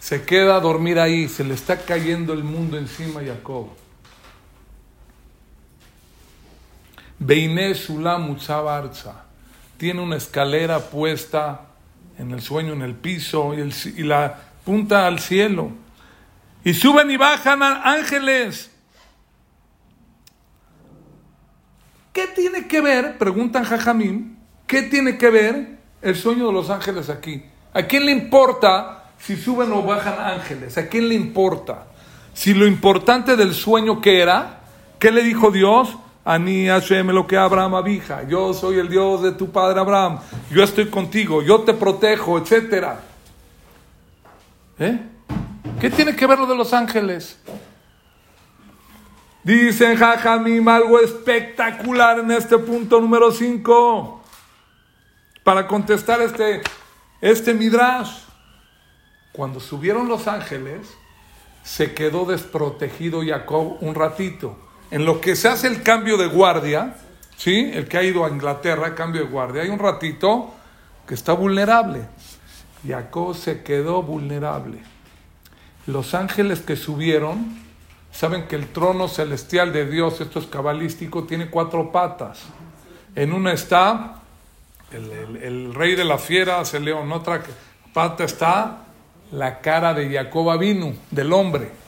Se 0.00 0.24
queda 0.24 0.56
a 0.56 0.60
dormir 0.60 0.98
ahí, 0.98 1.28
se 1.28 1.44
le 1.44 1.54
está 1.54 1.78
cayendo 1.84 2.32
el 2.32 2.42
mundo 2.44 2.78
encima 2.78 3.20
a 3.20 3.24
Jacob. 3.24 3.68
Beine 7.24 7.74
Sulam 7.74 8.36
Tiene 9.78 10.02
una 10.02 10.16
escalera 10.16 10.78
puesta 10.78 11.62
en 12.18 12.32
el 12.32 12.42
sueño, 12.42 12.74
en 12.74 12.82
el 12.82 12.94
piso, 12.94 13.54
y, 13.54 14.02
la 14.02 14.38
punta 14.62 15.06
al 15.06 15.18
cielo. 15.20 15.70
Y 16.64 16.74
suben 16.74 17.10
y 17.10 17.16
bajan 17.16 17.62
ángeles. 17.62 18.70
¿Qué 22.12 22.26
tiene 22.26 22.68
que 22.68 22.82
ver? 22.82 23.16
Preguntan 23.16 23.64
Jajamín. 23.64 24.38
¿Qué 24.66 24.82
tiene 24.82 25.16
que 25.16 25.30
ver 25.30 25.78
el 26.02 26.16
sueño 26.16 26.48
de 26.48 26.52
los 26.52 26.68
ángeles 26.68 27.08
aquí? 27.08 27.42
¿A 27.72 27.84
quién 27.84 28.04
le 28.04 28.12
importa 28.12 29.12
si 29.18 29.36
suben 29.36 29.72
o 29.72 29.82
bajan 29.82 30.18
ángeles? 30.18 30.76
¿A 30.76 30.88
quién 30.88 31.08
le 31.08 31.14
importa? 31.14 31.86
Si 32.34 32.52
lo 32.52 32.66
importante 32.66 33.34
del 33.34 33.54
sueño 33.54 34.02
que 34.02 34.20
era, 34.20 34.60
¿qué 34.98 35.10
le 35.10 35.22
dijo 35.22 35.50
Dios? 35.50 35.96
Ani 36.24 36.66
Hashem 36.68 37.08
lo 37.10 37.26
que 37.26 37.36
Abraham 37.36 37.74
abija. 37.74 38.22
Yo 38.26 38.54
soy 38.54 38.78
el 38.78 38.88
Dios 38.88 39.22
de 39.22 39.32
tu 39.32 39.50
padre 39.50 39.78
Abraham. 39.78 40.20
Yo 40.50 40.62
estoy 40.62 40.88
contigo. 40.88 41.42
Yo 41.42 41.60
te 41.60 41.74
protejo, 41.74 42.38
etc. 42.38 42.94
¿Eh? 44.78 44.98
¿Qué 45.78 45.90
tiene 45.90 46.16
que 46.16 46.26
ver 46.26 46.38
lo 46.38 46.46
de 46.46 46.56
los 46.56 46.72
ángeles? 46.72 47.38
Dicen 49.42 49.98
Jajamim 49.98 50.66
algo 50.66 50.98
espectacular 50.98 52.18
en 52.20 52.30
este 52.30 52.56
punto 52.56 53.00
número 53.00 53.30
5. 53.30 54.22
Para 55.42 55.66
contestar 55.66 56.22
este, 56.22 56.62
este 57.20 57.52
midrash. 57.52 58.22
Cuando 59.32 59.60
subieron 59.60 60.08
los 60.08 60.26
ángeles, 60.26 60.88
se 61.62 61.92
quedó 61.92 62.24
desprotegido 62.24 63.20
Jacob 63.22 63.76
un 63.82 63.94
ratito 63.94 64.56
en 64.94 65.04
lo 65.04 65.20
que 65.20 65.34
se 65.34 65.48
hace 65.48 65.66
el 65.66 65.82
cambio 65.82 66.16
de 66.16 66.28
guardia, 66.28 66.94
¿sí? 67.36 67.68
El 67.74 67.88
que 67.88 67.98
ha 67.98 68.04
ido 68.04 68.24
a 68.24 68.28
Inglaterra, 68.28 68.94
cambio 68.94 69.22
de 69.22 69.26
guardia, 69.26 69.62
hay 69.62 69.68
un 69.68 69.80
ratito 69.80 70.54
que 71.04 71.14
está 71.14 71.32
vulnerable. 71.32 72.02
Jacob 72.86 73.34
se 73.34 73.64
quedó 73.64 74.04
vulnerable. 74.04 74.78
Los 75.88 76.14
ángeles 76.14 76.60
que 76.60 76.76
subieron, 76.76 77.58
saben 78.12 78.46
que 78.46 78.54
el 78.54 78.68
trono 78.68 79.08
celestial 79.08 79.72
de 79.72 79.84
Dios, 79.90 80.20
esto 80.20 80.38
es 80.38 80.46
cabalístico, 80.46 81.24
tiene 81.24 81.50
cuatro 81.50 81.90
patas. 81.90 82.44
En 83.16 83.32
una 83.32 83.52
está 83.52 84.22
el, 84.92 85.74
rey 85.74 85.96
de 85.96 86.04
la 86.04 86.18
fiera, 86.18 86.62
el 86.72 86.84
león. 86.84 87.06
En 87.08 87.12
otra 87.14 87.42
pata 87.92 88.22
está 88.22 88.84
la 89.32 89.58
cara 89.58 89.92
de 89.92 90.08
Jacob 90.08 90.56
vino, 90.56 90.92
del 91.10 91.32
hombre 91.32 91.83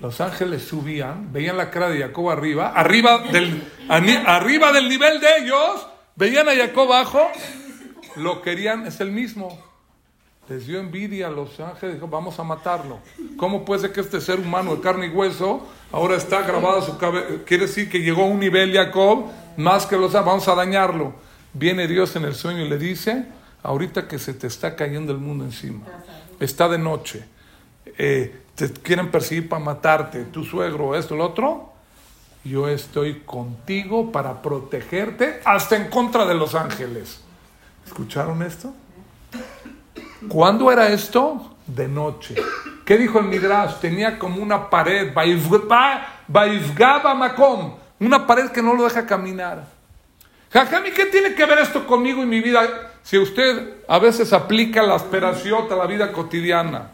los 0.00 0.20
ángeles 0.20 0.62
subían, 0.62 1.32
veían 1.32 1.56
la 1.56 1.70
cara 1.70 1.88
de 1.88 2.00
Jacob 2.00 2.30
arriba, 2.30 2.68
arriba 2.68 3.18
del, 3.18 3.62
arriba 3.88 4.72
del 4.72 4.88
nivel 4.88 5.20
de 5.20 5.38
ellos, 5.38 5.86
veían 6.16 6.48
a 6.48 6.54
Jacob 6.54 6.92
abajo, 6.92 7.26
lo 8.16 8.42
querían, 8.42 8.86
es 8.86 9.00
el 9.00 9.10
mismo. 9.10 9.64
Les 10.48 10.66
dio 10.66 10.78
envidia 10.78 11.26
a 11.26 11.30
los 11.30 11.58
ángeles, 11.58 11.96
dijo, 11.96 12.06
vamos 12.06 12.38
a 12.38 12.44
matarlo. 12.44 13.00
¿Cómo 13.36 13.64
puede 13.64 13.80
ser 13.80 13.92
que 13.92 14.00
este 14.00 14.20
ser 14.20 14.38
humano 14.38 14.76
de 14.76 14.80
carne 14.80 15.06
y 15.06 15.10
hueso 15.10 15.66
ahora 15.90 16.16
está 16.16 16.42
grabado 16.42 16.82
su 16.82 16.96
cabeza? 16.98 17.42
Quiere 17.44 17.66
decir 17.66 17.90
que 17.90 17.98
llegó 17.98 18.22
a 18.22 18.26
un 18.26 18.38
nivel 18.38 18.72
Jacob 18.72 19.26
más 19.56 19.86
que 19.86 19.96
los 19.96 20.12
vamos 20.12 20.46
a 20.46 20.54
dañarlo. 20.54 21.14
Viene 21.52 21.88
Dios 21.88 22.14
en 22.14 22.24
el 22.26 22.36
sueño 22.36 22.64
y 22.64 22.68
le 22.68 22.78
dice, 22.78 23.26
ahorita 23.64 24.06
que 24.06 24.20
se 24.20 24.34
te 24.34 24.46
está 24.46 24.76
cayendo 24.76 25.10
el 25.10 25.18
mundo 25.18 25.44
encima, 25.44 25.84
está 26.38 26.68
de 26.68 26.78
noche. 26.78 27.24
Eh, 27.98 28.45
te 28.56 28.72
quieren 28.72 29.10
perseguir 29.10 29.48
para 29.48 29.62
matarte, 29.62 30.24
tu 30.24 30.42
suegro, 30.42 30.96
esto, 30.96 31.14
lo 31.14 31.26
otro, 31.26 31.72
yo 32.42 32.68
estoy 32.68 33.20
contigo 33.20 34.10
para 34.10 34.40
protegerte 34.40 35.40
hasta 35.44 35.76
en 35.76 35.88
contra 35.88 36.24
de 36.24 36.34
los 36.34 36.54
ángeles. 36.54 37.20
¿Escucharon 37.84 38.42
esto? 38.42 38.72
¿Cuándo 40.28 40.72
era 40.72 40.88
esto? 40.88 41.54
De 41.66 41.86
noche. 41.86 42.34
¿Qué 42.84 42.96
dijo 42.96 43.18
el 43.18 43.26
Midrash? 43.26 43.74
Tenía 43.80 44.18
como 44.18 44.42
una 44.42 44.70
pared, 44.70 45.12
Makom, 47.14 47.74
una 48.00 48.26
pared 48.26 48.50
que 48.50 48.62
no 48.62 48.74
lo 48.74 48.84
deja 48.84 49.06
caminar. 49.06 49.66
Jajami, 50.50 50.92
¿qué 50.92 51.06
tiene 51.06 51.34
que 51.34 51.44
ver 51.44 51.58
esto 51.58 51.86
conmigo 51.86 52.22
y 52.22 52.26
mi 52.26 52.40
vida? 52.40 52.92
Si 53.02 53.18
usted 53.18 53.84
a 53.86 53.98
veces 53.98 54.32
aplica 54.32 54.82
la 54.82 54.94
asperación 54.94 55.70
a 55.70 55.76
la 55.76 55.86
vida 55.86 56.10
cotidiana. 56.12 56.90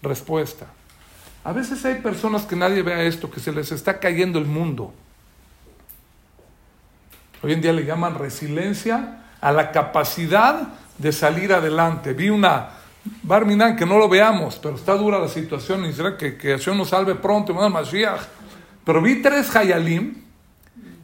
Respuesta. 0.00 0.66
A 1.44 1.52
veces 1.52 1.84
hay 1.84 1.96
personas 1.96 2.42
que 2.42 2.54
nadie 2.54 2.82
vea 2.82 3.02
esto, 3.02 3.30
que 3.30 3.40
se 3.40 3.52
les 3.52 3.72
está 3.72 3.98
cayendo 3.98 4.38
el 4.38 4.46
mundo. 4.46 4.94
Hoy 7.42 7.52
en 7.52 7.60
día 7.60 7.72
le 7.72 7.84
llaman 7.84 8.14
resiliencia 8.14 9.24
a 9.40 9.50
la 9.50 9.72
capacidad 9.72 10.68
de 10.98 11.12
salir 11.12 11.52
adelante. 11.52 12.12
Vi 12.12 12.30
una 12.30 12.82
Barminan 13.24 13.76
que 13.76 13.84
no 13.84 13.98
lo 13.98 14.08
veamos, 14.08 14.60
pero 14.62 14.76
está 14.76 14.94
dura 14.94 15.18
la 15.18 15.28
situación 15.28 15.84
y 15.84 15.92
será 15.92 16.16
que, 16.16 16.36
que 16.36 16.56
nos 16.68 16.90
salve 16.90 17.16
pronto, 17.16 17.56
Pero 18.84 19.02
vi 19.02 19.22
tres 19.22 19.54
Hayalim 19.54 20.22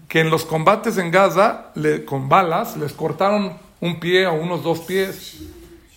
que 0.06 0.20
en 0.20 0.30
los 0.30 0.44
combates 0.44 0.96
en 0.96 1.10
Gaza, 1.10 1.72
con 2.06 2.28
balas, 2.28 2.76
les 2.76 2.92
cortaron 2.92 3.58
un 3.80 4.00
pie 4.00 4.26
o 4.26 4.34
unos 4.34 4.62
dos 4.62 4.80
pies. 4.80 5.42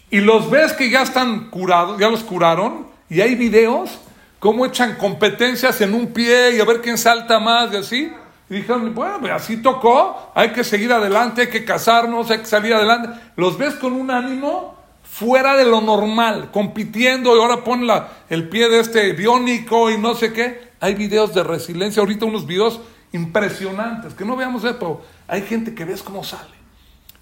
Y 0.10 0.20
los 0.20 0.50
ves 0.50 0.74
que 0.74 0.90
ya 0.90 1.04
están 1.04 1.50
curados, 1.50 1.98
ya 2.00 2.10
los 2.10 2.24
curaron, 2.24 2.88
y 3.10 3.22
hay 3.22 3.36
videos 3.36 4.00
cómo 4.42 4.66
echan 4.66 4.96
competencias 4.96 5.82
en 5.82 5.94
un 5.94 6.08
pie 6.08 6.56
y 6.56 6.60
a 6.60 6.66
ver 6.66 6.82
quién 6.82 6.98
salta 6.98 7.40
más 7.40 7.72
y 7.72 7.76
así. 7.76 8.12
Y 8.50 8.56
dijeron, 8.56 8.94
bueno, 8.96 9.20
pues 9.22 9.32
así 9.32 9.58
tocó, 9.58 10.32
hay 10.34 10.52
que 10.52 10.64
seguir 10.64 10.92
adelante, 10.92 11.42
hay 11.42 11.50
que 11.50 11.64
casarnos, 11.64 12.32
hay 12.32 12.40
que 12.40 12.48
salir 12.48 12.74
adelante. 12.74 13.10
Los 13.36 13.60
ves 13.60 13.76
con 13.76 13.94
un 13.94 14.10
ánimo 14.10 14.76
fuera 15.04 15.56
de 15.56 15.66
lo 15.66 15.80
normal, 15.80 16.50
compitiendo 16.52 17.36
y 17.36 17.40
ahora 17.40 17.64
pon 17.64 17.88
el 18.30 18.50
pie 18.50 18.68
de 18.68 18.80
este 18.80 19.14
biónico 19.14 19.92
y 19.92 20.00
no 20.00 20.16
sé 20.16 20.34
qué. 20.34 20.72
Hay 20.80 20.96
videos 20.96 21.36
de 21.36 21.44
resiliencia, 21.44 22.02
ahorita 22.02 22.26
unos 22.26 22.48
videos 22.48 22.82
impresionantes, 23.12 24.16
que 24.16 24.26
no 24.26 24.36
veamos 24.36 24.64
eso, 24.64 25.02
hay 25.28 25.44
gente 25.44 25.76
que 25.76 25.86
ves 25.86 26.02
cómo 26.02 26.24
sale. 26.24 26.56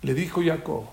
Le 0.04 0.14
dijo 0.14 0.42
Jacob, 0.42 0.86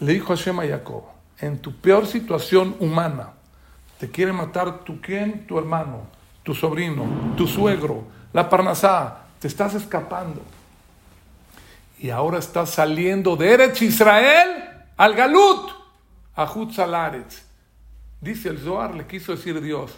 le 0.00 0.14
dijo 0.14 0.34
Hashem 0.34 0.58
a 0.58 0.66
Jacob, 0.66 1.04
en 1.38 1.58
tu 1.58 1.76
peor 1.76 2.08
situación 2.08 2.74
humana, 2.80 3.34
te 4.02 4.10
quiere 4.10 4.32
matar 4.32 4.80
tu 4.80 5.00
quién, 5.00 5.46
tu 5.46 5.56
hermano, 5.56 6.08
tu 6.42 6.56
sobrino, 6.56 7.06
tu 7.36 7.46
suegro, 7.46 8.02
la 8.32 8.50
parnasá, 8.50 9.26
te 9.38 9.46
estás 9.46 9.74
escapando. 9.74 10.42
Y 12.00 12.10
ahora 12.10 12.40
estás 12.40 12.70
saliendo 12.70 13.36
de 13.36 13.52
Eretz 13.52 13.80
Israel 13.80 14.64
al 14.96 15.14
Galut, 15.14 15.70
a 16.34 16.52
Hutzalaretz. 16.52 17.44
Dice 18.20 18.48
el 18.48 18.58
Zohar, 18.58 18.92
le 18.96 19.06
quiso 19.06 19.36
decir 19.36 19.60
Dios, 19.60 19.92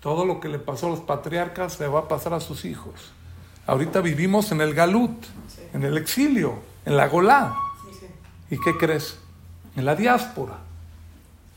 todo 0.00 0.26
lo 0.26 0.38
que 0.38 0.50
le 0.50 0.58
pasó 0.58 0.88
a 0.88 0.90
los 0.90 1.00
patriarcas 1.00 1.80
le 1.80 1.88
va 1.88 2.00
a 2.00 2.08
pasar 2.08 2.34
a 2.34 2.40
sus 2.40 2.66
hijos. 2.66 3.10
Ahorita 3.66 4.02
vivimos 4.02 4.52
en 4.52 4.60
el 4.60 4.74
Galut, 4.74 5.16
en 5.72 5.82
el 5.82 5.96
exilio, 5.96 6.58
en 6.84 6.94
la 6.94 7.08
Golá. 7.08 7.56
¿Y 8.50 8.60
qué 8.60 8.76
crees? 8.76 9.18
En 9.76 9.86
la 9.86 9.96
diáspora. 9.96 10.58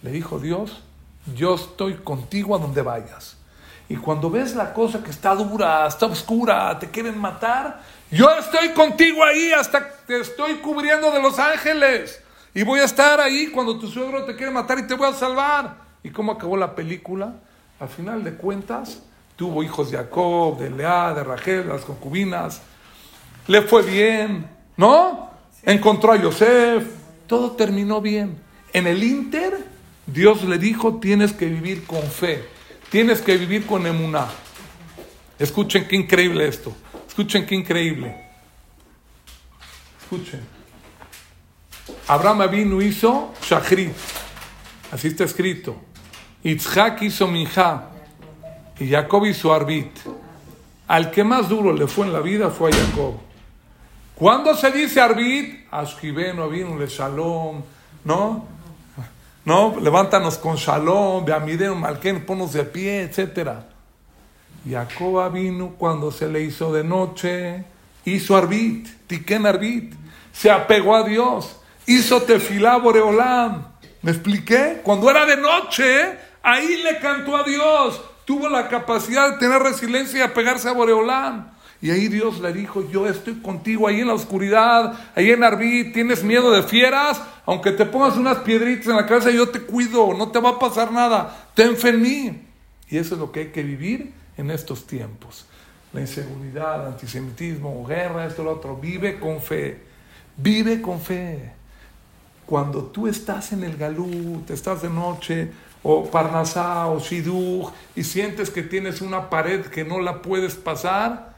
Le 0.01 0.11
dijo 0.11 0.39
Dios, 0.39 0.81
yo 1.35 1.55
estoy 1.55 1.95
contigo 1.95 2.55
a 2.55 2.59
donde 2.59 2.81
vayas. 2.81 3.37
Y 3.89 3.95
cuando 3.97 4.29
ves 4.29 4.55
la 4.55 4.73
cosa 4.73 5.03
que 5.03 5.11
está 5.11 5.35
dura, 5.35 5.85
está 5.87 6.05
oscura, 6.05 6.77
te 6.79 6.89
quieren 6.89 7.17
matar, 7.17 7.81
yo 8.09 8.29
estoy 8.37 8.69
contigo 8.69 9.23
ahí 9.23 9.51
hasta 9.51 9.87
te 10.07 10.19
estoy 10.19 10.55
cubriendo 10.55 11.11
de 11.11 11.21
los 11.21 11.37
ángeles. 11.39 12.21
Y 12.53 12.63
voy 12.63 12.79
a 12.79 12.85
estar 12.85 13.19
ahí 13.19 13.47
cuando 13.47 13.77
tu 13.79 13.87
suegro 13.87 14.23
te 14.25 14.35
quiere 14.35 14.51
matar 14.51 14.79
y 14.79 14.87
te 14.87 14.93
voy 14.93 15.09
a 15.09 15.13
salvar. 15.13 15.75
¿Y 16.03 16.09
cómo 16.09 16.31
acabó 16.31 16.55
la 16.55 16.75
película? 16.75 17.33
Al 17.79 17.89
final 17.89 18.23
de 18.23 18.35
cuentas, 18.35 19.01
tuvo 19.35 19.63
hijos 19.63 19.89
de 19.89 19.97
Jacob, 19.97 20.57
de 20.59 20.69
Lea, 20.69 21.13
de 21.13 21.23
Rachel, 21.23 21.63
de 21.63 21.73
las 21.73 21.81
concubinas. 21.81 22.61
Le 23.47 23.61
fue 23.63 23.81
bien, 23.81 24.47
¿no? 24.77 25.31
Encontró 25.63 26.11
a 26.11 26.17
Yosef. 26.17 26.85
Todo 27.25 27.51
terminó 27.53 28.01
bien. 28.01 28.37
En 28.73 28.85
el 28.85 29.03
Inter, 29.03 29.65
Dios 30.05 30.43
le 30.43 30.57
dijo, 30.57 30.99
tienes 30.99 31.33
que 31.33 31.45
vivir 31.45 31.85
con 31.85 32.03
fe, 32.03 32.47
tienes 32.89 33.21
que 33.21 33.37
vivir 33.37 33.65
con 33.65 33.85
emuná. 33.87 34.27
Escuchen 35.39 35.87
qué 35.87 35.95
increíble 35.95 36.47
esto, 36.47 36.75
escuchen 37.07 37.45
qué 37.45 37.55
increíble. 37.55 38.15
Escuchen. 40.01 40.41
Abraham 42.07 42.49
vino 42.49 42.81
hizo 42.81 43.33
Shachrit, 43.41 43.93
así 44.91 45.07
está 45.09 45.23
escrito. 45.23 45.75
Itzhak 46.43 47.01
hizo 47.01 47.27
Minja 47.27 47.89
y 48.79 48.89
Jacob 48.89 49.25
hizo 49.25 49.53
Arbit. 49.53 49.91
Al 50.87 51.09
que 51.11 51.23
más 51.23 51.47
duro 51.47 51.71
le 51.73 51.87
fue 51.87 52.05
en 52.05 52.13
la 52.13 52.19
vida 52.19 52.49
fue 52.49 52.71
a 52.71 52.75
Jacob. 52.75 53.15
¿Cuándo 54.15 54.53
se 54.55 54.71
dice 54.71 54.99
Arbit? 54.99 55.67
Ashkibeno 55.71 56.49
vino 56.49 56.77
le 56.77 56.87
Shalom, 56.87 57.61
¿no? 58.03 58.52
¿No? 59.45 59.75
Levántanos 59.79 60.37
con 60.37 60.55
shalom, 60.55 61.25
beamideo, 61.25 61.75
malken, 61.75 62.25
ponos 62.25 62.53
de 62.53 62.63
pie, 62.63 63.03
etc. 63.03 63.49
Jacob 64.67 65.31
vino 65.31 65.75
cuando 65.77 66.11
se 66.11 66.27
le 66.27 66.41
hizo 66.41 66.71
de 66.71 66.83
noche, 66.83 67.65
hizo 68.05 68.35
arbit, 68.35 68.87
tiken 69.07 69.45
arbit, 69.45 69.93
se 70.31 70.49
apegó 70.49 70.95
a 70.95 71.03
Dios, 71.03 71.57
hizo 71.85 72.21
tefilá 72.21 72.77
boreolam. 72.77 73.67
¿Me 74.01 74.11
expliqué? 74.11 74.81
Cuando 74.83 75.09
era 75.09 75.25
de 75.25 75.37
noche, 75.37 76.17
ahí 76.41 76.81
le 76.83 76.99
cantó 76.99 77.37
a 77.37 77.43
Dios, 77.43 78.01
tuvo 78.25 78.49
la 78.49 78.67
capacidad 78.67 79.31
de 79.31 79.37
tener 79.37 79.61
resiliencia 79.61 80.19
y 80.19 80.21
apegarse 80.21 80.67
a 80.67 80.73
boreolam. 80.73 81.52
Y 81.83 81.91
ahí 81.91 82.07
Dios 82.07 82.39
le 82.39 82.53
dijo, 82.53 82.89
yo 82.89 83.05
estoy 83.07 83.41
contigo 83.41 83.89
ahí 83.89 83.99
en 83.99 84.07
la 84.07 84.13
oscuridad, 84.13 84.97
ahí 85.15 85.31
en 85.31 85.43
Arbit, 85.43 85.93
tienes 85.93 86.23
miedo 86.23 86.49
de 86.49 86.63
fieras, 86.63 87.21
aunque 87.45 87.73
te 87.73 87.85
pongas 87.85 88.15
unas 88.15 88.37
piedritas 88.37 88.87
en 88.87 88.95
la 88.95 89.05
cabeza, 89.05 89.31
yo 89.31 89.49
te 89.49 89.59
cuido, 89.59 90.13
no 90.13 90.31
te 90.31 90.39
va 90.39 90.51
a 90.51 90.59
pasar 90.59 90.93
nada, 90.93 91.49
ten 91.53 91.75
fe 91.75 91.89
en 91.89 92.01
mí. 92.01 92.41
Y 92.87 92.97
eso 92.97 93.15
es 93.15 93.19
lo 93.19 93.33
que 93.33 93.41
hay 93.41 93.47
que 93.47 93.63
vivir 93.63 94.13
en 94.37 94.49
estos 94.49 94.87
tiempos. 94.87 95.45
La 95.91 95.99
inseguridad, 95.99 96.87
antisemitismo, 96.87 97.85
guerra, 97.85 98.27
esto, 98.27 98.45
lo 98.45 98.53
otro. 98.53 98.77
Vive 98.77 99.19
con 99.19 99.41
fe, 99.41 99.81
vive 100.37 100.81
con 100.81 101.01
fe. 101.01 101.51
Cuando 102.45 102.85
tú 102.85 103.09
estás 103.09 103.51
en 103.51 103.61
el 103.65 103.75
galut, 103.75 104.49
estás 104.51 104.83
de 104.83 104.89
noche, 104.89 105.51
o 105.83 106.09
Parnasá, 106.09 106.87
o 106.87 107.01
Shidduch, 107.01 107.73
y 107.93 108.05
sientes 108.05 108.49
que 108.49 108.63
tienes 108.63 109.01
una 109.01 109.29
pared 109.29 109.65
que 109.65 109.83
no 109.83 109.99
la 109.99 110.21
puedes 110.21 110.55
pasar, 110.55 111.32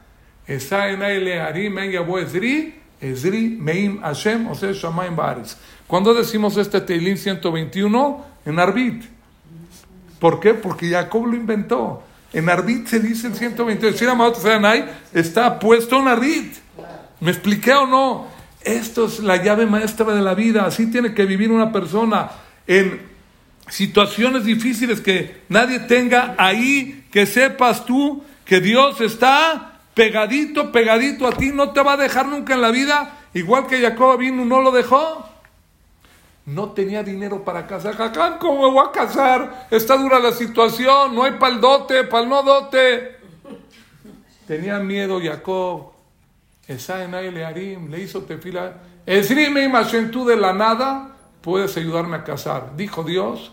Cuando 5.86 6.14
decimos 6.14 6.56
este 6.56 6.80
Teilín 6.80 7.16
121? 7.16 8.24
En 8.46 8.58
Arbit. 8.60 9.04
¿Por 10.20 10.38
qué? 10.40 10.54
Porque 10.54 10.88
Jacob 10.88 11.26
lo 11.26 11.36
inventó. 11.36 12.04
En 12.32 12.48
Arbit 12.48 12.86
se 12.86 13.00
dice 13.00 13.26
el 13.26 13.34
121. 13.34 14.84
está 15.12 15.58
puesto 15.58 15.98
en 15.98 16.08
Arbit. 16.08 16.54
¿Me 17.20 17.32
expliqué 17.32 17.72
o 17.72 17.86
no? 17.86 18.28
Esto 18.62 19.06
es 19.06 19.20
la 19.20 19.42
llave 19.42 19.66
maestra 19.66 20.14
de 20.14 20.22
la 20.22 20.34
vida. 20.34 20.64
Así 20.64 20.90
tiene 20.90 21.12
que 21.12 21.24
vivir 21.24 21.50
una 21.50 21.72
persona 21.72 22.30
en 22.66 23.00
situaciones 23.68 24.44
difíciles 24.44 25.00
que 25.00 25.42
nadie 25.48 25.80
tenga 25.80 26.36
ahí, 26.38 27.04
que 27.10 27.26
sepas 27.26 27.84
tú 27.84 28.22
que 28.44 28.60
Dios 28.60 29.00
está 29.00 29.75
pegadito, 29.96 30.70
pegadito 30.70 31.26
a 31.26 31.32
ti, 31.32 31.52
no 31.52 31.72
te 31.72 31.80
va 31.80 31.94
a 31.94 31.96
dejar 31.96 32.26
nunca 32.26 32.52
en 32.52 32.60
la 32.60 32.70
vida, 32.70 33.16
igual 33.32 33.66
que 33.66 33.80
Jacob 33.80 34.18
vino, 34.18 34.44
no 34.44 34.60
lo 34.60 34.70
dejó. 34.70 35.26
No 36.44 36.72
tenía 36.72 37.02
dinero 37.02 37.42
para 37.42 37.66
casar. 37.66 37.96
Jacán, 37.96 38.36
¿cómo 38.38 38.68
me 38.68 38.74
voy 38.74 38.86
a 38.86 38.92
casar? 38.92 39.66
Está 39.70 39.96
dura 39.96 40.20
la 40.20 40.32
situación, 40.32 41.14
no 41.14 41.24
hay 41.24 41.32
pal 41.32 41.60
dote, 41.60 42.04
pal 42.04 42.28
no 42.28 42.42
dote. 42.42 43.16
Tenía 44.46 44.78
miedo 44.78 45.18
Jacob. 45.20 45.92
le 46.68 48.00
hizo 48.00 48.22
tefila. 48.22 48.74
Esrime 49.06 49.64
y 49.64 50.06
tú 50.10 50.26
de 50.26 50.36
la 50.36 50.52
nada 50.52 51.16
puedes 51.40 51.76
ayudarme 51.78 52.16
a 52.16 52.22
casar. 52.22 52.76
Dijo 52.76 53.02
Dios, 53.02 53.50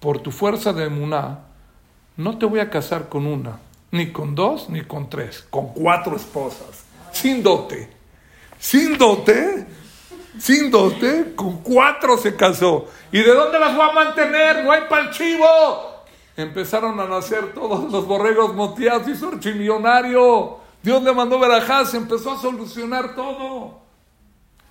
por 0.00 0.20
tu 0.20 0.30
fuerza 0.30 0.72
de 0.72 0.84
emuná, 0.84 1.40
no 2.16 2.36
te 2.38 2.44
voy 2.46 2.60
a 2.60 2.68
casar 2.70 3.08
con 3.08 3.26
una 3.26 3.58
ni 3.92 4.10
con 4.10 4.34
dos, 4.34 4.68
ni 4.68 4.82
con 4.82 5.08
tres, 5.08 5.46
con 5.48 5.68
cuatro 5.68 6.16
esposas, 6.16 6.84
sin 7.12 7.42
dote. 7.42 7.88
Sin 8.58 8.96
dote, 8.96 9.66
sin 10.38 10.70
dote, 10.70 11.34
con 11.34 11.58
cuatro 11.58 12.16
se 12.16 12.34
casó. 12.34 12.86
¿Y 13.10 13.18
de 13.18 13.34
dónde 13.34 13.58
las 13.58 13.76
voy 13.76 13.88
a 13.88 13.92
mantener? 13.92 14.64
No 14.64 14.72
hay 14.72 14.82
pal 14.88 15.10
chivo. 15.10 15.46
empezaron 16.36 16.98
a 17.00 17.06
nacer 17.06 17.52
todos 17.52 17.90
los 17.92 18.06
borregos 18.06 18.54
moteados, 18.54 19.08
hizo 19.08 19.28
archimillonario. 19.28 20.58
Dios 20.82 21.02
le 21.02 21.12
mandó 21.12 21.38
verajá, 21.38 21.84
se 21.84 21.98
empezó 21.98 22.32
a 22.32 22.40
solucionar 22.40 23.14
todo. 23.14 23.80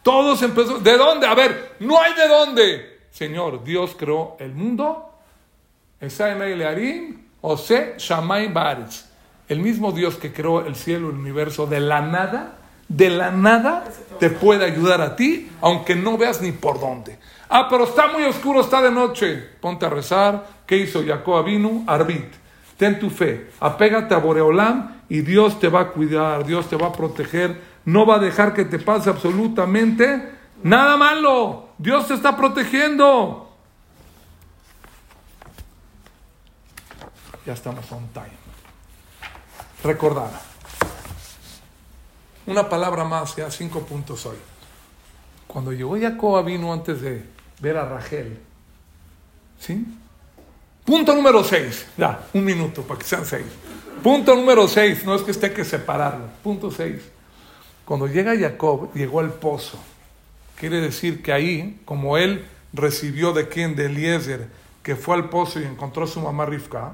Todo 0.02 0.36
se 0.36 0.46
empezó. 0.46 0.80
¿De 0.80 0.98
dónde? 0.98 1.28
A 1.28 1.36
ver, 1.36 1.76
no 1.80 2.02
hay 2.02 2.14
de 2.16 2.28
dónde. 2.28 3.00
Señor, 3.12 3.64
Dios 3.64 3.96
creó 3.98 4.36
el 4.40 4.54
mundo. 4.54 5.14
Ose 7.42 7.96
Shamay 7.98 8.52
Bares. 8.52 9.11
El 9.52 9.60
mismo 9.60 9.91
Dios 9.91 10.16
que 10.16 10.32
creó 10.32 10.66
el 10.66 10.78
cielo 10.78 11.08
y 11.08 11.12
el 11.12 11.18
universo 11.18 11.68
de 11.68 11.82
la 11.82 11.99
nada, 11.99 12.54
de 12.88 13.10
la 13.10 13.32
nada, 13.32 13.84
te 14.18 14.30
puede 14.30 14.64
ayudar 14.64 15.02
a 15.02 15.18
ti, 15.18 15.52
aunque 15.60 15.93
no 15.93 16.18
veas 16.18 16.41
ni 16.41 16.54
por 16.54 16.80
dónde. 16.80 17.20
Ah, 17.49 17.68
pero 17.70 17.84
está 17.84 18.08
muy 18.08 18.24
oscuro, 18.24 18.62
está 18.62 18.82
de 18.82 18.91
noche. 18.91 19.43
Ponte 19.60 19.86
a 19.86 19.89
rezar. 19.89 20.47
¿Qué 20.66 20.78
hizo 20.78 21.04
Jacob 21.06 21.36
Avinu? 21.36 21.84
Arbit. 21.86 22.34
Ten 22.78 22.97
tu 22.97 23.10
fe. 23.10 23.49
Apégate 23.60 24.16
a 24.16 24.20
Boreolam 24.20 25.02
y 25.10 25.20
Dios 25.20 25.60
te 25.60 25.68
va 25.68 25.82
a 25.82 25.88
cuidar, 25.89 26.45
Dios 26.45 26.70
te 26.70 26.78
va 26.78 26.88
a 26.88 26.93
proteger. 26.93 27.60
No 27.84 28.06
va 28.06 28.16
a 28.16 28.20
dejar 28.20 28.54
que 28.54 28.64
te 28.64 28.80
pase 28.80 29.10
absolutamente 29.10 30.30
nada 30.64 30.95
malo. 30.95 31.72
Dios 31.78 32.08
te 32.08 32.14
está 32.14 32.38
protegiendo. 32.38 33.54
Ya 37.45 37.52
estamos 37.52 37.91
on 37.91 38.08
time. 38.14 38.41
Recordar. 39.84 40.30
Una 42.46 42.68
palabra 42.68 43.04
más, 43.04 43.36
ya 43.36 43.50
cinco 43.50 43.82
puntos 43.82 44.26
hoy. 44.26 44.38
Cuando 45.48 45.72
llegó 45.72 46.00
Jacob 46.00 46.46
vino 46.46 46.72
antes 46.72 47.02
de 47.02 47.26
ver 47.60 47.78
a 47.78 47.86
Rachel, 47.86 48.40
¿sí? 49.60 49.86
Punto 50.86 51.14
número 51.14 51.44
seis, 51.44 51.86
ya, 51.98 52.28
un 52.34 52.44
minuto 52.44 52.82
para 52.84 53.00
que 53.00 53.06
sean 53.06 53.26
seis. 53.26 53.46
Punto 54.02 54.36
número 54.36 54.68
seis, 54.68 55.06
no 55.06 55.16
es 55.16 55.22
que 55.22 55.32
esté 55.32 55.54
que 55.54 55.64
separarlo. 55.64 56.26
Punto 56.44 56.72
seis. 56.72 57.02
Cuando 57.86 58.08
llega 58.08 58.38
Jacob, 58.38 58.92
llegó 58.94 59.20
al 59.20 59.34
pozo. 59.34 59.78
Quiere 60.56 60.80
decir 60.82 61.22
que 61.22 61.34
ahí, 61.34 61.82
como 61.86 62.18
él 62.18 62.48
recibió 62.74 63.34
de 63.34 63.48
quien, 63.48 63.76
de 63.76 63.88
Eliezer, 63.88 64.48
que 64.84 64.96
fue 64.96 65.16
al 65.16 65.30
pozo 65.30 65.60
y 65.60 65.64
encontró 65.64 66.06
a 66.06 66.08
su 66.08 66.22
mamá 66.22 66.46
Rifka, 66.46 66.94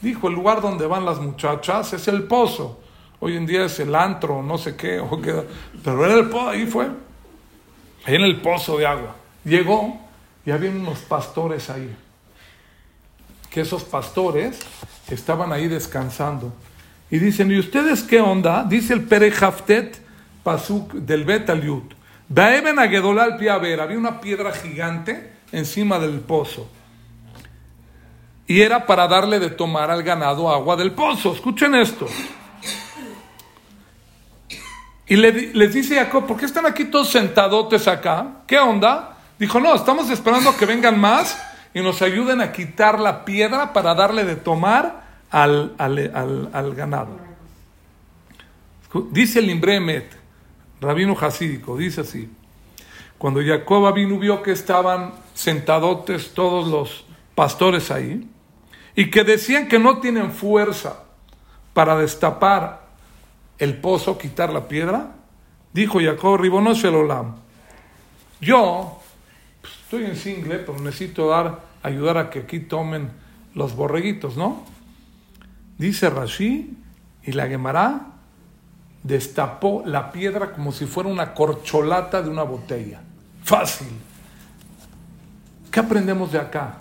dijo, 0.00 0.28
el 0.28 0.34
lugar 0.34 0.60
donde 0.60 0.86
van 0.86 1.04
las 1.04 1.18
muchachas 1.18 1.92
es 1.92 2.08
el 2.08 2.24
pozo. 2.24 2.80
Hoy 3.20 3.36
en 3.36 3.46
día 3.46 3.64
es 3.64 3.80
el 3.80 3.94
antro, 3.94 4.42
no 4.42 4.58
sé 4.58 4.76
qué, 4.76 5.00
o 5.00 5.20
qué 5.20 5.42
pero 5.82 6.04
era 6.04 6.14
el 6.14 6.28
pozo, 6.28 6.50
ahí 6.50 6.66
fue, 6.66 6.86
ahí 8.04 8.14
en 8.14 8.22
el 8.22 8.40
pozo 8.40 8.78
de 8.78 8.86
agua. 8.86 9.16
Llegó 9.44 9.98
y 10.46 10.50
había 10.50 10.70
unos 10.70 11.00
pastores 11.00 11.68
ahí, 11.68 11.94
que 13.50 13.62
esos 13.62 13.82
pastores 13.84 14.60
estaban 15.08 15.52
ahí 15.52 15.66
descansando. 15.66 16.52
Y 17.10 17.18
dicen, 17.18 17.50
¿y 17.50 17.58
ustedes 17.58 18.02
qué 18.02 18.20
onda? 18.20 18.64
Dice 18.64 18.92
el 18.92 19.02
Pere 19.02 19.32
Haftet 19.32 20.00
Pasuk 20.44 20.92
del 20.92 21.24
Betaliut. 21.24 21.94
Daeben 22.28 22.78
a 22.78 22.88
Gedolal 22.88 23.38
ver 23.38 23.80
había 23.80 23.98
una 23.98 24.20
piedra 24.20 24.52
gigante 24.52 25.32
encima 25.50 25.98
del 25.98 26.20
pozo 26.20 26.68
y 28.48 28.62
era 28.62 28.86
para 28.86 29.06
darle 29.06 29.38
de 29.38 29.50
tomar 29.50 29.90
al 29.90 30.02
ganado 30.02 30.50
agua 30.50 30.74
del 30.74 30.92
pozo. 30.92 31.34
Escuchen 31.34 31.74
esto. 31.74 32.06
Y 35.06 35.16
les 35.16 35.72
dice 35.72 35.96
Jacob, 35.96 36.26
¿por 36.26 36.38
qué 36.38 36.46
están 36.46 36.64
aquí 36.64 36.86
todos 36.86 37.10
sentadotes 37.10 37.86
acá? 37.86 38.42
¿Qué 38.46 38.58
onda? 38.58 39.18
Dijo, 39.38 39.60
no, 39.60 39.74
estamos 39.74 40.10
esperando 40.10 40.56
que 40.56 40.64
vengan 40.64 40.98
más 40.98 41.38
y 41.74 41.80
nos 41.80 42.00
ayuden 42.00 42.40
a 42.40 42.50
quitar 42.50 42.98
la 42.98 43.24
piedra 43.26 43.74
para 43.74 43.94
darle 43.94 44.24
de 44.24 44.36
tomar 44.36 45.02
al, 45.30 45.74
al, 45.78 46.74
ganado. 46.74 47.18
Dice 49.10 49.40
el 49.40 49.50
Imbremet, 49.50 50.10
rabino 50.80 51.16
hasídico, 51.20 51.76
dice 51.76 52.00
así, 52.00 52.30
cuando 53.18 53.40
Jacob 53.44 53.92
vino 53.94 54.18
vio 54.18 54.42
que 54.42 54.52
estaban 54.52 55.12
sentadotes 55.34 56.32
todos 56.32 56.68
los 56.68 57.04
pastores 57.34 57.90
ahí, 57.90 58.26
y 58.98 59.10
que 59.10 59.22
decían 59.22 59.68
que 59.68 59.78
no 59.78 60.00
tienen 60.00 60.32
fuerza 60.32 61.04
para 61.72 61.96
destapar 61.96 62.80
el 63.56 63.76
pozo, 63.76 64.18
quitar 64.18 64.52
la 64.52 64.66
piedra, 64.66 65.12
dijo 65.72 66.00
Jacob 66.00 66.40
el 66.42 66.94
Olam, 66.96 67.36
yo 68.40 68.98
pues, 69.60 69.72
estoy 69.84 70.04
en 70.04 70.16
single, 70.16 70.58
pero 70.58 70.80
necesito 70.80 71.28
dar, 71.28 71.60
ayudar 71.84 72.18
a 72.18 72.28
que 72.28 72.40
aquí 72.40 72.58
tomen 72.58 73.12
los 73.54 73.76
borreguitos, 73.76 74.36
¿no? 74.36 74.64
Dice 75.78 76.10
Rashi, 76.10 76.76
y 77.22 77.30
la 77.30 77.46
Gemara 77.46 78.00
destapó 79.04 79.84
la 79.86 80.10
piedra 80.10 80.50
como 80.50 80.72
si 80.72 80.86
fuera 80.86 81.08
una 81.08 81.34
corcholata 81.34 82.20
de 82.20 82.30
una 82.30 82.42
botella. 82.42 83.00
Fácil. 83.44 83.86
¿Qué 85.70 85.78
aprendemos 85.78 86.32
de 86.32 86.40
acá? 86.40 86.78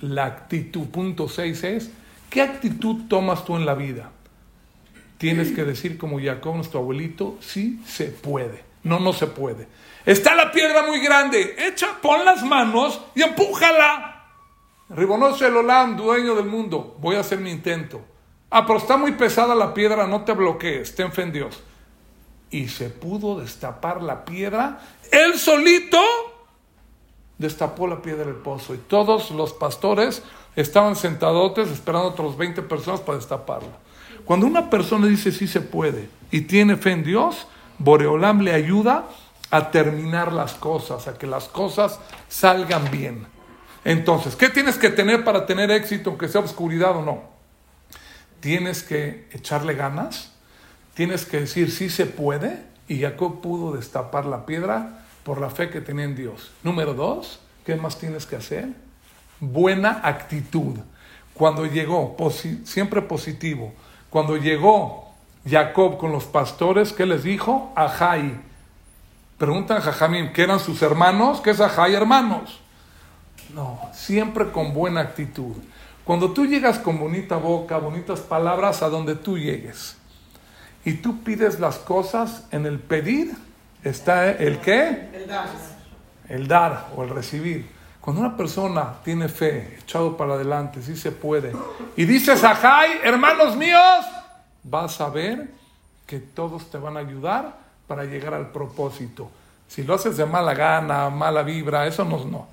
La 0.00 0.26
actitud. 0.26 0.86
Punto 0.86 1.28
6 1.28 1.64
es, 1.64 1.90
¿qué 2.28 2.42
actitud 2.42 3.08
tomas 3.08 3.44
tú 3.44 3.56
en 3.56 3.66
la 3.66 3.74
vida? 3.74 4.10
Tienes 5.18 5.52
que 5.52 5.64
decir 5.64 5.98
como 5.98 6.18
Jacob, 6.18 6.56
nuestro 6.56 6.80
abuelito, 6.80 7.36
sí 7.40 7.80
se 7.86 8.06
puede. 8.06 8.64
No, 8.82 8.98
no 8.98 9.12
se 9.12 9.26
puede. 9.26 9.68
Está 10.06 10.34
la 10.34 10.50
piedra 10.50 10.86
muy 10.86 11.00
grande. 11.00 11.56
Echa, 11.58 11.98
pon 12.00 12.24
las 12.24 12.42
manos 12.42 13.00
y 13.14 13.22
empújala. 13.22 14.24
Ribonoso 14.88 15.46
el 15.46 15.56
Olam, 15.56 15.96
dueño 15.96 16.34
del 16.34 16.46
mundo. 16.46 16.96
Voy 17.00 17.16
a 17.16 17.20
hacer 17.20 17.38
mi 17.38 17.50
intento. 17.50 18.00
Ah, 18.50 18.66
pero 18.66 18.78
está 18.78 18.96
muy 18.96 19.12
pesada 19.12 19.54
la 19.54 19.72
piedra, 19.74 20.06
no 20.06 20.24
te 20.24 20.32
bloquees, 20.32 20.94
ten 20.94 21.12
fe 21.12 21.22
en 21.22 21.32
Dios. 21.32 21.62
Y 22.50 22.68
se 22.68 22.90
pudo 22.90 23.38
destapar 23.38 24.02
la 24.02 24.24
piedra. 24.24 24.80
Él 25.12 25.38
solito 25.38 26.00
destapó 27.40 27.86
la 27.86 28.02
piedra 28.02 28.26
del 28.26 28.34
pozo 28.34 28.74
y 28.74 28.76
todos 28.76 29.30
los 29.30 29.54
pastores 29.54 30.22
estaban 30.56 30.94
sentadotes 30.94 31.70
esperando 31.70 32.08
otros 32.08 32.36
20 32.36 32.60
personas 32.60 33.00
para 33.00 33.16
destaparla. 33.16 33.78
Cuando 34.26 34.46
una 34.46 34.68
persona 34.68 35.06
dice 35.06 35.32
sí 35.32 35.48
se 35.48 35.62
puede 35.62 36.10
y 36.30 36.42
tiene 36.42 36.76
fe 36.76 36.90
en 36.92 37.02
Dios, 37.02 37.46
Boreolam 37.78 38.42
le 38.42 38.52
ayuda 38.52 39.06
a 39.50 39.70
terminar 39.70 40.34
las 40.34 40.52
cosas, 40.52 41.08
a 41.08 41.16
que 41.16 41.26
las 41.26 41.48
cosas 41.48 41.98
salgan 42.28 42.90
bien. 42.90 43.26
Entonces, 43.86 44.36
¿qué 44.36 44.50
tienes 44.50 44.76
que 44.76 44.90
tener 44.90 45.24
para 45.24 45.46
tener 45.46 45.70
éxito, 45.70 46.10
aunque 46.10 46.28
sea 46.28 46.42
oscuridad 46.42 46.94
o 46.94 47.02
no? 47.02 47.22
Tienes 48.40 48.82
que 48.82 49.28
echarle 49.32 49.72
ganas, 49.72 50.34
tienes 50.92 51.24
que 51.24 51.40
decir 51.40 51.70
sí 51.70 51.88
se 51.88 52.04
puede, 52.04 52.62
y 52.86 53.00
Jacob 53.00 53.40
pudo 53.40 53.72
destapar 53.72 54.26
la 54.26 54.44
piedra 54.44 55.06
por 55.30 55.40
la 55.40 55.48
fe 55.48 55.70
que 55.70 55.80
tenía 55.80 56.06
en 56.06 56.16
Dios. 56.16 56.50
Número 56.64 56.92
dos, 56.92 57.38
¿qué 57.64 57.76
más 57.76 57.96
tienes 57.96 58.26
que 58.26 58.34
hacer? 58.34 58.70
Buena 59.38 60.00
actitud. 60.02 60.74
Cuando 61.34 61.66
llegó, 61.66 62.16
siempre 62.64 63.00
positivo, 63.00 63.72
cuando 64.10 64.36
llegó 64.36 65.12
Jacob 65.48 65.98
con 65.98 66.10
los 66.10 66.24
pastores, 66.24 66.92
¿qué 66.92 67.06
les 67.06 67.22
dijo? 67.22 67.72
Ajay. 67.76 68.40
Preguntan 69.38 69.76
a 69.76 69.82
Jajamín, 69.82 70.32
¿qué 70.32 70.42
eran 70.42 70.58
sus 70.58 70.82
hermanos? 70.82 71.40
¿Qué 71.40 71.50
es 71.50 71.60
Ajay, 71.60 71.94
hermanos? 71.94 72.58
No, 73.54 73.78
siempre 73.92 74.50
con 74.50 74.74
buena 74.74 75.00
actitud. 75.00 75.54
Cuando 76.02 76.32
tú 76.32 76.44
llegas 76.44 76.80
con 76.80 76.98
bonita 76.98 77.36
boca, 77.36 77.78
bonitas 77.78 78.18
palabras, 78.18 78.82
a 78.82 78.88
donde 78.88 79.14
tú 79.14 79.38
llegues, 79.38 79.96
y 80.84 80.94
tú 80.94 81.22
pides 81.22 81.60
las 81.60 81.76
cosas 81.76 82.48
en 82.50 82.66
el 82.66 82.80
pedir, 82.80 83.36
está 83.84 84.30
el 84.30 84.58
qué? 84.58 85.08
El 85.12 85.26
dar. 85.26 85.48
El 86.28 86.48
dar 86.48 86.88
o 86.96 87.02
el 87.02 87.10
recibir. 87.10 87.68
Cuando 88.00 88.22
una 88.22 88.36
persona 88.36 88.94
tiene 89.04 89.28
fe, 89.28 89.78
echado 89.82 90.16
para 90.16 90.34
adelante, 90.34 90.80
sí 90.82 90.96
se 90.96 91.12
puede, 91.12 91.52
y 91.96 92.04
dices, 92.06 92.42
ajay, 92.42 93.00
hermanos 93.02 93.56
míos, 93.56 94.04
vas 94.62 95.00
a 95.00 95.10
ver 95.10 95.50
que 96.06 96.18
todos 96.18 96.70
te 96.70 96.78
van 96.78 96.96
a 96.96 97.00
ayudar 97.00 97.54
para 97.86 98.04
llegar 98.04 98.32
al 98.32 98.50
propósito. 98.50 99.30
Si 99.68 99.82
lo 99.82 99.94
haces 99.94 100.16
de 100.16 100.24
mala 100.24 100.54
gana, 100.54 101.10
mala 101.10 101.42
vibra, 101.42 101.86
eso 101.86 102.04
no, 102.04 102.24
no. 102.24 102.48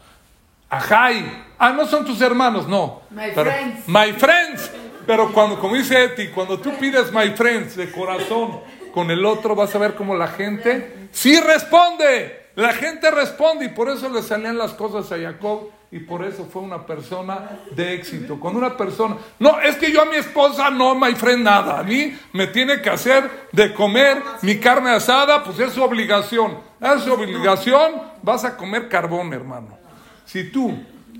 Ajay, 0.69 1.45
ah, 1.57 1.71
no 1.71 1.87
son 1.87 2.03
tus 2.03 2.19
hermanos, 2.21 2.67
no. 2.67 3.01
My 3.09 3.31
friends. 3.31 3.87
My 3.87 4.11
friends. 4.13 4.71
Pero 5.05 5.31
cuando, 5.31 5.57
como 5.57 5.75
dice 5.75 6.03
Eti, 6.03 6.27
cuando 6.27 6.59
tú 6.59 6.77
pides 6.77 7.13
my 7.13 7.29
friends 7.29 7.77
de 7.77 7.89
corazón 7.89 8.59
con 8.93 9.11
el 9.11 9.25
otro, 9.25 9.55
vas 9.55 9.73
a 9.75 9.77
ver 9.77 9.95
cómo 9.95 10.15
la 10.15 10.27
gente 10.27 11.07
Sí 11.17 11.39
responde. 11.39 12.47
La 12.55 12.73
gente 12.73 13.11
responde 13.11 13.65
y 13.65 13.69
por 13.69 13.89
eso 13.89 14.09
le 14.09 14.23
salían 14.23 14.57
las 14.57 14.73
cosas 14.73 15.11
a 15.11 15.17
Jacob 15.19 15.69
y 15.91 15.99
por 15.99 16.25
eso 16.25 16.45
fue 16.45 16.63
una 16.63 16.85
persona 16.85 17.59
de 17.71 17.93
éxito. 17.93 18.39
Cuando 18.39 18.59
una 18.59 18.75
persona, 18.75 19.17
no, 19.39 19.59
es 19.59 19.75
que 19.77 19.91
yo 19.91 20.01
a 20.01 20.05
mi 20.05 20.15
esposa 20.15 20.71
no 20.71 20.95
me 20.95 21.15
friend 21.15 21.43
nada, 21.43 21.79
a 21.79 21.83
mí 21.83 22.17
me 22.33 22.47
tiene 22.47 22.81
que 22.81 22.89
hacer 22.89 23.47
de 23.51 23.73
comer 23.73 24.21
mi 24.41 24.57
carne 24.57 24.89
asada, 24.89 25.43
pues 25.43 25.59
es 25.59 25.73
su 25.73 25.83
obligación. 25.83 26.57
Es 26.81 27.03
su 27.03 27.13
obligación, 27.13 27.93
vas 28.23 28.43
a 28.43 28.57
comer 28.57 28.89
carbón, 28.89 29.33
hermano. 29.33 29.77
Si 30.25 30.51
tú 30.51 30.77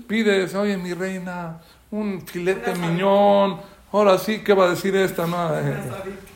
pides, 0.08 0.54
oye 0.56 0.76
mi 0.76 0.92
reina, 0.92 1.60
un 1.90 2.24
filete 2.26 2.74
miñón. 2.74 3.60
Ahora 3.90 4.18
sí, 4.18 4.40
¿qué 4.44 4.52
va 4.52 4.66
a 4.66 4.70
decir 4.70 4.94
esta? 4.96 5.26
No, 5.26 5.54
eh, 5.58 5.74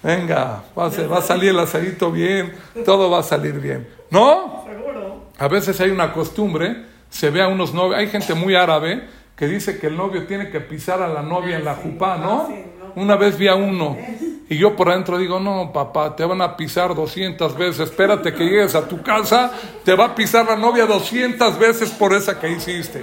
venga, 0.03 0.63
va 0.79 0.87
a, 0.87 1.07
va 1.07 1.19
a 1.19 1.23
salir 1.23 1.51
el 1.51 1.59
asadito 1.59 2.11
bien, 2.11 2.55
todo 2.85 3.11
va 3.11 3.21
a 3.21 3.23
salir 3.23 3.61
bien. 3.61 3.87
¿No? 4.11 4.65
Seguro. 4.67 5.27
A 5.39 5.49
veces 5.49 5.81
hay 5.81 5.91
una 5.91 6.13
costumbre, 6.13 6.85
se 7.11 7.31
ve 7.31 7.43
a 7.43 7.49
unos 7.49 7.75
novios, 7.75 7.99
hay 7.99 8.09
gente 8.09 8.35
muy 8.35 8.55
árabe 8.55 9.03
que 9.37 9.47
dice 9.47 9.79
que 9.79 9.89
el 9.89 9.97
novio 9.97 10.27
tiene 10.27 10.51
que 10.51 10.61
pisar 10.61 11.03
a 11.03 11.09
la 11.09 11.23
novia 11.23 11.57
en 11.57 11.65
la 11.65 11.75
jupá, 11.75 12.17
¿no? 12.17 12.47
sí, 12.47 12.65
no. 12.79 13.03
Una 13.03 13.17
vez 13.17 13.39
vi 13.39 13.49
a 13.49 13.55
uno 13.55 13.97
y 14.53 14.59
yo 14.59 14.77
por 14.77 14.91
adentro 14.91 15.17
digo, 15.17 15.41
no, 15.41 15.73
papá, 15.73 16.15
te 16.15 16.27
van 16.27 16.43
a 16.43 16.57
pisar 16.57 16.95
200 16.95 17.57
veces, 17.57 17.89
espérate 17.89 18.35
que 18.35 18.45
llegues 18.45 18.75
a 18.75 18.87
tu 18.87 19.03
casa, 19.03 19.51
te 19.83 19.95
va 19.95 20.07
a 20.07 20.15
pisar 20.15 20.45
la 20.45 20.57
novia 20.57 20.85
200 20.85 21.59
veces 21.59 21.91
por 21.91 22.13
esa 22.13 22.39
que 22.39 22.51
hiciste. 22.51 23.03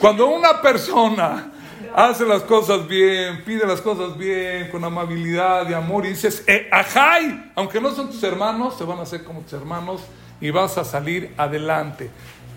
Cuando 0.00 0.26
una 0.26 0.62
persona 0.62 1.52
hace 1.96 2.26
las 2.26 2.42
cosas 2.42 2.86
bien, 2.86 3.42
pide 3.42 3.66
las 3.66 3.80
cosas 3.80 4.18
bien, 4.18 4.68
con 4.70 4.84
amabilidad 4.84 5.66
y 5.68 5.72
amor, 5.72 6.04
y 6.04 6.10
dices, 6.10 6.44
eh, 6.46 6.68
ajay, 6.70 7.52
aunque 7.54 7.80
no 7.80 7.90
son 7.90 8.10
tus 8.10 8.22
hermanos, 8.22 8.76
te 8.76 8.84
van 8.84 8.98
a 8.98 9.02
hacer 9.02 9.24
como 9.24 9.40
tus 9.40 9.54
hermanos 9.54 10.02
y 10.38 10.50
vas 10.50 10.76
a 10.76 10.84
salir 10.84 11.32
adelante. 11.38 12.10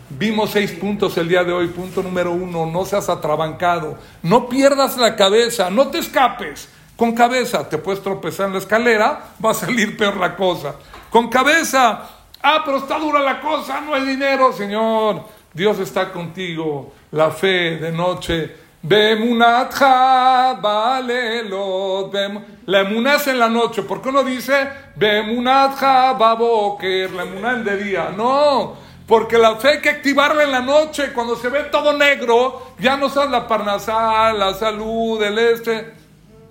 Vimos 0.09 0.49
seis 0.49 0.73
puntos 0.73 1.17
el 1.17 1.29
día 1.29 1.45
de 1.45 1.53
hoy. 1.53 1.67
Punto 1.67 2.03
número 2.03 2.33
uno, 2.33 2.65
no 2.65 2.83
seas 2.83 3.07
atrabancado. 3.07 3.97
No 4.23 4.49
pierdas 4.49 4.97
la 4.97 5.15
cabeza, 5.15 5.69
no 5.69 5.87
te 5.87 5.99
escapes. 5.99 6.67
Con 6.97 7.13
cabeza, 7.13 7.69
te 7.69 7.77
puedes 7.77 8.03
tropezar 8.03 8.47
en 8.47 8.53
la 8.53 8.59
escalera, 8.59 9.27
va 9.45 9.51
a 9.51 9.53
salir 9.53 9.95
peor 9.95 10.17
la 10.17 10.35
cosa. 10.35 10.75
Con 11.09 11.29
cabeza, 11.29 12.09
ah, 12.41 12.61
pero 12.65 12.79
está 12.79 12.99
dura 12.99 13.21
la 13.21 13.39
cosa, 13.39 13.79
no 13.79 13.93
hay 13.93 14.05
dinero, 14.05 14.51
Señor. 14.51 15.23
Dios 15.53 15.79
está 15.79 16.11
contigo. 16.11 16.91
La 17.11 17.31
fe 17.31 17.77
de 17.77 17.91
noche. 17.93 18.68
Bemunatja, 18.81 20.53
valelot. 20.61 22.11
bem- 22.11 22.43
La 22.65 22.81
emuná 22.81 23.15
es 23.15 23.27
en 23.27 23.39
la 23.39 23.49
noche. 23.49 23.81
¿Por 23.83 24.01
qué 24.01 24.11
no 24.11 24.23
dice 24.23 24.69
Bemunatja, 24.95 26.13
baboker? 26.13 27.11
La 27.11 27.23
emuná 27.23 27.51
en 27.53 27.63
de 27.63 27.77
día. 27.83 28.11
No. 28.15 28.75
Porque 29.07 29.37
la 29.39 29.55
fe 29.55 29.69
hay 29.69 29.79
que 29.81 29.89
activarla 29.89 30.43
en 30.43 30.51
la 30.51 30.59
noche, 30.61 31.11
cuando 31.13 31.35
se 31.35 31.49
ve 31.49 31.63
todo 31.71 31.93
negro, 31.97 32.73
ya 32.77 32.95
no 32.95 33.09
sabes 33.09 33.31
la 33.31 33.47
parnasal, 33.47 34.37
la 34.37 34.53
salud, 34.53 35.19
el 35.23 35.37
este. 35.39 35.93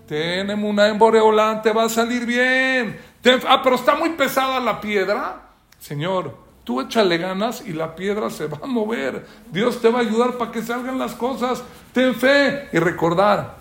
Tenemos 0.08 0.68
una 0.68 0.88
en 0.88 0.98
va 1.70 1.84
a 1.84 1.88
salir 1.88 2.26
bien. 2.26 2.98
Ten- 3.22 3.40
ah, 3.48 3.60
pero 3.62 3.76
está 3.76 3.94
muy 3.94 4.10
pesada 4.10 4.58
la 4.58 4.80
piedra. 4.80 5.36
Señor, 5.78 6.34
tú 6.68 6.82
échale 6.82 7.16
ganas 7.16 7.62
y 7.66 7.72
la 7.72 7.96
piedra 7.96 8.28
se 8.28 8.46
va 8.46 8.58
a 8.62 8.66
mover. 8.66 9.24
Dios 9.50 9.80
te 9.80 9.88
va 9.88 10.00
a 10.00 10.02
ayudar 10.02 10.36
para 10.36 10.52
que 10.52 10.60
salgan 10.60 10.98
las 10.98 11.14
cosas. 11.14 11.62
Ten 11.94 12.14
fe 12.14 12.68
y 12.70 12.78
recordar 12.78 13.56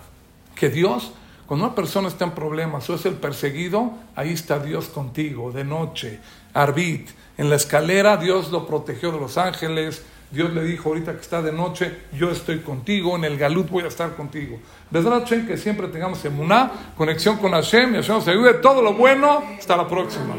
que 0.54 0.68
Dios, 0.68 1.12
cuando 1.46 1.64
una 1.64 1.74
persona 1.74 2.08
está 2.08 2.26
en 2.26 2.32
problemas 2.32 2.90
o 2.90 2.94
es 2.96 3.06
el 3.06 3.14
perseguido, 3.14 3.92
ahí 4.14 4.34
está 4.34 4.58
Dios 4.58 4.88
contigo, 4.88 5.50
de 5.52 5.64
noche, 5.64 6.20
Arbit. 6.52 7.08
En 7.38 7.48
la 7.48 7.56
escalera 7.56 8.18
Dios 8.18 8.52
lo 8.52 8.66
protegió 8.66 9.10
de 9.10 9.20
los 9.20 9.38
ángeles. 9.38 10.04
Dios 10.30 10.52
le 10.52 10.62
dijo 10.64 10.90
ahorita 10.90 11.14
que 11.14 11.22
está 11.22 11.40
de 11.40 11.52
noche, 11.52 12.00
yo 12.12 12.30
estoy 12.30 12.58
contigo, 12.58 13.16
en 13.16 13.24
el 13.24 13.38
galut 13.38 13.70
voy 13.70 13.84
a 13.84 13.88
estar 13.88 14.16
contigo. 14.16 14.58
Hashem, 14.92 15.46
que 15.46 15.56
siempre 15.56 15.88
tengamos 15.88 16.22
emuná, 16.26 16.92
conexión 16.94 17.38
con 17.38 17.52
Hashem, 17.52 17.94
y 17.94 17.94
Hashem 17.94 18.16
nos 18.16 18.28
ayude 18.28 18.52
todo 18.60 18.82
lo 18.82 18.92
bueno. 18.92 19.44
Hasta 19.58 19.78
la 19.78 19.88
próxima. 19.88 20.34